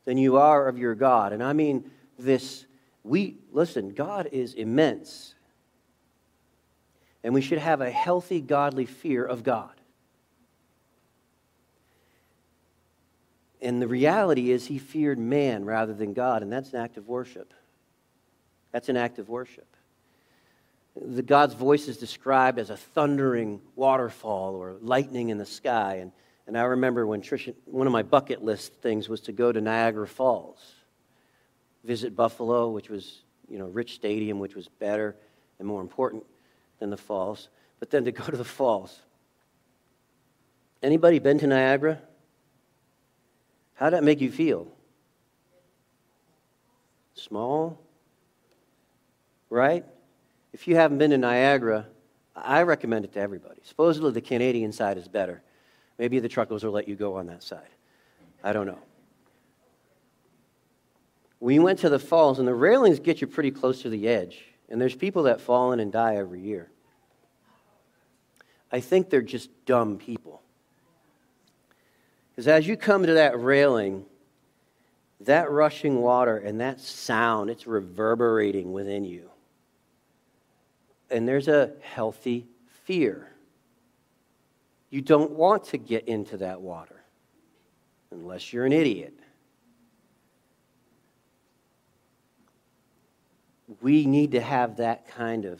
than 0.05 0.17
you 0.17 0.37
are 0.37 0.67
of 0.67 0.77
your 0.77 0.93
God, 0.93 1.33
and 1.33 1.41
I 1.41 1.53
mean 1.53 1.89
this, 2.19 2.65
we, 3.03 3.37
listen, 3.51 3.93
God 3.93 4.29
is 4.31 4.53
immense. 4.53 5.33
And 7.23 7.33
we 7.33 7.41
should 7.41 7.59
have 7.59 7.81
a 7.81 7.91
healthy, 7.91 8.41
godly 8.41 8.85
fear 8.85 9.23
of 9.23 9.43
God. 9.43 9.71
And 13.61 13.79
the 13.79 13.87
reality 13.87 14.49
is, 14.49 14.65
he 14.65 14.79
feared 14.79 15.19
man 15.19 15.65
rather 15.65 15.93
than 15.93 16.13
God, 16.13 16.41
and 16.41 16.51
that's 16.51 16.73
an 16.73 16.79
act 16.79 16.97
of 16.97 17.07
worship. 17.07 17.53
That's 18.71 18.89
an 18.89 18.97
act 18.97 19.19
of 19.19 19.29
worship. 19.29 19.67
The 20.99 21.21
God's 21.21 21.53
voice 21.53 21.87
is 21.87 21.97
described 21.97 22.57
as 22.57 22.69
a 22.69 22.77
thundering 22.77 23.61
waterfall 23.75 24.55
or 24.55 24.77
lightning 24.81 25.29
in 25.29 25.37
the 25.37 25.45
sky. 25.45 25.97
And, 26.01 26.11
and 26.47 26.57
I 26.57 26.63
remember 26.63 27.05
when 27.05 27.21
Trisha, 27.21 27.53
one 27.65 27.85
of 27.85 27.93
my 27.93 28.03
bucket 28.03 28.43
list 28.43 28.73
things 28.81 29.07
was 29.07 29.21
to 29.21 29.31
go 29.31 29.51
to 29.51 29.61
Niagara 29.61 30.07
Falls, 30.07 30.59
visit 31.83 32.15
Buffalo, 32.15 32.69
which 32.69 32.89
was, 32.89 33.21
you 33.47 33.59
know, 33.59 33.67
rich 33.67 33.93
stadium, 33.93 34.39
which 34.39 34.55
was 34.55 34.67
better 34.67 35.15
and 35.59 35.67
more 35.67 35.81
important 35.81 36.23
than 36.81 36.89
the 36.89 36.97
falls, 36.97 37.47
but 37.79 37.91
then 37.91 38.03
to 38.05 38.11
go 38.11 38.25
to 38.25 38.35
the 38.35 38.43
falls. 38.43 38.99
Anybody 40.83 41.19
been 41.19 41.37
to 41.39 41.47
Niagara? 41.47 42.01
How 43.75 43.89
did 43.89 43.97
that 43.97 44.03
make 44.03 44.19
you 44.19 44.31
feel? 44.31 44.67
Small? 47.13 47.79
Right? 49.51 49.85
If 50.53 50.67
you 50.67 50.75
haven't 50.75 50.97
been 50.97 51.11
to 51.11 51.19
Niagara, 51.19 51.85
I 52.35 52.63
recommend 52.63 53.05
it 53.05 53.13
to 53.13 53.19
everybody. 53.19 53.61
Supposedly 53.63 54.11
the 54.11 54.21
Canadian 54.21 54.71
side 54.71 54.97
is 54.97 55.07
better. 55.07 55.43
Maybe 55.99 56.19
the 56.19 56.29
truckers 56.29 56.63
will 56.63 56.71
let 56.71 56.87
you 56.87 56.95
go 56.95 57.15
on 57.15 57.27
that 57.27 57.43
side. 57.43 57.69
I 58.43 58.53
don't 58.53 58.65
know. 58.65 58.79
We 61.39 61.59
went 61.59 61.79
to 61.79 61.89
the 61.89 61.99
falls, 61.99 62.39
and 62.39 62.47
the 62.47 62.55
railings 62.55 62.99
get 62.99 63.21
you 63.21 63.27
pretty 63.27 63.51
close 63.51 63.83
to 63.83 63.89
the 63.89 64.07
edge. 64.07 64.45
And 64.71 64.79
there's 64.79 64.95
people 64.95 65.23
that 65.23 65.41
fall 65.41 65.73
in 65.73 65.81
and 65.81 65.91
die 65.91 66.15
every 66.15 66.39
year. 66.39 66.69
I 68.71 68.79
think 68.79 69.09
they're 69.09 69.21
just 69.21 69.49
dumb 69.65 69.97
people. 69.97 70.41
Because 72.31 72.47
as 72.47 72.65
you 72.65 72.77
come 72.77 73.05
to 73.05 73.15
that 73.15 73.37
railing, 73.37 74.05
that 75.19 75.51
rushing 75.51 76.01
water 76.01 76.37
and 76.37 76.61
that 76.61 76.79
sound, 76.79 77.49
it's 77.49 77.67
reverberating 77.67 78.71
within 78.71 79.03
you. 79.03 79.29
And 81.09 81.27
there's 81.27 81.49
a 81.49 81.73
healthy 81.81 82.47
fear. 82.85 83.29
You 84.89 85.01
don't 85.01 85.31
want 85.31 85.65
to 85.65 85.77
get 85.77 86.07
into 86.07 86.37
that 86.37 86.61
water 86.61 87.03
unless 88.09 88.53
you're 88.53 88.65
an 88.65 88.71
idiot. 88.71 89.13
We 93.81 94.05
need 94.05 94.31
to 94.31 94.41
have 94.41 94.77
that 94.77 95.07
kind 95.09 95.45
of 95.45 95.59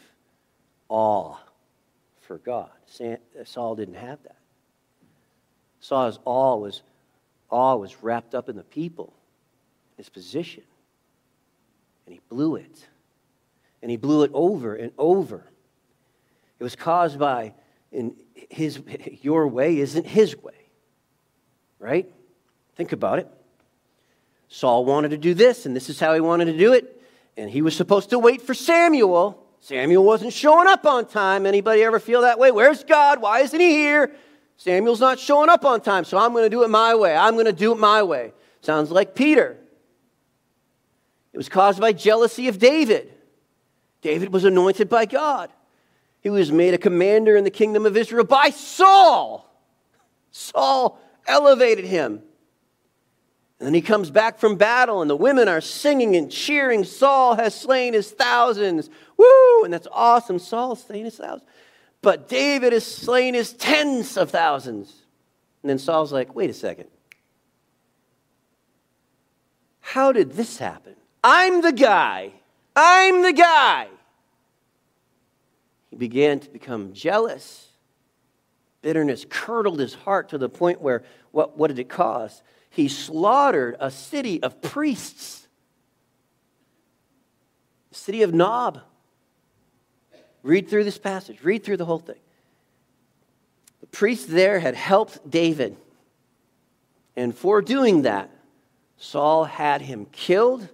awe 0.90 1.38
for 2.22 2.38
God. 2.38 2.70
Uh, 3.00 3.16
Saul 3.44 3.76
didn't 3.76 3.96
have 3.96 4.22
that. 4.24 4.38
Saul's 5.80 6.20
awe 6.24 6.56
was, 6.56 6.84
awe 7.50 7.76
was 7.76 8.04
wrapped 8.04 8.36
up 8.36 8.48
in 8.48 8.56
the 8.56 8.64
people, 8.64 9.14
his 9.98 10.10
position. 10.10 10.64
And 12.06 12.14
he 12.14 12.22
blew 12.30 12.56
it. 12.56 12.88
And 13.82 13.90
he 13.90 13.98
blew 13.98 14.24
it 14.24 14.32
over 14.34 14.76
and 14.76 14.92
over. 14.98 15.44
It 16.60 16.64
was 16.64 16.76
caused 16.76 17.18
by 17.18 17.54
in 17.92 18.16
his, 18.50 18.80
your 19.22 19.48
way 19.48 19.80
isn't 19.80 20.06
his 20.06 20.38
way. 20.38 20.54
Right? 21.80 22.12
Think 22.76 22.92
about 22.92 23.20
it. 23.20 23.28
Saul 24.48 24.86
wanted 24.86 25.10
to 25.12 25.18
do 25.18 25.34
this, 25.34 25.66
and 25.66 25.76
this 25.76 25.90
is 25.90 26.00
how 26.00 26.14
he 26.14 26.20
wanted 26.20 26.46
to 26.46 26.58
do 26.58 26.74
it. 26.74 27.01
And 27.38 27.50
he 27.50 27.62
was 27.62 27.76
supposed 27.76 28.10
to 28.12 28.20
wait 28.20 28.42
for 28.42 28.54
Samuel. 28.54 29.42
Samuel 29.62 30.04
wasn't 30.04 30.34
showing 30.34 30.68
up 30.68 30.86
on 30.86 31.06
time. 31.06 31.46
Anybody 31.46 31.84
ever 31.84 32.00
feel 32.00 32.22
that 32.22 32.40
way? 32.40 32.52
Where's 32.52 32.84
God? 32.84 33.22
Why 33.22 33.40
isn't 33.42 33.60
he 33.60 33.70
here? 33.70 34.12
Samuel's 34.58 35.00
not 35.00 35.20
showing 35.20 35.50
up 35.50 35.66
on 35.66 35.82
time, 35.82 36.04
so 36.04 36.18
I'm 36.18 36.34
going 36.34 36.44
to 36.46 36.50
do 36.50 36.64
it 36.64 36.70
my 36.70 36.94
way. 36.94 37.16
I'm 37.16 37.34
going 37.34 37.46
to 37.46 37.52
do 37.52 37.72
it 37.72 37.78
my 37.78 38.04
way. 38.04 38.34
Sounds 38.62 38.92
like 38.92 39.16
Peter. 39.16 39.58
It 41.34 41.38
was 41.38 41.50
caused 41.50 41.80
by 41.80 41.94
jealousy 41.94 42.48
of 42.48 42.60
David. 42.60 43.12
David 44.02 44.34
was 44.34 44.44
anointed 44.44 44.90
by 44.90 45.06
God. 45.06 45.50
He 46.22 46.30
was 46.30 46.52
made 46.52 46.74
a 46.74 46.78
commander 46.78 47.36
in 47.36 47.44
the 47.44 47.50
kingdom 47.52 47.86
of 47.86 47.98
Israel 47.98 48.26
by 48.26 48.52
Saul. 48.52 49.50
Saul 50.32 51.00
elevated 51.26 51.86
him. 51.86 52.22
And 53.62 53.68
then 53.68 53.76
he 53.76 53.82
comes 53.82 54.10
back 54.10 54.40
from 54.40 54.56
battle, 54.56 55.02
and 55.02 55.10
the 55.10 55.16
women 55.16 55.48
are 55.48 55.62
singing 55.62 56.16
and 56.16 56.32
cheering. 56.32 56.84
Saul 56.84 57.36
has 57.36 57.54
slain 57.54 57.94
his 57.94 58.10
thousands. 58.10 58.90
Woo! 59.18 59.64
And 59.64 59.72
that's 59.72 59.88
awesome. 59.92 60.40
Saul's 60.40 60.84
slain 60.84 61.06
his 61.06 61.18
thousands. 61.18 61.48
But 62.02 62.28
David 62.28 62.74
has 62.74 62.88
slain 62.88 63.36
his 63.36 63.54
tens 63.54 64.18
of 64.18 64.32
thousands. 64.32 64.92
And 65.62 65.70
then 65.70 65.78
Saul's 65.78 66.12
like, 66.12 66.34
wait 66.34 66.50
a 66.50 66.56
second. 66.56 66.88
How 69.80 70.12
did 70.12 70.32
this 70.32 70.58
happen? 70.58 70.96
I'm 71.24 71.62
the 71.62 71.72
guy. 71.72 72.32
I'm 72.76 73.22
the 73.22 73.34
guy. 73.34 73.90
He 75.92 75.98
began 75.98 76.40
to 76.40 76.50
become 76.50 76.94
jealous. 76.94 77.68
Bitterness 78.82 79.24
curdled 79.30 79.80
his 79.80 79.94
heart 79.94 80.30
to 80.30 80.40
the 80.40 80.50
point 80.50 80.82
where, 80.82 81.04
what, 81.30 81.60
what 81.60 81.68
did 81.68 81.78
it 81.78 81.90
cause? 81.90 82.42
He 82.72 82.88
slaughtered 82.88 83.76
a 83.80 83.92
city 83.92 84.42
of 84.42 84.62
priests, 84.62 85.46
the 87.90 87.96
city 87.96 88.24
of 88.24 88.34
Nob. 88.34 88.80
Read 90.42 90.70
through 90.70 90.86
this 90.86 90.98
passage, 90.98 91.44
read 91.44 91.64
through 91.64 91.78
the 91.78 91.86
whole 91.86 92.00
thing. 92.00 92.16
The 93.82 93.88
priests 93.88 94.26
there 94.26 94.60
had 94.60 94.74
helped 94.74 95.30
David. 95.30 95.76
And 97.18 97.36
for 97.36 97.62
doing 97.62 98.04
that, 98.04 98.32
Saul 98.98 99.44
had 99.44 99.82
him 99.82 100.06
killed, 100.06 100.70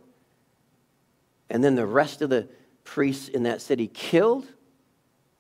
and 1.50 1.64
then 1.64 1.74
the 1.74 1.86
rest 1.86 2.22
of 2.22 2.30
the 2.30 2.48
priests 2.84 3.28
in 3.28 3.44
that 3.44 3.60
city 3.60 3.88
killed. 3.88 4.46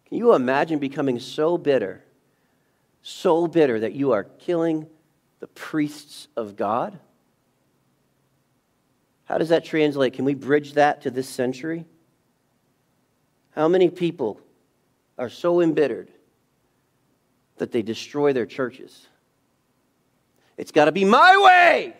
Can 0.07 0.17
you 0.17 0.33
imagine 0.33 0.79
becoming 0.79 1.19
so 1.19 1.55
bitter, 1.57 2.03
so 3.03 3.45
bitter 3.45 3.79
that 3.79 3.93
you 3.93 4.13
are 4.13 4.23
killing 4.23 4.87
the 5.39 5.47
priests 5.47 6.27
of 6.35 6.55
God? 6.55 6.99
How 9.25 9.37
does 9.37 9.49
that 9.49 9.65
translate? 9.65 10.13
Can 10.13 10.25
we 10.25 10.33
bridge 10.33 10.73
that 10.73 11.01
to 11.01 11.11
this 11.11 11.27
century? 11.27 11.85
How 13.51 13.67
many 13.67 13.89
people 13.89 14.39
are 15.17 15.29
so 15.29 15.61
embittered 15.61 16.09
that 17.57 17.71
they 17.71 17.81
destroy 17.81 18.33
their 18.33 18.45
churches? 18.45 19.07
It's 20.57 20.71
got 20.71 20.85
to 20.85 20.91
be 20.91 21.05
my 21.05 21.37
way, 21.37 21.93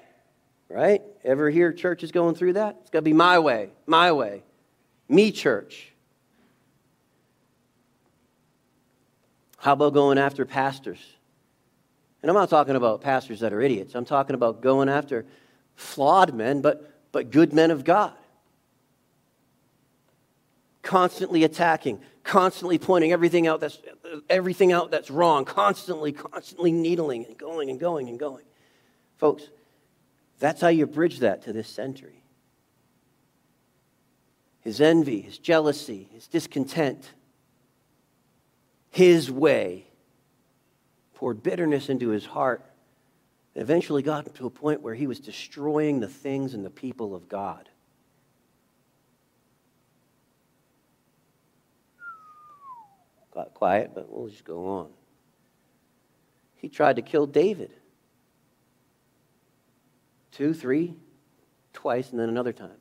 right? 0.69 1.01
Ever 1.23 1.49
hear 1.49 1.73
churches 1.73 2.11
going 2.11 2.35
through 2.35 2.53
that? 2.53 2.77
It's 2.81 2.89
got 2.89 2.99
to 2.99 3.03
be 3.03 3.13
my 3.13 3.39
way, 3.39 3.71
my 3.85 4.11
way, 4.11 4.43
me 5.09 5.31
church. 5.31 5.91
How 9.57 9.73
about 9.73 9.93
going 9.93 10.17
after 10.17 10.45
pastors? 10.45 10.99
And 12.21 12.31
I'm 12.31 12.35
not 12.35 12.49
talking 12.49 12.75
about 12.75 13.01
pastors 13.01 13.39
that 13.41 13.53
are 13.53 13.61
idiots. 13.61 13.95
I'm 13.95 14.05
talking 14.05 14.33
about 14.33 14.61
going 14.61 14.89
after 14.89 15.25
flawed 15.75 16.33
men, 16.33 16.61
but, 16.61 16.91
but 17.11 17.31
good 17.31 17.53
men 17.53 17.71
of 17.71 17.83
God. 17.83 18.13
Constantly 20.81 21.43
attacking, 21.43 21.99
constantly 22.23 22.77
pointing 22.77 23.11
everything 23.11 23.45
out 23.45 23.59
that's 23.59 23.79
everything 24.29 24.71
out 24.71 24.89
that's 24.89 25.11
wrong, 25.11 25.45
constantly, 25.45 26.11
constantly 26.11 26.71
needling 26.71 27.25
and 27.25 27.37
going 27.37 27.69
and 27.69 27.79
going 27.79 28.09
and 28.09 28.17
going. 28.17 28.45
Folks, 29.17 29.49
that's 30.39 30.61
how 30.61 30.69
you 30.69 30.85
bridge 30.85 31.19
that 31.19 31.43
to 31.43 31.53
this 31.53 31.67
century. 31.67 32.23
His 34.61 34.81
envy, 34.81 35.21
his 35.21 35.37
jealousy, 35.37 36.09
his 36.13 36.27
discontent, 36.27 37.11
his 38.89 39.31
way 39.31 39.86
poured 41.17 41.41
bitterness 41.41 41.89
into 41.89 42.09
his 42.09 42.27
heart. 42.27 42.63
And 43.55 43.63
eventually 43.63 44.03
got 44.03 44.35
to 44.35 44.45
a 44.45 44.51
point 44.51 44.83
where 44.83 44.93
he 44.93 45.07
was 45.07 45.19
destroying 45.19 45.99
the 45.99 46.07
things 46.07 46.53
and 46.53 46.63
the 46.63 46.69
people 46.69 47.15
of 47.15 47.27
God. 47.27 47.67
Got 53.33 53.55
quiet, 53.55 53.91
but 53.95 54.11
we'll 54.11 54.27
just 54.27 54.45
go 54.45 54.67
on. 54.67 54.89
He 56.57 56.69
tried 56.69 56.97
to 56.97 57.01
kill 57.01 57.25
David. 57.25 57.71
Two, 60.31 60.53
three, 60.53 60.93
twice, 61.73 62.11
and 62.11 62.19
then 62.19 62.29
another 62.29 62.53
time. 62.53 62.77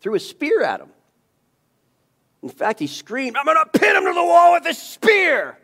Threw 0.00 0.14
a 0.14 0.20
spear 0.20 0.62
at 0.62 0.80
him. 0.80 0.90
In 2.42 2.50
fact, 2.50 2.78
he 2.78 2.86
screamed, 2.86 3.38
I'm 3.38 3.46
going 3.46 3.56
to 3.56 3.78
pin 3.78 3.96
him 3.96 4.04
to 4.04 4.12
the 4.12 4.22
wall 4.22 4.52
with 4.52 4.66
a 4.66 4.74
spear. 4.74 5.56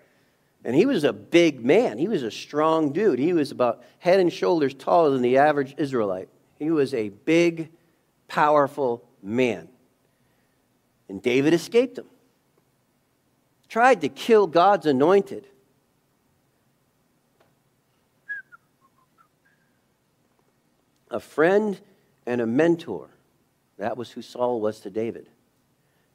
And 0.65 0.77
he 0.77 0.85
was 0.85 1.05
a 1.05 1.13
big 1.13 1.65
man. 1.65 1.97
He 1.99 2.09
was 2.09 2.23
a 2.23 2.31
strong 2.31 2.93
dude. 2.93 3.19
He 3.19 3.33
was 3.33 3.51
about 3.51 3.83
head 3.99 4.21
and 4.21 4.33
shoulders 4.33 4.75
taller 4.75 5.11
than 5.11 5.23
the 5.23 5.39
average 5.39 5.75
Israelite. 5.79 6.29
He 6.59 6.71
was 6.71 6.93
a 6.93 7.09
big, 7.09 7.71
powerful 8.29 9.03
man. 9.23 9.69
And 11.09 11.23
David 11.23 11.55
escaped 11.55 11.99
him. 11.99 12.07
Tried 13.69 14.03
to 14.03 14.09
kill 14.09 14.47
God's 14.47 14.85
anointed. 14.85 15.47
A 21.11 21.21
friend 21.21 21.81
and 22.27 22.41
a 22.41 22.47
mentor. 22.47 23.09
That 23.79 23.97
was 23.97 24.11
who 24.11 24.21
Saul 24.21 24.61
was 24.61 24.81
to 24.81 24.91
David. 24.91 25.27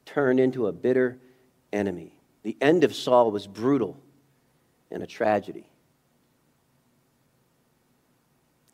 Turned 0.04 0.38
into 0.38 0.68
a 0.68 0.72
bitter 0.72 1.18
enemy. 1.72 2.12
The 2.44 2.56
end 2.60 2.84
of 2.84 2.94
Saul 2.94 3.32
was 3.32 3.48
brutal 3.48 3.96
and 4.90 5.02
a 5.02 5.06
tragedy. 5.06 5.68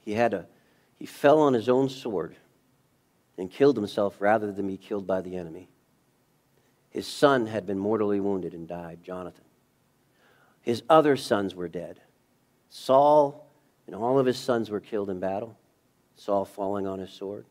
He 0.04 0.12
had 0.12 0.34
a 0.34 0.46
he 0.98 1.06
fell 1.06 1.40
on 1.40 1.52
his 1.52 1.68
own 1.68 1.88
sword 1.88 2.36
and 3.36 3.50
killed 3.50 3.76
himself 3.76 4.16
rather 4.20 4.52
than 4.52 4.68
be 4.68 4.76
killed 4.76 5.04
by 5.04 5.20
the 5.20 5.36
enemy. 5.36 5.68
His 6.90 7.08
son 7.08 7.46
had 7.46 7.66
been 7.66 7.78
mortally 7.78 8.20
wounded 8.20 8.54
and 8.54 8.68
died, 8.68 9.00
Jonathan. 9.02 9.44
His 10.60 10.84
other 10.88 11.16
sons 11.16 11.56
were 11.56 11.66
dead. 11.66 12.00
Saul 12.70 13.50
and 13.86 13.96
all 13.96 14.18
of 14.18 14.26
his 14.26 14.38
sons 14.38 14.70
were 14.70 14.78
killed 14.78 15.10
in 15.10 15.18
battle, 15.18 15.58
Saul 16.14 16.44
falling 16.44 16.86
on 16.86 17.00
his 17.00 17.10
sword. 17.10 17.46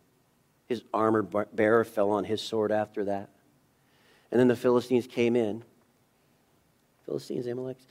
His 0.67 0.83
armor 0.93 1.23
bearer 1.23 1.83
fell 1.83 2.11
on 2.11 2.23
his 2.23 2.41
sword 2.41 2.71
after 2.71 3.03
that. 3.03 3.29
And 4.31 4.39
then 4.39 4.47
the 4.47 4.55
Philistines 4.55 5.07
came 5.07 5.35
in. 5.35 5.65
Philistines, 7.05 7.47
Amaleks. 7.47 7.85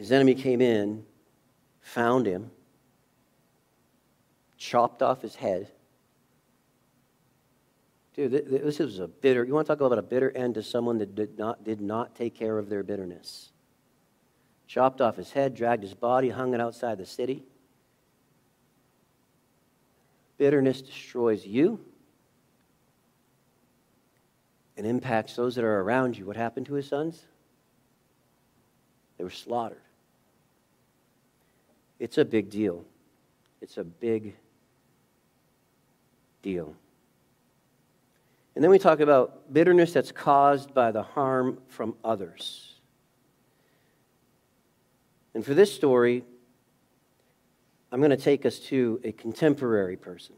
His 0.00 0.12
enemy 0.12 0.34
came 0.34 0.62
in, 0.62 1.04
found 1.82 2.24
him, 2.24 2.50
chopped 4.56 5.02
off 5.02 5.20
his 5.20 5.34
head. 5.34 5.70
Dude, 8.14 8.32
this 8.32 8.80
is 8.80 8.98
a 8.98 9.06
bitter. 9.06 9.44
You 9.44 9.52
want 9.52 9.66
to 9.66 9.74
talk 9.74 9.82
about 9.82 9.98
a 9.98 10.02
bitter 10.02 10.34
end 10.34 10.54
to 10.54 10.62
someone 10.62 10.96
that 10.96 11.14
did 11.14 11.38
not, 11.38 11.64
did 11.64 11.82
not 11.82 12.14
take 12.16 12.34
care 12.34 12.56
of 12.56 12.70
their 12.70 12.82
bitterness? 12.82 13.50
Chopped 14.66 15.02
off 15.02 15.16
his 15.16 15.32
head, 15.32 15.54
dragged 15.54 15.82
his 15.82 15.92
body, 15.92 16.30
hung 16.30 16.54
it 16.54 16.62
outside 16.62 16.96
the 16.96 17.04
city. 17.04 17.44
Bitterness 20.38 20.80
destroys 20.80 21.44
you 21.44 21.78
and 24.78 24.86
impacts 24.86 25.36
those 25.36 25.56
that 25.56 25.64
are 25.64 25.82
around 25.82 26.16
you. 26.16 26.24
What 26.24 26.36
happened 26.36 26.64
to 26.68 26.72
his 26.72 26.88
sons? 26.88 27.22
They 29.18 29.24
were 29.24 29.28
slaughtered. 29.28 29.82
It's 32.00 32.16
a 32.16 32.24
big 32.24 32.48
deal. 32.48 32.84
It's 33.60 33.76
a 33.76 33.84
big 33.84 34.34
deal. 36.42 36.74
And 38.54 38.64
then 38.64 38.70
we 38.70 38.78
talk 38.78 39.00
about 39.00 39.52
bitterness 39.52 39.92
that's 39.92 40.10
caused 40.10 40.72
by 40.74 40.90
the 40.92 41.02
harm 41.02 41.58
from 41.68 41.94
others. 42.02 42.74
And 45.34 45.44
for 45.44 45.52
this 45.52 45.72
story, 45.72 46.24
I'm 47.92 48.00
going 48.00 48.10
to 48.10 48.16
take 48.16 48.46
us 48.46 48.58
to 48.60 48.98
a 49.04 49.12
contemporary 49.12 49.96
person, 49.96 50.34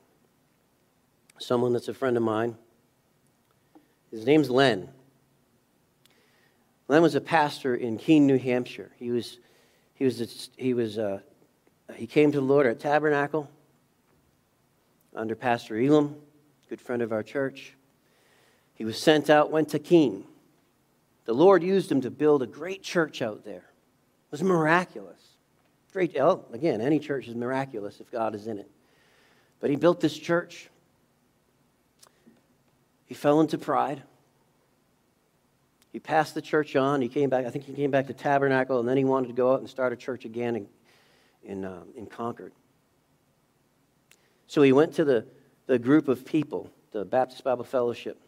someone 1.39 1.73
that's 1.73 1.89
a 1.89 1.95
friend 1.95 2.17
of 2.17 2.25
mine. 2.25 2.57
His 4.11 4.27
name's 4.27 4.51
Len. 4.51 4.89
Len 6.89 7.03
was 7.03 7.15
a 7.15 7.21
pastor 7.21 7.77
in 7.77 7.99
Keene, 7.99 8.27
New 8.27 8.39
Hampshire. 8.39 8.91
He 8.99 9.13
was, 9.13 9.39
he 9.95 10.05
was, 10.05 10.51
he 10.57 10.75
was, 10.75 10.99
uh, 10.99 11.21
he 11.97 12.07
came 12.07 12.33
to 12.33 12.39
the 12.39 12.45
Lord 12.45 12.67
at 12.67 12.81
Tabernacle 12.81 13.49
under 15.15 15.35
Pastor 15.35 15.79
Elam, 15.79 16.17
good 16.69 16.81
friend 16.81 17.03
of 17.03 17.13
our 17.13 17.23
church. 17.23 17.75
He 18.75 18.85
was 18.85 18.99
sent 18.99 19.31
out, 19.31 19.51
went 19.51 19.71
to 19.71 19.79
Keene. 19.79 20.25
The 21.25 21.35
Lord 21.35 21.63
used 21.63 21.91
him 21.91 22.01
to 22.01 22.11
build 22.11 22.43
a 22.43 22.47
great 22.47 22.83
church 22.83 23.23
out 23.23 23.45
there. 23.45 23.57
It 23.57 24.33
was 24.33 24.43
miraculous. 24.43 25.21
Great, 25.93 26.17
oh, 26.19 26.45
again, 26.53 26.81
any 26.81 26.99
church 26.99 27.29
is 27.29 27.35
miraculous 27.35 28.01
if 28.01 28.11
God 28.11 28.35
is 28.35 28.47
in 28.47 28.59
it. 28.59 28.71
But 29.61 29.71
he 29.71 29.77
built 29.77 30.01
this 30.01 30.17
church. 30.17 30.69
He 33.07 33.15
fell 33.15 33.41
into 33.41 33.59
pride. 33.59 34.03
He 35.93 36.01
passed 36.01 36.35
the 36.35 36.41
church 36.41 36.75
on. 36.75 37.03
He 37.03 37.09
came 37.09 37.29
back, 37.29 37.45
I 37.45 37.51
think 37.51 37.67
he 37.67 37.75
came 37.75 37.91
back 37.91 38.07
to 38.07 38.15
Tabernacle, 38.15 38.81
and 38.81 38.89
then 38.89 38.97
he 38.97 39.05
wanted 39.05 39.27
to 39.29 39.35
go 39.35 39.53
out 39.53 39.61
and 39.61 39.69
start 39.69 39.93
a 39.93 39.97
church 39.97 40.25
again 40.25 40.57
in, 40.57 40.67
in, 41.45 41.65
um, 41.65 41.89
in 41.97 42.07
Concord. 42.07 42.53
So 44.47 44.63
he 44.63 44.73
went 44.73 44.95
to 44.95 45.05
the, 45.05 45.27
the 45.67 45.79
group 45.79 46.09
of 46.09 46.25
people, 46.25 46.71
the 46.93 47.05
Baptist 47.05 47.43
Bible 47.45 47.65
Fellowship. 47.65 48.21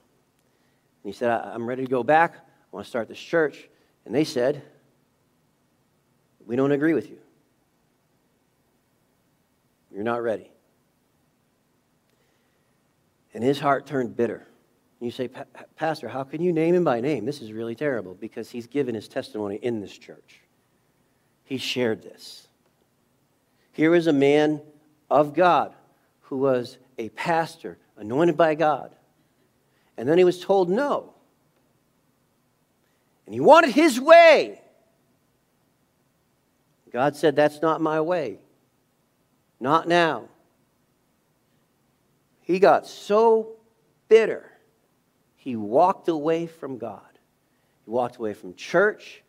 And 1.03 1.13
he 1.13 1.17
said, 1.17 1.31
I'm 1.31 1.67
ready 1.67 1.85
to 1.85 1.91
go 1.91 2.03
back. 2.03 2.37
I 2.37 2.41
want 2.71 2.85
to 2.85 2.89
start 2.89 3.09
this 3.09 3.19
church. 3.19 3.69
And 4.07 4.15
they 4.15 4.25
said, 4.25 4.63
We 6.47 6.57
don't 6.57 6.73
agree 6.73 6.95
with 6.95 7.11
you. 7.11 7.19
You're 9.93 10.03
not 10.03 10.23
ready. 10.23 10.51
And 13.33 13.43
his 13.43 13.61
heart 13.61 13.87
turned 13.87 14.17
bitter. 14.17 14.47
You 15.01 15.11
say, 15.11 15.29
Pastor, 15.77 16.09
how 16.09 16.25
can 16.25 16.41
you 16.41 16.53
name 16.53 16.75
him 16.75 16.85
by 16.85 17.01
name? 17.01 17.27
This 17.27 17.43
is 17.43 17.53
really 17.53 17.75
terrible 17.75 18.15
because 18.15 18.51
he's 18.51 18.67
given 18.67 18.95
his 18.95 19.09
testimony 19.09 19.57
in 19.57 19.81
this 19.81 19.97
church. 19.97 20.41
He 21.45 21.59
shared 21.59 22.03
this. 22.03 22.44
Here 23.75 23.95
is 23.95 24.07
a 24.07 24.13
man 24.13 24.63
of 25.11 25.35
God 25.35 25.75
who 26.23 26.39
was 26.39 26.79
a 26.97 27.09
pastor, 27.11 27.77
anointed 27.97 28.37
by 28.37 28.55
God. 28.55 28.95
And 29.97 30.09
then 30.09 30.17
he 30.17 30.23
was 30.23 30.41
told 30.41 30.71
no. 30.71 31.13
And 33.27 33.35
he 33.35 33.41
wanted 33.41 33.71
his 33.71 34.01
way. 34.01 34.61
God 36.93 37.17
said, 37.17 37.35
That's 37.35 37.61
not 37.61 37.81
my 37.81 38.01
way. 38.01 38.39
Not 39.59 39.89
now. 39.89 40.29
He 42.43 42.61
got 42.61 42.87
so 42.87 43.57
bitter, 44.09 44.53
he 45.35 45.57
walked 45.57 46.09
away 46.09 46.47
from 46.47 46.79
God. 46.79 47.01
He 47.85 47.91
walked 47.91 48.17
away 48.17 48.35
from 48.35 48.55
church. 48.55 49.23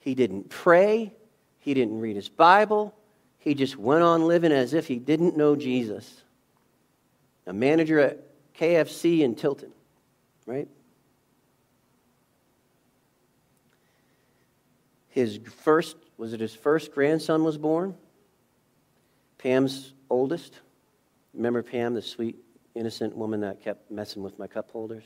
He 0.00 0.16
didn't 0.16 0.48
pray. 0.48 1.14
He 1.60 1.74
didn't 1.74 2.00
read 2.00 2.16
his 2.16 2.28
Bible. 2.28 2.94
He 3.40 3.54
just 3.54 3.76
went 3.76 4.02
on 4.02 4.26
living 4.26 4.52
as 4.52 4.74
if 4.74 4.86
he 4.86 4.98
didn't 4.98 5.36
know 5.36 5.56
Jesus. 5.56 6.22
A 7.46 7.52
manager 7.52 7.98
at 7.98 8.18
KFC 8.54 9.20
in 9.20 9.34
Tilton, 9.34 9.72
right? 10.46 10.68
His 15.08 15.40
first, 15.64 15.96
was 16.18 16.34
it 16.34 16.40
his 16.40 16.54
first 16.54 16.92
grandson 16.92 17.42
was 17.42 17.58
born? 17.58 17.94
Pam's 19.38 19.94
oldest. 20.10 20.60
Remember 21.32 21.62
Pam, 21.62 21.94
the 21.94 22.02
sweet, 22.02 22.36
innocent 22.74 23.16
woman 23.16 23.40
that 23.40 23.62
kept 23.62 23.90
messing 23.90 24.22
with 24.22 24.38
my 24.38 24.46
cup 24.46 24.70
holders? 24.70 25.04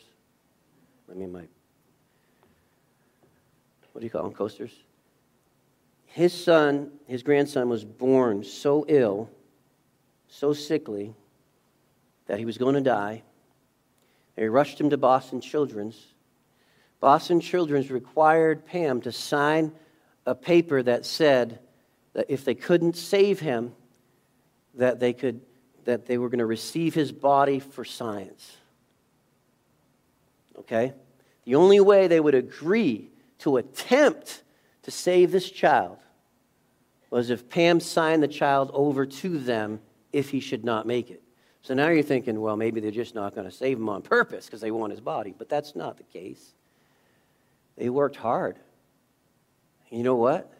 I 1.10 1.14
mean, 1.14 1.32
my, 1.32 1.44
what 3.92 4.00
do 4.00 4.04
you 4.04 4.10
call 4.10 4.24
them, 4.24 4.32
coasters? 4.32 4.72
His 6.14 6.32
son, 6.32 6.92
his 7.08 7.24
grandson, 7.24 7.68
was 7.68 7.84
born 7.84 8.44
so 8.44 8.84
ill, 8.86 9.28
so 10.28 10.52
sickly, 10.52 11.12
that 12.28 12.38
he 12.38 12.44
was 12.44 12.56
going 12.56 12.76
to 12.76 12.80
die. 12.80 13.24
They 14.36 14.48
rushed 14.48 14.80
him 14.80 14.90
to 14.90 14.96
Boston 14.96 15.40
Children's. 15.40 16.00
Boston 17.00 17.40
Children's 17.40 17.90
required 17.90 18.64
Pam 18.64 19.00
to 19.00 19.10
sign 19.10 19.72
a 20.24 20.36
paper 20.36 20.84
that 20.84 21.04
said 21.04 21.58
that 22.12 22.26
if 22.28 22.44
they 22.44 22.54
couldn't 22.54 22.96
save 22.96 23.40
him, 23.40 23.74
that 24.74 25.00
they 25.00 25.14
could 25.14 25.40
that 25.82 26.06
they 26.06 26.16
were 26.16 26.28
going 26.28 26.38
to 26.38 26.46
receive 26.46 26.94
his 26.94 27.10
body 27.10 27.58
for 27.58 27.84
science. 27.84 28.56
Okay? 30.60 30.92
The 31.44 31.56
only 31.56 31.80
way 31.80 32.06
they 32.06 32.20
would 32.20 32.36
agree 32.36 33.10
to 33.40 33.56
attempt 33.56 34.44
to 34.84 34.92
save 34.92 35.32
this 35.32 35.50
child 35.50 35.98
was 37.14 37.30
if 37.30 37.48
Pam 37.48 37.78
signed 37.78 38.24
the 38.24 38.28
child 38.28 38.72
over 38.74 39.06
to 39.06 39.38
them 39.38 39.78
if 40.12 40.30
he 40.30 40.40
should 40.40 40.64
not 40.64 40.84
make 40.84 41.12
it. 41.12 41.22
So 41.62 41.72
now 41.72 41.88
you're 41.88 42.02
thinking, 42.02 42.40
well, 42.40 42.56
maybe 42.56 42.80
they're 42.80 42.90
just 42.90 43.14
not 43.14 43.36
going 43.36 43.48
to 43.48 43.54
save 43.54 43.76
him 43.76 43.88
on 43.88 44.02
purpose 44.02 44.46
because 44.46 44.60
they 44.60 44.72
want 44.72 44.90
his 44.90 45.00
body. 45.00 45.32
But 45.38 45.48
that's 45.48 45.76
not 45.76 45.96
the 45.96 46.02
case. 46.02 46.54
They 47.78 47.88
worked 47.88 48.16
hard. 48.16 48.56
You 49.90 50.02
know 50.02 50.16
what? 50.16 50.52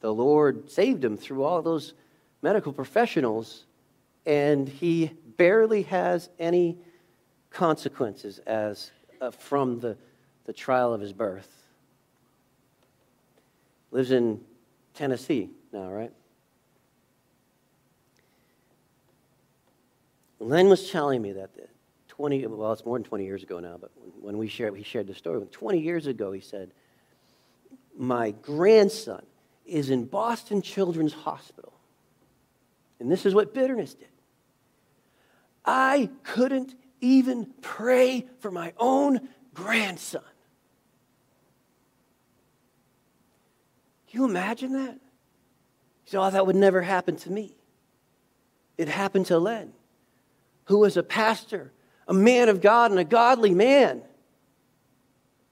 The 0.00 0.14
Lord 0.14 0.70
saved 0.70 1.04
him 1.04 1.18
through 1.18 1.44
all 1.44 1.60
those 1.60 1.92
medical 2.40 2.72
professionals, 2.72 3.66
and 4.24 4.66
he 4.66 5.10
barely 5.36 5.82
has 5.82 6.30
any 6.38 6.78
consequences 7.50 8.38
as 8.46 8.90
uh, 9.20 9.32
from 9.32 9.80
the, 9.80 9.98
the 10.46 10.54
trial 10.54 10.94
of 10.94 11.02
his 11.02 11.12
birth. 11.12 11.50
Lives 13.90 14.10
in 14.10 14.40
Tennessee 14.96 15.50
now, 15.72 15.90
right? 15.90 16.12
Len 20.38 20.68
was 20.68 20.90
telling 20.90 21.22
me 21.22 21.32
that 21.32 21.50
20, 22.08 22.46
well, 22.46 22.72
it's 22.72 22.84
more 22.84 22.98
than 22.98 23.04
20 23.04 23.24
years 23.24 23.42
ago 23.42 23.60
now, 23.60 23.76
but 23.80 23.90
when 24.20 24.38
we 24.38 24.48
shared, 24.48 24.76
he 24.76 24.82
shared 24.82 25.06
the 25.06 25.14
story. 25.14 25.44
20 25.50 25.78
years 25.78 26.06
ago, 26.06 26.32
he 26.32 26.40
said, 26.40 26.72
My 27.96 28.30
grandson 28.30 29.24
is 29.64 29.90
in 29.90 30.04
Boston 30.04 30.62
Children's 30.62 31.12
Hospital 31.12 31.76
and 33.00 33.10
this 33.10 33.26
is 33.26 33.34
what 33.34 33.54
bitterness 33.54 33.94
did. 33.94 34.08
I 35.64 36.10
couldn't 36.22 36.74
even 37.00 37.52
pray 37.60 38.26
for 38.38 38.50
my 38.50 38.72
own 38.78 39.28
grandson. 39.52 40.22
You 44.16 44.24
imagine 44.24 44.72
that? 44.72 44.94
You 44.94 46.10
say, 46.10 46.18
oh, 46.18 46.30
that 46.30 46.46
would 46.46 46.56
never 46.56 46.80
happen 46.80 47.16
to 47.16 47.30
me. 47.30 47.54
It 48.78 48.88
happened 48.88 49.26
to 49.26 49.38
Len, 49.38 49.72
who 50.64 50.78
was 50.78 50.96
a 50.96 51.02
pastor, 51.02 51.70
a 52.08 52.14
man 52.14 52.48
of 52.48 52.62
God, 52.62 52.90
and 52.90 52.98
a 52.98 53.04
godly 53.04 53.52
man 53.52 54.02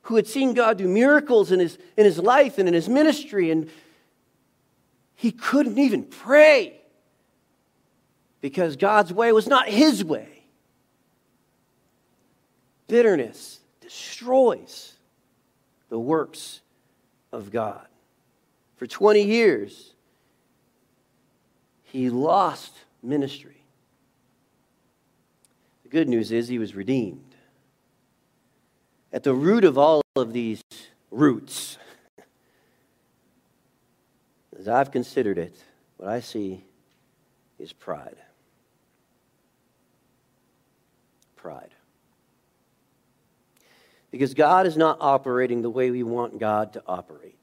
who 0.03 0.17
had 0.17 0.27
seen 0.27 0.55
God 0.55 0.79
do 0.79 0.89
miracles 0.89 1.53
in 1.53 1.61
his, 1.61 1.79
in 1.97 2.07
his 2.07 2.19
life 2.19 2.59
and 2.59 2.67
in 2.67 2.75
his 2.75 2.89
ministry, 2.89 3.51
and 3.51 3.69
he 5.15 5.31
couldn't 5.31 5.79
even 5.79 6.05
pray 6.05 6.81
because 8.41 8.77
God's 8.77 9.13
way 9.13 9.31
was 9.33 9.47
not 9.47 9.69
his 9.69 10.03
way. 10.03 10.45
Bitterness 12.89 13.61
destroys 13.81 14.95
the 15.91 15.99
works 15.99 16.61
of 17.31 17.51
God. 17.51 17.87
For 18.85 18.89
20 18.89 19.23
years, 19.23 19.95
he 21.85 22.11
lost 22.11 22.75
ministry. 23.03 23.65
The 25.85 25.89
good 25.89 26.07
news 26.07 26.31
is 26.31 26.49
he 26.49 26.59
was 26.59 26.75
redeemed. 26.75 27.35
At 29.11 29.23
the 29.23 29.33
root 29.33 29.65
of 29.65 29.79
all 29.79 30.03
of 30.17 30.35
these 30.35 30.61
roots, 31.11 31.79
as 34.59 34.69
I've 34.69 34.91
considered 34.91 35.39
it, 35.39 35.57
what 35.97 36.11
I 36.11 36.21
see 36.21 36.63
is 37.59 37.73
pride. 37.73 38.19
Pride. 41.37 41.71
Because 44.11 44.35
God 44.35 44.67
is 44.67 44.77
not 44.77 44.99
operating 45.01 45.63
the 45.63 45.71
way 45.71 45.91
we 45.91 46.03
want 46.03 46.39
God 46.39 46.75
to 46.75 46.83
operate. 46.87 47.34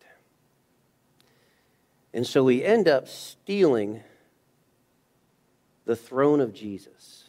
And 2.13 2.27
so 2.27 2.43
we 2.43 2.63
end 2.63 2.87
up 2.87 3.07
stealing 3.07 4.01
the 5.85 5.95
throne 5.95 6.41
of 6.41 6.53
Jesus. 6.53 7.25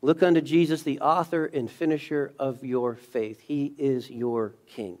Look 0.00 0.22
unto 0.22 0.40
Jesus, 0.40 0.82
the 0.82 1.00
author 1.00 1.44
and 1.44 1.68
finisher 1.68 2.32
of 2.38 2.64
your 2.64 2.94
faith. 2.94 3.40
He 3.40 3.74
is 3.76 4.08
your 4.08 4.54
king. 4.66 4.98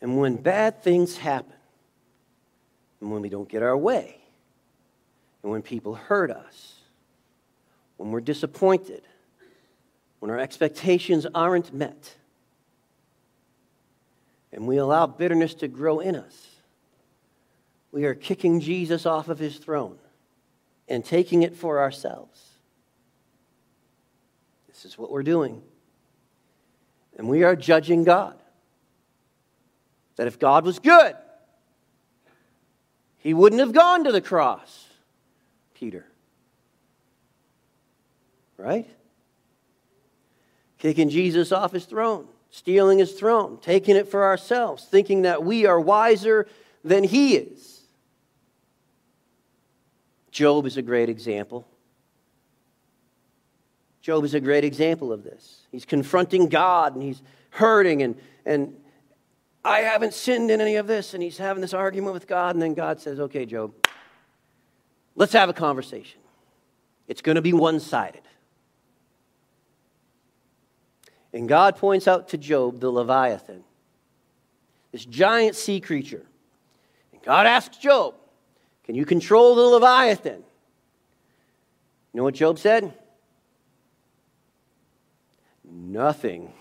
And 0.00 0.18
when 0.18 0.36
bad 0.36 0.82
things 0.82 1.16
happen, 1.16 1.54
and 3.00 3.10
when 3.10 3.22
we 3.22 3.28
don't 3.28 3.48
get 3.48 3.62
our 3.62 3.76
way, 3.76 4.20
and 5.42 5.50
when 5.50 5.62
people 5.62 5.94
hurt 5.94 6.30
us, 6.30 6.74
when 7.96 8.10
we're 8.10 8.20
disappointed, 8.20 9.02
when 10.24 10.30
our 10.30 10.38
expectations 10.38 11.26
aren't 11.34 11.74
met, 11.74 12.14
and 14.54 14.66
we 14.66 14.78
allow 14.78 15.06
bitterness 15.06 15.52
to 15.52 15.68
grow 15.68 16.00
in 16.00 16.16
us, 16.16 16.48
we 17.92 18.06
are 18.06 18.14
kicking 18.14 18.58
Jesus 18.60 19.04
off 19.04 19.28
of 19.28 19.38
his 19.38 19.58
throne 19.58 19.98
and 20.88 21.04
taking 21.04 21.42
it 21.42 21.54
for 21.54 21.78
ourselves. 21.78 22.42
This 24.66 24.86
is 24.86 24.96
what 24.96 25.10
we're 25.10 25.22
doing. 25.22 25.60
And 27.18 27.28
we 27.28 27.42
are 27.42 27.54
judging 27.54 28.02
God. 28.02 28.42
That 30.16 30.26
if 30.26 30.38
God 30.38 30.64
was 30.64 30.78
good, 30.78 31.16
he 33.18 33.34
wouldn't 33.34 33.60
have 33.60 33.74
gone 33.74 34.04
to 34.04 34.10
the 34.10 34.22
cross, 34.22 34.86
Peter. 35.74 36.06
Right? 38.56 38.88
Kicking 40.84 41.08
Jesus 41.08 41.50
off 41.50 41.72
his 41.72 41.86
throne, 41.86 42.26
stealing 42.50 42.98
his 42.98 43.14
throne, 43.14 43.56
taking 43.62 43.96
it 43.96 44.06
for 44.06 44.22
ourselves, 44.22 44.84
thinking 44.84 45.22
that 45.22 45.42
we 45.42 45.64
are 45.64 45.80
wiser 45.80 46.46
than 46.84 47.02
he 47.04 47.36
is. 47.36 47.80
Job 50.30 50.66
is 50.66 50.76
a 50.76 50.82
great 50.82 51.08
example. 51.08 51.66
Job 54.02 54.24
is 54.24 54.34
a 54.34 54.40
great 54.40 54.62
example 54.62 55.10
of 55.10 55.24
this. 55.24 55.62
He's 55.72 55.86
confronting 55.86 56.50
God 56.50 56.92
and 56.92 57.02
he's 57.02 57.22
hurting 57.48 58.02
and, 58.02 58.14
and 58.44 58.76
I 59.64 59.78
haven't 59.78 60.12
sinned 60.12 60.50
in 60.50 60.60
any 60.60 60.76
of 60.76 60.86
this. 60.86 61.14
And 61.14 61.22
he's 61.22 61.38
having 61.38 61.62
this 61.62 61.72
argument 61.72 62.12
with 62.12 62.26
God. 62.26 62.56
And 62.56 62.60
then 62.60 62.74
God 62.74 63.00
says, 63.00 63.18
Okay, 63.20 63.46
Job, 63.46 63.72
let's 65.14 65.32
have 65.32 65.48
a 65.48 65.54
conversation. 65.54 66.20
It's 67.08 67.22
going 67.22 67.36
to 67.36 67.42
be 67.42 67.54
one 67.54 67.80
sided. 67.80 68.23
And 71.34 71.48
God 71.48 71.76
points 71.76 72.06
out 72.06 72.28
to 72.28 72.38
Job 72.38 72.78
the 72.78 72.88
Leviathan, 72.88 73.64
this 74.92 75.04
giant 75.04 75.56
sea 75.56 75.80
creature. 75.80 76.24
And 77.12 77.20
God 77.22 77.48
asks 77.48 77.76
Job, 77.76 78.14
Can 78.84 78.94
you 78.94 79.04
control 79.04 79.56
the 79.56 79.62
Leviathan? 79.62 80.44
You 82.12 82.18
know 82.18 82.22
what 82.22 82.34
Job 82.34 82.60
said? 82.60 82.94
Nothing. 85.64 86.52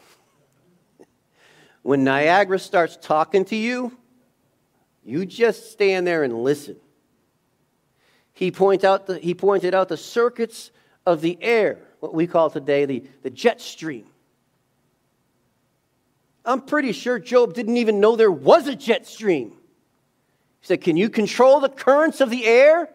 When 1.84 2.03
Niagara 2.03 2.57
starts 2.57 2.97
talking 2.99 3.45
to 3.45 3.55
you, 3.55 3.95
you 5.05 5.28
just 5.28 5.71
stand 5.71 6.07
there 6.07 6.24
and 6.24 6.43
listen. 6.43 6.78
He, 8.34 8.49
point 8.49 8.84
out 8.84 9.05
the, 9.05 9.19
he 9.19 9.36
pointed 9.36 9.76
out 9.76 9.88
the 9.89 9.97
circuits 9.97 10.71
of 11.05 11.21
the 11.21 11.38
air, 11.41 11.78
what 11.99 12.15
we 12.15 12.26
call 12.26 12.49
today 12.49 12.86
the, 12.86 13.03
the 13.21 13.30
jet 13.30 13.61
stream. 13.61 14.05
I'm 16.45 16.61
pretty 16.61 16.91
sure 16.91 17.19
Job 17.19 17.53
didn't 17.53 17.77
even 17.77 17.99
know 17.99 18.15
there 18.15 18.31
was 18.31 18.67
a 18.67 18.75
jet 18.75 19.07
stream. 19.07 19.49
He 20.59 20.67
said, 20.67 20.81
Can 20.81 20.97
you 20.97 21.09
control 21.09 21.59
the 21.59 21.69
currents 21.69 22.21
of 22.21 22.29
the 22.29 22.45
air? 22.45 22.89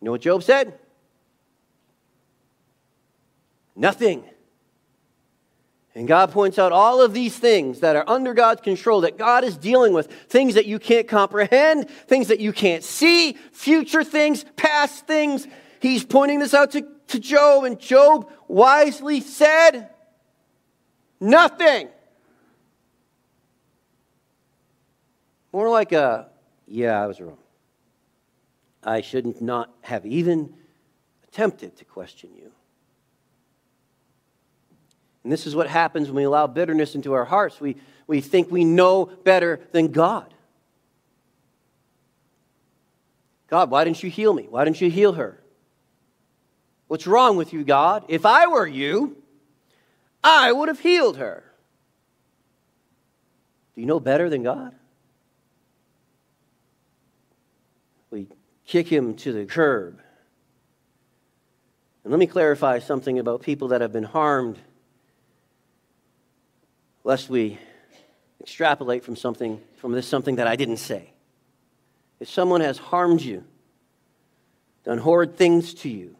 You 0.00 0.04
know 0.04 0.12
what 0.12 0.20
Job 0.20 0.42
said? 0.42 0.78
Nothing. 3.74 4.24
And 5.94 6.06
God 6.06 6.30
points 6.30 6.58
out 6.58 6.70
all 6.70 7.02
of 7.02 7.12
these 7.12 7.36
things 7.36 7.80
that 7.80 7.96
are 7.96 8.04
under 8.06 8.32
God's 8.32 8.60
control, 8.60 9.00
that 9.00 9.18
God 9.18 9.42
is 9.42 9.56
dealing 9.56 9.92
with 9.92 10.06
things 10.28 10.54
that 10.54 10.66
you 10.66 10.78
can't 10.78 11.08
comprehend, 11.08 11.90
things 11.90 12.28
that 12.28 12.38
you 12.38 12.52
can't 12.52 12.84
see, 12.84 13.32
future 13.52 14.04
things, 14.04 14.44
past 14.56 15.08
things. 15.08 15.46
He's 15.80 16.04
pointing 16.04 16.38
this 16.38 16.54
out 16.54 16.70
to, 16.72 16.86
to 17.08 17.18
Job, 17.18 17.64
and 17.64 17.80
Job 17.80 18.30
wisely 18.46 19.20
said, 19.20 19.88
Nothing. 21.20 21.88
More 25.52 25.70
like 25.70 25.92
a, 25.92 26.28
yeah, 26.66 27.02
I 27.02 27.06
was 27.06 27.20
wrong. 27.20 27.38
I 28.82 29.00
shouldn't 29.00 29.40
not 29.42 29.70
have 29.82 30.06
even 30.06 30.54
attempted 31.24 31.76
to 31.76 31.84
question 31.84 32.30
you. 32.36 32.52
And 35.24 35.32
this 35.32 35.46
is 35.46 35.54
what 35.54 35.66
happens 35.66 36.08
when 36.08 36.16
we 36.16 36.24
allow 36.24 36.46
bitterness 36.46 36.94
into 36.94 37.12
our 37.12 37.24
hearts. 37.24 37.60
We, 37.60 37.76
we 38.06 38.20
think 38.20 38.50
we 38.50 38.64
know 38.64 39.06
better 39.06 39.60
than 39.72 39.88
God. 39.88 40.32
God, 43.48 43.70
why 43.70 43.84
didn't 43.84 44.02
you 44.02 44.10
heal 44.10 44.32
me? 44.32 44.46
Why 44.48 44.64
didn't 44.64 44.80
you 44.80 44.90
heal 44.90 45.14
her? 45.14 45.42
What's 46.86 47.06
wrong 47.06 47.36
with 47.36 47.52
you, 47.52 47.64
God? 47.64 48.04
If 48.08 48.24
I 48.24 48.46
were 48.46 48.66
you, 48.66 49.16
I 50.22 50.52
would 50.52 50.68
have 50.68 50.80
healed 50.80 51.18
her. 51.18 51.44
Do 53.74 53.80
you 53.80 53.86
know 53.86 54.00
better 54.00 54.28
than 54.30 54.42
God? 54.42 54.74
We 58.10 58.26
kick 58.68 58.86
him 58.86 59.14
to 59.14 59.32
the 59.32 59.46
curb. 59.46 59.98
And 62.04 62.12
let 62.12 62.20
me 62.20 62.26
clarify 62.26 62.78
something 62.78 63.18
about 63.18 63.42
people 63.42 63.68
that 63.68 63.80
have 63.80 63.92
been 63.92 64.04
harmed, 64.04 64.58
lest 67.02 67.28
we 67.28 67.58
extrapolate 68.40 69.04
from 69.04 69.16
something 69.16 69.60
from 69.78 69.92
this 69.92 70.06
something 70.06 70.36
that 70.36 70.46
I 70.46 70.56
didn't 70.56 70.76
say. 70.76 71.12
If 72.20 72.28
someone 72.28 72.60
has 72.60 72.78
harmed 72.78 73.22
you, 73.22 73.44
done 74.84 74.98
horrid 74.98 75.36
things 75.36 75.74
to 75.74 75.88
you, 75.88 76.16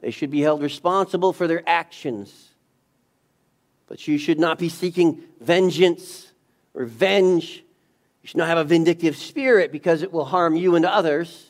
they 0.00 0.10
should 0.10 0.30
be 0.30 0.40
held 0.40 0.62
responsible 0.62 1.32
for 1.32 1.46
their 1.46 1.62
actions. 1.68 2.50
But 3.88 4.06
you 4.06 4.16
should 4.16 4.38
not 4.38 4.58
be 4.58 4.68
seeking 4.68 5.22
vengeance, 5.40 6.30
revenge, 6.72 7.64
you 8.22 8.28
should 8.28 8.36
not 8.36 8.48
have 8.48 8.58
a 8.58 8.64
vindictive 8.64 9.16
spirit 9.16 9.72
because 9.72 10.02
it 10.02 10.12
will 10.12 10.24
harm 10.24 10.54
you 10.54 10.76
and 10.76 10.84
others 10.84 11.47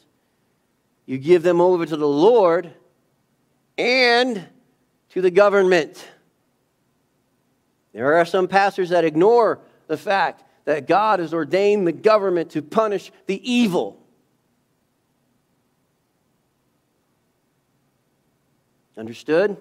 you 1.09 1.17
give 1.17 1.43
them 1.43 1.59
over 1.59 1.87
to 1.87 1.97
the 1.97 2.07
Lord 2.07 2.71
and 3.79 4.47
to 5.09 5.23
the 5.23 5.31
government. 5.31 6.07
There 7.95 8.17
are 8.17 8.27
some 8.27 8.47
pastors 8.47 8.91
that 8.91 9.07
ignore 9.07 9.59
the 9.87 9.97
fact 9.97 10.45
that 10.67 10.87
God 10.87 11.21
has 11.21 11.33
ordained 11.33 11.87
the 11.87 11.93
government 11.93 12.51
to 12.51 12.61
punish 12.61 13.11
the 13.25 13.41
evil. 13.51 13.99
Understood? 18.99 19.57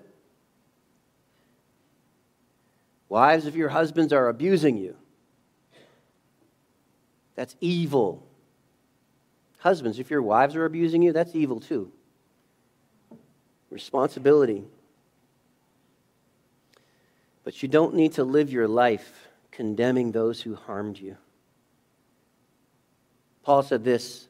Wives, 3.08 3.46
if 3.46 3.56
your 3.56 3.70
husbands 3.70 4.12
are 4.12 4.28
abusing 4.28 4.76
you, 4.76 4.98
that's 7.36 7.56
evil. 7.62 8.27
Husbands, 9.58 10.00
if 10.00 10.10
your 10.10 10.22
wives 10.22 10.56
are 10.56 10.66
abusing 10.66 11.02
you, 11.02 11.12
that's 11.12 11.36
evil 11.36 11.60
too. 11.60 11.92
Responsibility. 13.70 14.64
But 17.44 17.62
you 17.62 17.70
don't 17.70 17.96
need 17.96 18.14
to 18.14 18.24
live 18.24 18.52
your 18.52 18.68
life 18.68 19.28
condemning 19.52 20.12
those 20.12 20.42
who 20.42 20.56
harmed 20.56 21.00
you. 21.00 21.18
Paul 23.44 23.64
said 23.64 23.84
this 23.84 24.28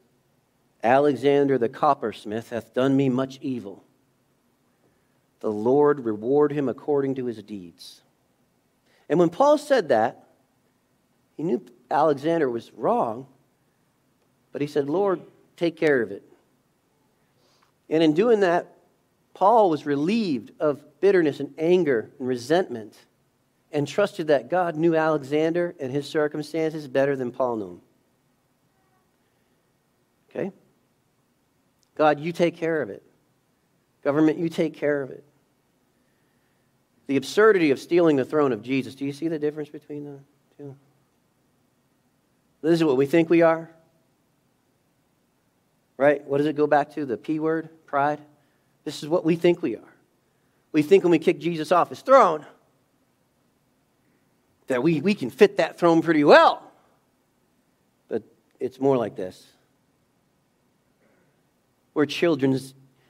Alexander 0.82 1.58
the 1.58 1.68
coppersmith 1.68 2.50
hath 2.50 2.72
done 2.72 2.96
me 2.96 3.08
much 3.08 3.38
evil. 3.42 3.84
The 5.40 5.50
Lord 5.50 6.04
reward 6.04 6.52
him 6.52 6.68
according 6.68 7.16
to 7.16 7.26
his 7.26 7.42
deeds. 7.42 8.02
And 9.08 9.18
when 9.18 9.30
Paul 9.30 9.58
said 9.58 9.88
that, 9.88 10.24
he 11.36 11.42
knew 11.42 11.64
Alexander 11.90 12.50
was 12.50 12.72
wrong, 12.72 13.26
but 14.52 14.60
he 14.60 14.66
said, 14.66 14.88
Lord, 14.88 15.20
take 15.56 15.76
care 15.76 16.02
of 16.02 16.10
it. 16.10 16.22
And 17.90 18.02
in 18.02 18.14
doing 18.14 18.40
that, 18.40 18.74
Paul 19.34 19.70
was 19.70 19.86
relieved 19.86 20.52
of 20.60 20.82
bitterness 21.00 21.40
and 21.40 21.54
anger 21.58 22.10
and 22.18 22.28
resentment 22.28 22.96
and 23.72 23.86
trusted 23.86 24.28
that 24.28 24.48
God 24.48 24.76
knew 24.76 24.94
Alexander 24.94 25.74
and 25.78 25.92
his 25.92 26.08
circumstances 26.08 26.88
better 26.88 27.16
than 27.16 27.30
Paul 27.30 27.56
knew. 27.56 27.80
Okay? 30.30 30.52
God, 31.94 32.20
you 32.20 32.32
take 32.32 32.56
care 32.56 32.82
of 32.82 32.90
it. 32.90 33.02
Government, 34.02 34.38
you 34.38 34.48
take 34.48 34.74
care 34.74 35.02
of 35.02 35.10
it. 35.10 35.24
The 37.06 37.16
absurdity 37.16 37.70
of 37.70 37.78
stealing 37.78 38.16
the 38.16 38.24
throne 38.24 38.52
of 38.52 38.62
Jesus. 38.62 38.94
Do 38.94 39.04
you 39.04 39.12
see 39.12 39.28
the 39.28 39.38
difference 39.38 39.68
between 39.68 40.04
the 40.04 40.18
two? 40.56 40.76
This 42.62 42.74
is 42.74 42.84
what 42.84 42.96
we 42.96 43.06
think 43.06 43.30
we 43.30 43.42
are. 43.42 43.70
Right? 45.98 46.24
What 46.24 46.38
does 46.38 46.46
it 46.46 46.56
go 46.56 46.66
back 46.66 46.94
to? 46.94 47.04
The 47.04 47.18
P 47.18 47.38
word? 47.40 47.68
Pride? 47.84 48.20
This 48.84 49.02
is 49.02 49.08
what 49.08 49.24
we 49.24 49.36
think 49.36 49.60
we 49.60 49.76
are. 49.76 49.94
We 50.72 50.82
think 50.82 51.04
when 51.04 51.10
we 51.10 51.18
kick 51.18 51.40
Jesus 51.40 51.70
off 51.72 51.90
his 51.90 52.00
throne 52.00 52.46
that 54.68 54.82
we, 54.82 55.00
we 55.00 55.14
can 55.14 55.30
fit 55.30 55.56
that 55.56 55.78
throne 55.78 56.00
pretty 56.00 56.24
well. 56.24 56.62
But 58.08 58.22
it's 58.60 58.78
more 58.78 58.96
like 58.96 59.16
this. 59.16 59.46
We're 61.94 62.06
children, 62.06 62.58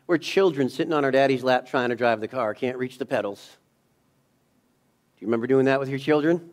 we're 0.07 0.19
children 0.19 0.69
sitting 0.71 0.93
on 0.93 1.05
our 1.05 1.11
daddy's 1.11 1.45
lap 1.45 1.69
trying 1.69 1.91
to 1.91 1.97
drive 1.97 2.21
the 2.21 2.29
car, 2.29 2.55
can't 2.55 2.79
reach 2.79 2.99
the 2.99 3.05
pedals. 3.05 3.57
Do 5.17 5.25
you 5.25 5.27
remember 5.27 5.47
doing 5.47 5.67
that 5.67 5.79
with 5.79 5.89
your 5.89 5.99
children? 5.99 6.49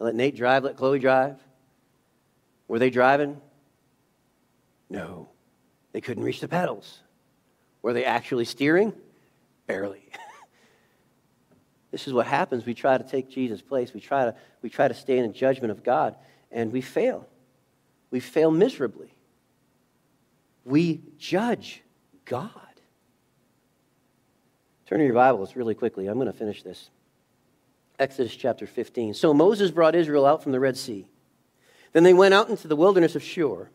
I 0.00 0.04
Let 0.04 0.14
Nate 0.14 0.36
drive, 0.36 0.64
let 0.64 0.76
Chloe 0.76 0.98
drive. 0.98 1.36
Were 2.68 2.78
they 2.78 2.90
driving? 2.90 3.40
No. 4.88 5.28
They 5.92 6.00
couldn't 6.00 6.24
reach 6.24 6.40
the 6.40 6.48
pedals. 6.48 7.00
Were 7.82 7.92
they 7.92 8.04
actually 8.04 8.44
steering? 8.44 8.92
Barely. 9.66 10.08
this 11.90 12.06
is 12.06 12.12
what 12.12 12.26
happens. 12.26 12.66
We 12.66 12.74
try 12.74 12.98
to 12.98 13.04
take 13.04 13.30
Jesus' 13.30 13.62
place. 13.62 13.92
We 13.92 14.00
try 14.00 14.26
to, 14.26 14.34
we 14.62 14.70
try 14.70 14.88
to 14.88 14.94
stay 14.94 15.18
in 15.18 15.32
judgment 15.32 15.70
of 15.70 15.82
God, 15.82 16.16
and 16.50 16.72
we 16.72 16.80
fail. 16.80 17.26
We 18.10 18.20
fail 18.20 18.50
miserably. 18.50 19.14
We 20.64 21.02
judge 21.18 21.82
God. 22.24 22.50
Turn 24.86 24.98
to 24.98 25.04
your 25.04 25.14
Bibles 25.14 25.56
really 25.56 25.74
quickly. 25.74 26.06
I'm 26.06 26.14
going 26.14 26.26
to 26.26 26.32
finish 26.32 26.62
this. 26.62 26.90
Exodus 27.98 28.34
chapter 28.34 28.66
15. 28.66 29.14
So 29.14 29.32
Moses 29.32 29.70
brought 29.70 29.94
Israel 29.94 30.26
out 30.26 30.42
from 30.42 30.52
the 30.52 30.60
Red 30.60 30.76
Sea. 30.76 31.06
Then 31.92 32.02
they 32.02 32.14
went 32.14 32.34
out 32.34 32.50
into 32.50 32.68
the 32.68 32.76
wilderness 32.76 33.16
of 33.16 33.22
Shur. 33.22 33.70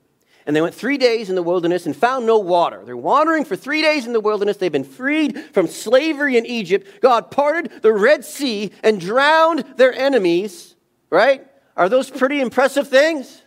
And 0.46 0.56
they 0.56 0.62
went 0.62 0.74
three 0.74 0.98
days 0.98 1.30
in 1.30 1.36
the 1.36 1.44
wilderness 1.44 1.86
and 1.86 1.96
found 1.96 2.26
no 2.26 2.40
water. 2.40 2.82
They're 2.84 2.98
wandering 2.98 3.46
for 3.46 3.56
three 3.56 3.82
days 3.82 4.08
in 4.08 4.14
the 4.14 4.20
wilderness. 4.20 4.58
They've 4.58 4.72
been 4.72 4.84
freed 4.84 5.38
from 5.54 5.68
slavery 5.68 6.38
in 6.38 6.46
Egypt. 6.46 7.02
God 7.02 7.30
parted 7.32 7.72
the 7.82 7.94
Red 7.94 8.26
Sea 8.26 8.72
and 8.84 9.00
drowned 9.00 9.66
their 9.78 9.94
enemies, 9.94 10.76
right? 11.10 11.46
Are 11.78 11.90
those 11.90 12.10
pretty 12.10 12.42
impressive 12.42 12.88
things? 12.88 13.42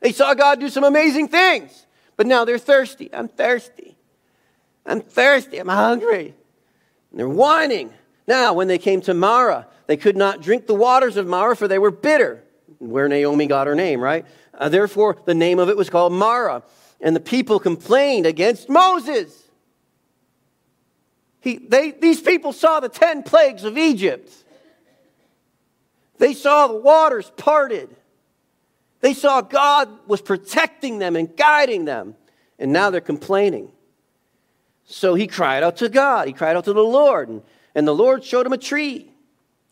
They 0.00 0.12
saw 0.12 0.34
God 0.34 0.58
do 0.58 0.68
some 0.68 0.84
amazing 0.84 1.28
things. 1.28 1.86
But 2.16 2.26
now 2.26 2.44
they're 2.44 2.58
thirsty. 2.58 3.12
I'm 3.12 3.28
thirsty. 3.28 3.96
I'm 4.84 5.00
thirsty. 5.00 5.58
I'm 5.58 5.68
hungry. 5.68 6.34
And 7.10 7.20
they're 7.20 7.28
whining. 7.28 7.92
Now, 8.26 8.52
when 8.52 8.68
they 8.68 8.78
came 8.78 9.00
to 9.02 9.14
Marah, 9.14 9.66
they 9.86 9.96
could 9.96 10.16
not 10.16 10.40
drink 10.40 10.66
the 10.66 10.74
waters 10.74 11.16
of 11.16 11.26
Marah, 11.26 11.56
for 11.56 11.68
they 11.68 11.78
were 11.78 11.90
bitter, 11.90 12.42
where 12.78 13.08
Naomi 13.08 13.46
got 13.46 13.66
her 13.66 13.74
name, 13.74 14.00
right? 14.00 14.24
Uh, 14.54 14.68
therefore, 14.68 15.18
the 15.24 15.34
name 15.34 15.58
of 15.58 15.68
it 15.68 15.76
was 15.76 15.90
called 15.90 16.12
Marah. 16.12 16.62
And 17.00 17.16
the 17.16 17.20
people 17.20 17.58
complained 17.58 18.26
against 18.26 18.68
Moses. 18.68 19.42
He, 21.40 21.58
they, 21.58 21.90
these 21.90 22.20
people 22.20 22.52
saw 22.52 22.78
the 22.78 22.88
10 22.88 23.24
plagues 23.24 23.64
of 23.64 23.76
Egypt. 23.76 24.32
They 26.18 26.34
saw 26.34 26.68
the 26.68 26.76
waters 26.76 27.32
parted. 27.36 27.94
They 29.00 29.14
saw 29.14 29.40
God 29.40 29.88
was 30.06 30.22
protecting 30.22 31.00
them 31.00 31.16
and 31.16 31.36
guiding 31.36 31.84
them. 31.84 32.14
And 32.60 32.72
now 32.72 32.90
they're 32.90 33.00
complaining. 33.00 33.72
So 34.84 35.14
he 35.14 35.26
cried 35.26 35.64
out 35.64 35.78
to 35.78 35.88
God. 35.88 36.28
He 36.28 36.32
cried 36.32 36.54
out 36.54 36.64
to 36.66 36.72
the 36.72 36.80
Lord. 36.80 37.28
And, 37.28 37.42
and 37.74 37.88
the 37.88 37.94
Lord 37.94 38.22
showed 38.22 38.46
him 38.46 38.52
a 38.52 38.58
tree. 38.58 39.10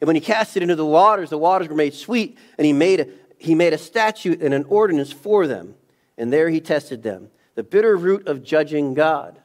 And 0.00 0.08
when 0.08 0.16
he 0.16 0.20
cast 0.20 0.56
it 0.56 0.64
into 0.64 0.74
the 0.74 0.84
waters, 0.84 1.30
the 1.30 1.38
waters 1.38 1.68
were 1.68 1.76
made 1.76 1.94
sweet. 1.94 2.36
And 2.58 2.66
he 2.66 2.72
made 2.72 3.00
a, 3.00 3.06
he 3.40 3.54
made 3.54 3.72
a 3.72 3.78
statute 3.78 4.42
and 4.42 4.52
an 4.52 4.64
ordinance 4.64 5.10
for 5.10 5.46
them, 5.46 5.74
and 6.18 6.30
there 6.30 6.50
he 6.50 6.60
tested 6.60 7.02
them. 7.02 7.30
The 7.54 7.62
bitter 7.62 7.96
root 7.96 8.28
of 8.28 8.44
judging 8.44 8.92
God. 8.92 9.40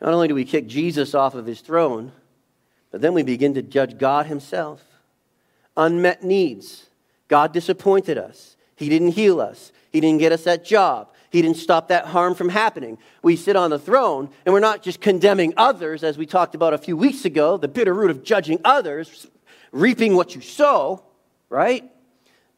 Not 0.00 0.14
only 0.14 0.28
do 0.28 0.36
we 0.36 0.44
kick 0.44 0.68
Jesus 0.68 1.16
off 1.16 1.34
of 1.34 1.46
his 1.46 1.60
throne, 1.60 2.12
but 2.92 3.00
then 3.00 3.12
we 3.12 3.24
begin 3.24 3.54
to 3.54 3.62
judge 3.62 3.98
God 3.98 4.26
himself. 4.26 4.84
Unmet 5.76 6.22
needs. 6.22 6.86
God 7.26 7.52
disappointed 7.52 8.18
us. 8.18 8.56
He 8.76 8.88
didn't 8.88 9.12
heal 9.12 9.40
us. 9.40 9.72
He 9.90 10.00
didn't 10.00 10.20
get 10.20 10.30
us 10.30 10.44
that 10.44 10.64
job. 10.64 11.08
He 11.30 11.42
didn't 11.42 11.56
stop 11.56 11.88
that 11.88 12.06
harm 12.06 12.36
from 12.36 12.50
happening. 12.50 12.98
We 13.20 13.34
sit 13.34 13.56
on 13.56 13.70
the 13.70 13.80
throne 13.80 14.30
and 14.46 14.52
we're 14.52 14.60
not 14.60 14.84
just 14.84 15.00
condemning 15.00 15.54
others, 15.56 16.04
as 16.04 16.16
we 16.16 16.26
talked 16.26 16.54
about 16.54 16.72
a 16.72 16.78
few 16.78 16.96
weeks 16.96 17.24
ago, 17.24 17.56
the 17.56 17.66
bitter 17.66 17.92
root 17.92 18.12
of 18.12 18.22
judging 18.22 18.60
others, 18.64 19.26
reaping 19.72 20.14
what 20.14 20.36
you 20.36 20.40
sow, 20.40 21.02
right? 21.48 21.90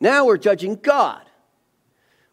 Now 0.01 0.27
we're 0.27 0.37
judging 0.37 0.77
God. 0.77 1.23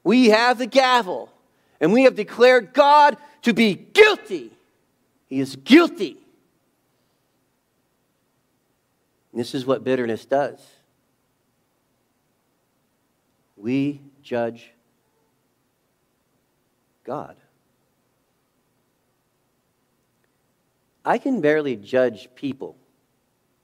We 0.03 0.29
have 0.29 0.57
the 0.57 0.67
gavel, 0.67 1.31
and 1.79 1.93
we 1.93 2.03
have 2.03 2.15
declared 2.15 2.73
God 2.73 3.17
to 3.43 3.53
be 3.53 3.73
guilty. 3.73 4.51
He 5.27 5.39
is 5.39 5.55
guilty. 5.55 6.17
this 9.33 9.55
is 9.55 9.65
what 9.65 9.83
bitterness 9.83 10.25
does. 10.25 10.59
We 13.57 14.01
judge 14.21 14.71
God. 17.03 17.35
I 21.03 21.17
can 21.17 21.41
barely 21.41 21.75
judge 21.75 22.29
people. 22.35 22.75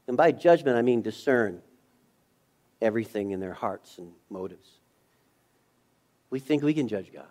And 0.08 0.18
by 0.18 0.32
judgment, 0.32 0.78
I 0.78 0.82
mean 0.82 1.02
discern 1.02 1.62
everything 2.82 3.32
in 3.32 3.40
their 3.40 3.54
hearts 3.54 3.98
and 3.98 4.12
motives. 4.30 4.70
We 6.30 6.40
think 6.40 6.64
we 6.64 6.74
can 6.74 6.88
judge 6.88 7.12
God. 7.14 7.26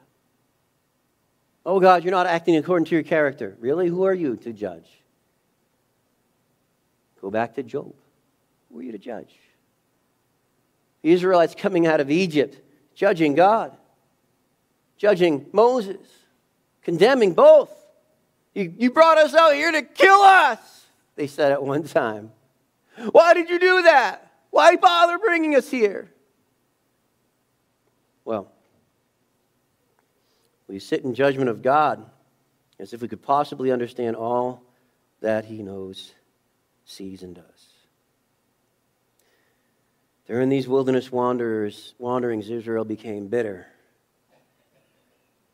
Oh, 1.65 1.81
God, 1.81 2.03
you're 2.03 2.13
not 2.13 2.27
acting 2.27 2.57
according 2.57 2.87
to 2.87 2.95
your 2.95 3.05
character. 3.05 3.57
Really? 3.61 3.89
Who 3.89 4.05
are 4.05 4.15
you 4.15 4.37
to 4.37 4.53
judge? 4.53 4.87
Go 7.21 7.31
back 7.31 7.55
to 7.57 7.63
Job. 7.63 7.93
Who 8.71 8.79
are 8.79 8.83
you 8.83 8.93
to 8.93 8.99
judge? 8.99 9.35
The 11.03 11.13
Israelites 11.13 11.55
coming 11.55 11.87
out 11.87 12.01
of 12.01 12.11
Egypt, 12.11 12.59
judging 12.95 13.35
God, 13.35 13.77
judging 14.97 15.47
Moses, 15.53 16.07
condemning 16.83 17.35
both. 17.35 17.71
You, 18.55 18.73
you 18.77 18.91
brought 18.91 19.19
us 19.19 19.35
out 19.35 19.55
here 19.55 19.71
to 19.71 19.83
kill 19.83 20.21
us, 20.21 20.87
they 21.17 21.27
said 21.27 21.53
at 21.53 21.63
one 21.63 21.85
time. 21.85 22.33
Why 23.13 23.35
did 23.35 23.49
you 23.49 23.59
do 23.59 23.83
that? 23.83 24.28
Why 24.59 24.75
bother 24.75 25.19
bringing 25.19 25.55
us 25.55 25.71
here? 25.71 26.11
Well, 28.25 28.51
we 30.67 30.81
sit 30.81 31.05
in 31.05 31.15
judgment 31.15 31.49
of 31.49 31.63
God 31.63 32.05
as 32.81 32.93
if 32.93 33.01
we 33.01 33.07
could 33.07 33.23
possibly 33.23 33.71
understand 33.71 34.17
all 34.17 34.65
that 35.21 35.45
He 35.45 35.63
knows, 35.63 36.13
sees, 36.85 37.23
and 37.23 37.37
does. 37.37 37.69
During 40.27 40.49
these 40.49 40.67
wilderness 40.67 41.13
wanderers, 41.13 41.95
wanderings, 41.97 42.51
Israel 42.51 42.85
became 42.85 43.29
bitter. 43.29 43.65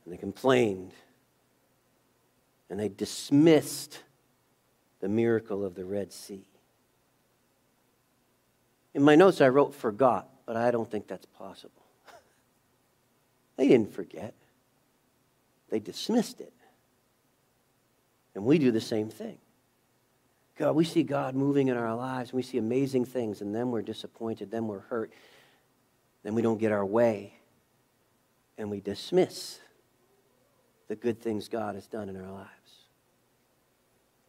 And 0.07 0.15
they 0.15 0.19
complained. 0.19 0.95
And 2.71 2.81
they 2.81 2.89
dismissed 2.89 4.03
the 5.01 5.11
miracle 5.11 5.63
of 5.63 5.75
the 5.75 5.85
Red 5.85 6.11
Sea. 6.11 6.47
In 8.95 9.03
my 9.03 9.17
notes, 9.17 9.41
I 9.41 9.49
wrote 9.49 9.75
forgot, 9.75 10.29
but 10.47 10.57
I 10.57 10.71
don't 10.71 10.89
think 10.89 11.09
that's 11.09 11.27
possible. 11.27 11.83
they 13.57 13.69
didn't 13.69 13.93
forget, 13.93 14.35
they 15.71 15.81
dismissed 15.81 16.41
it. 16.41 16.53
And 18.35 18.45
we 18.45 18.59
do 18.59 18.71
the 18.71 18.81
same 18.81 19.11
thing. 19.11 19.39
God, 20.57 20.77
we 20.77 20.85
see 20.85 21.03
God 21.03 21.35
moving 21.35 21.69
in 21.69 21.77
our 21.77 21.95
lives, 21.95 22.31
and 22.31 22.37
we 22.37 22.43
see 22.43 22.59
amazing 22.59 23.05
things, 23.05 23.41
and 23.41 23.55
then 23.55 23.71
we're 23.71 23.83
disappointed, 23.83 24.51
then 24.51 24.69
we're 24.69 24.81
hurt, 24.81 25.13
then 26.23 26.35
we 26.35 26.43
don't 26.43 26.59
get 26.59 26.71
our 26.71 26.87
way, 26.87 27.35
and 28.57 28.71
we 28.71 28.81
dismiss 28.81 29.59
the 30.87 30.95
good 30.95 31.21
things 31.21 31.49
God 31.49 31.75
has 31.75 31.89
done 31.89 32.09
in 32.09 32.17
our 32.17 32.31
lives. 32.31 32.49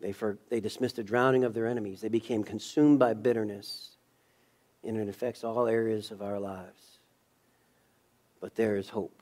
They, 0.01 0.11
for, 0.11 0.38
they 0.49 0.59
dismissed 0.59 0.95
the 0.95 1.03
drowning 1.03 1.43
of 1.43 1.53
their 1.53 1.68
enemies. 1.68 2.01
They 2.01 2.09
became 2.09 2.43
consumed 2.43 2.99
by 2.99 3.13
bitterness, 3.13 3.95
and 4.86 4.97
it 4.97 5.09
affects 5.09 5.43
all 5.43 5.67
areas 5.67 6.11
of 6.11 6.21
our 6.21 6.39
lives. 6.39 6.99
But 8.39 8.55
there 8.55 8.75
is 8.75 8.89
hope. 8.89 9.21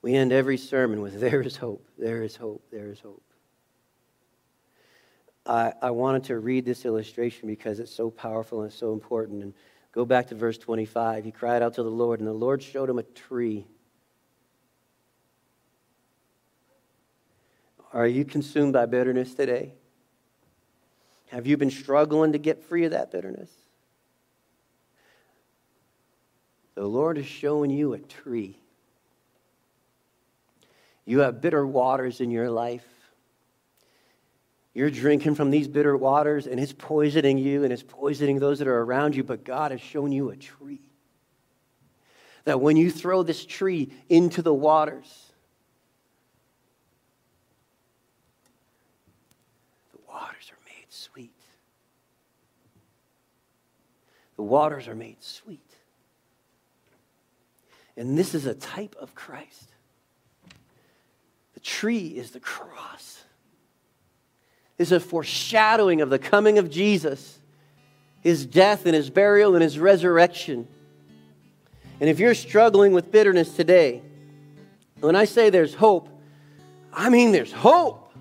We 0.00 0.14
end 0.14 0.32
every 0.32 0.56
sermon 0.56 1.00
with 1.00 1.20
there 1.20 1.42
is 1.42 1.56
hope, 1.56 1.86
there 1.98 2.22
is 2.22 2.36
hope, 2.36 2.64
there 2.70 2.90
is 2.90 3.00
hope. 3.00 3.22
I, 5.44 5.72
I 5.82 5.90
wanted 5.90 6.24
to 6.24 6.38
read 6.38 6.64
this 6.64 6.84
illustration 6.84 7.48
because 7.48 7.80
it's 7.80 7.94
so 7.94 8.10
powerful 8.10 8.62
and 8.62 8.72
so 8.72 8.92
important. 8.92 9.42
And 9.42 9.54
go 9.90 10.04
back 10.04 10.28
to 10.28 10.34
verse 10.34 10.56
25. 10.58 11.24
He 11.24 11.32
cried 11.32 11.62
out 11.62 11.74
to 11.74 11.82
the 11.82 11.90
Lord, 11.90 12.20
and 12.20 12.28
the 12.28 12.32
Lord 12.32 12.62
showed 12.62 12.88
him 12.88 12.98
a 12.98 13.02
tree. 13.02 13.66
Are 17.92 18.06
you 18.06 18.24
consumed 18.24 18.72
by 18.72 18.86
bitterness 18.86 19.34
today? 19.34 19.74
Have 21.30 21.46
you 21.46 21.56
been 21.56 21.70
struggling 21.70 22.32
to 22.32 22.38
get 22.38 22.62
free 22.62 22.84
of 22.84 22.92
that 22.92 23.10
bitterness? 23.10 23.50
The 26.82 26.88
Lord 26.88 27.16
is 27.16 27.26
showing 27.26 27.70
you 27.70 27.92
a 27.92 28.00
tree. 28.00 28.58
You 31.04 31.20
have 31.20 31.40
bitter 31.40 31.64
waters 31.64 32.20
in 32.20 32.32
your 32.32 32.50
life. 32.50 32.84
You're 34.74 34.90
drinking 34.90 35.36
from 35.36 35.52
these 35.52 35.68
bitter 35.68 35.96
waters, 35.96 36.48
and 36.48 36.58
it's 36.58 36.72
poisoning 36.76 37.38
you 37.38 37.62
and 37.62 37.72
it's 37.72 37.84
poisoning 37.84 38.40
those 38.40 38.58
that 38.58 38.66
are 38.66 38.80
around 38.80 39.14
you, 39.14 39.22
but 39.22 39.44
God 39.44 39.70
has 39.70 39.80
shown 39.80 40.10
you 40.10 40.30
a 40.30 40.36
tree. 40.36 40.80
That 42.46 42.60
when 42.60 42.76
you 42.76 42.90
throw 42.90 43.22
this 43.22 43.46
tree 43.46 43.92
into 44.08 44.42
the 44.42 44.52
waters, 44.52 45.30
the 49.92 50.00
waters 50.08 50.50
are 50.50 50.64
made 50.66 50.86
sweet. 50.88 51.30
The 54.34 54.42
waters 54.42 54.88
are 54.88 54.96
made 54.96 55.22
sweet. 55.22 55.71
And 57.96 58.18
this 58.18 58.34
is 58.34 58.46
a 58.46 58.54
type 58.54 58.96
of 59.00 59.14
Christ. 59.14 59.68
The 61.54 61.60
tree 61.60 62.08
is 62.08 62.30
the 62.30 62.40
cross 62.40 63.22
is 64.82 64.92
a 64.92 65.00
foreshadowing 65.00 66.00
of 66.00 66.10
the 66.10 66.18
coming 66.18 66.58
of 66.58 66.68
Jesus, 66.68 67.38
his 68.20 68.44
death 68.44 68.84
and 68.84 68.94
his 68.94 69.10
burial 69.10 69.54
and 69.54 69.62
his 69.62 69.78
resurrection. 69.78 70.66
And 72.00 72.10
if 72.10 72.18
you're 72.18 72.34
struggling 72.34 72.92
with 72.92 73.12
bitterness 73.12 73.54
today, 73.54 74.02
when 75.00 75.16
I 75.16 75.24
say 75.24 75.50
there's 75.50 75.74
hope, 75.74 76.08
I 76.92 77.08
mean 77.08 77.32
there's 77.32 77.52
hope. 77.52 78.12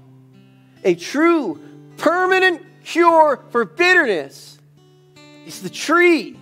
A 0.83 0.95
true, 0.95 1.59
permanent 1.97 2.63
cure 2.83 3.43
for 3.49 3.65
bitterness 3.65 4.59
is 5.45 5.61
the 5.61 5.69
tree 5.69 6.37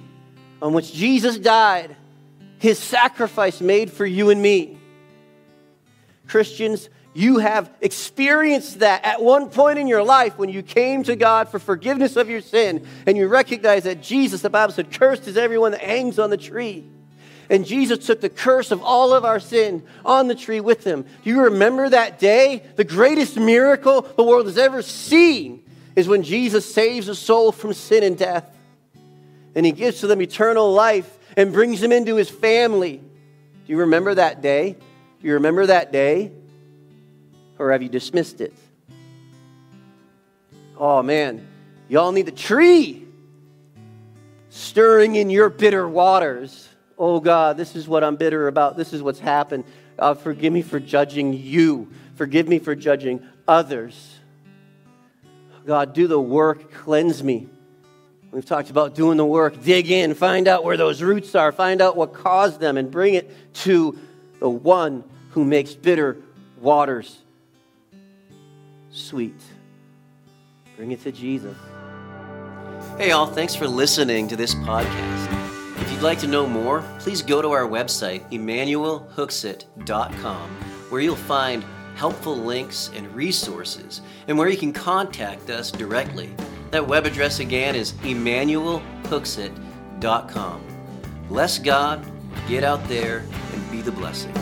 on 0.62 0.74
which 0.74 0.94
Jesus 0.94 1.38
died, 1.38 1.96
his 2.60 2.78
sacrifice 2.78 3.62
made 3.62 3.92
for 3.92 4.06
you 4.06 4.30
and 4.30 4.42
me. 4.42 4.78
Christians, 6.28 6.90
you 7.14 7.40
have 7.40 7.72
experienced 7.82 8.80
that 8.80 9.04
at 9.04 9.22
one 9.22 9.50
point 9.50 9.80
in 9.80 9.88
your 9.88 10.04
life 10.04 10.38
when 10.38 10.50
you 10.50 10.62
came 10.62 11.04
to 11.04 11.16
God 11.16 11.50
for 11.50 11.58
forgiveness 11.58 12.16
of 12.16 12.30
your 12.30 12.42
sin 12.42 12.86
and 13.08 13.18
you 13.18 13.28
recognize 13.28 13.84
that 13.84 14.02
Jesus, 14.02 14.42
the 14.42 14.50
Bible 14.50 14.74
said, 14.74 14.92
cursed 14.92 15.28
is 15.28 15.36
everyone 15.36 15.72
that 15.72 15.82
hangs 15.82 16.20
on 16.20 16.30
the 16.30 16.38
tree. 16.38 16.86
And 17.50 17.66
Jesus 17.66 18.06
took 18.06 18.22
the 18.22 18.30
curse 18.30 18.70
of 18.70 18.84
all 18.84 19.12
of 19.12 19.26
our 19.26 19.40
sin 19.40 19.84
on 20.06 20.28
the 20.28 20.36
tree 20.36 20.60
with 20.60 20.84
him. 20.84 21.02
Do 21.02 21.30
you 21.30 21.42
remember 21.42 21.90
that 21.90 22.20
day? 22.20 22.64
The 22.76 22.84
greatest 22.84 23.38
miracle 23.38 24.02
the 24.02 24.24
world 24.24 24.46
has 24.46 24.60
ever 24.60 24.84
seen 24.84 25.64
is 25.96 26.08
when 26.08 26.22
Jesus 26.22 26.72
saves 26.72 27.08
a 27.08 27.16
soul 27.16 27.52
from 27.52 27.74
sin 27.74 28.04
and 28.04 28.18
death. 28.18 28.56
And 29.56 29.66
he 29.66 29.72
gives 29.72 30.02
to 30.02 30.08
them 30.08 30.22
eternal 30.22 30.72
life 30.72 31.18
and 31.38 31.54
brings 31.54 31.82
him 31.82 31.92
into 31.92 32.16
his 32.16 32.30
family. 32.30 32.98
Do 32.98 33.74
you 33.74 33.78
remember 33.80 34.16
that 34.16 34.42
day? 34.42 34.74
Do 34.74 35.28
you 35.28 35.34
remember 35.34 35.66
that 35.68 35.92
day? 35.92 36.32
or 37.60 37.74
have 37.74 37.84
you 37.84 37.90
dismissed 37.90 38.42
it? 38.42 38.54
Oh 40.78 41.04
man, 41.04 41.46
y'all 41.90 42.14
need 42.14 42.26
the 42.26 42.32
tree 42.32 43.06
stirring 44.50 45.16
in 45.16 45.30
your 45.30 45.50
bitter 45.50 45.88
waters. 45.88 46.68
Oh 46.98 47.20
God, 47.20 47.58
this 47.58 47.76
is 47.76 47.88
what 47.88 48.04
I'm 48.04 48.16
bitter 48.16 48.48
about. 48.48 48.78
This 48.78 48.94
is 48.94 49.04
what's 49.04 49.20
happened. 49.20 49.66
God, 49.98 50.20
forgive 50.20 50.54
me 50.54 50.62
for 50.62 50.80
judging 50.80 51.34
you. 51.34 51.92
Forgive 52.16 52.48
me 52.48 52.60
for 52.60 52.74
judging 52.76 53.22
others. 53.48 54.16
God, 55.66 55.94
do 55.94 56.08
the 56.08 56.20
work, 56.20 56.72
cleanse 56.72 57.22
me. 57.22 57.50
We've 58.32 58.46
talked 58.46 58.70
about 58.70 58.94
doing 58.94 59.18
the 59.18 59.26
work. 59.26 59.64
Dig 59.64 59.90
in, 59.90 60.14
find 60.14 60.48
out 60.48 60.64
where 60.64 60.78
those 60.78 61.02
roots 61.02 61.34
are, 61.34 61.52
find 61.52 61.82
out 61.82 61.98
what 61.98 62.14
caused 62.14 62.60
them, 62.60 62.78
and 62.78 62.92
bring 62.92 63.16
it 63.16 63.32
to 63.56 63.98
the 64.40 64.50
one 64.50 65.04
who 65.32 65.44
makes 65.44 65.74
bitter 65.74 66.18
waters 66.60 67.18
sweet. 68.92 69.42
Bring 70.78 70.92
it 70.92 71.02
to 71.04 71.12
Jesus. 71.12 71.58
Hey, 72.98 73.12
all, 73.12 73.28
thanks 73.28 73.54
for 73.56 73.68
listening 73.68 74.28
to 74.28 74.36
this 74.36 74.56
podcast. 74.56 75.82
If 75.82 75.90
you'd 75.92 76.02
like 76.02 76.20
to 76.20 76.28
know 76.28 76.46
more, 76.46 76.84
please 77.00 77.22
go 77.22 77.42
to 77.42 77.52
our 77.52 77.66
website, 77.66 78.30
emmanuelhooksett.com, 78.32 80.50
where 80.90 81.02
you'll 81.02 81.16
find 81.16 81.64
helpful 81.96 82.38
links 82.38 82.92
and 82.96 83.14
resources, 83.16 84.02
and 84.28 84.38
where 84.38 84.50
you 84.50 84.58
can 84.58 84.72
contact 84.72 85.50
us 85.50 85.72
directly. 85.72 86.30
That 86.72 86.88
web 86.88 87.06
address 87.06 87.40
again 87.40 87.76
is 87.76 87.92
emmanuelhooksett.com. 87.94 90.64
Bless 91.28 91.60
God, 91.60 92.06
get 92.48 92.64
out 92.64 92.88
there, 92.88 93.26
and 93.54 93.72
be 93.72 93.82
the 93.82 93.92
blessing. 93.92 94.34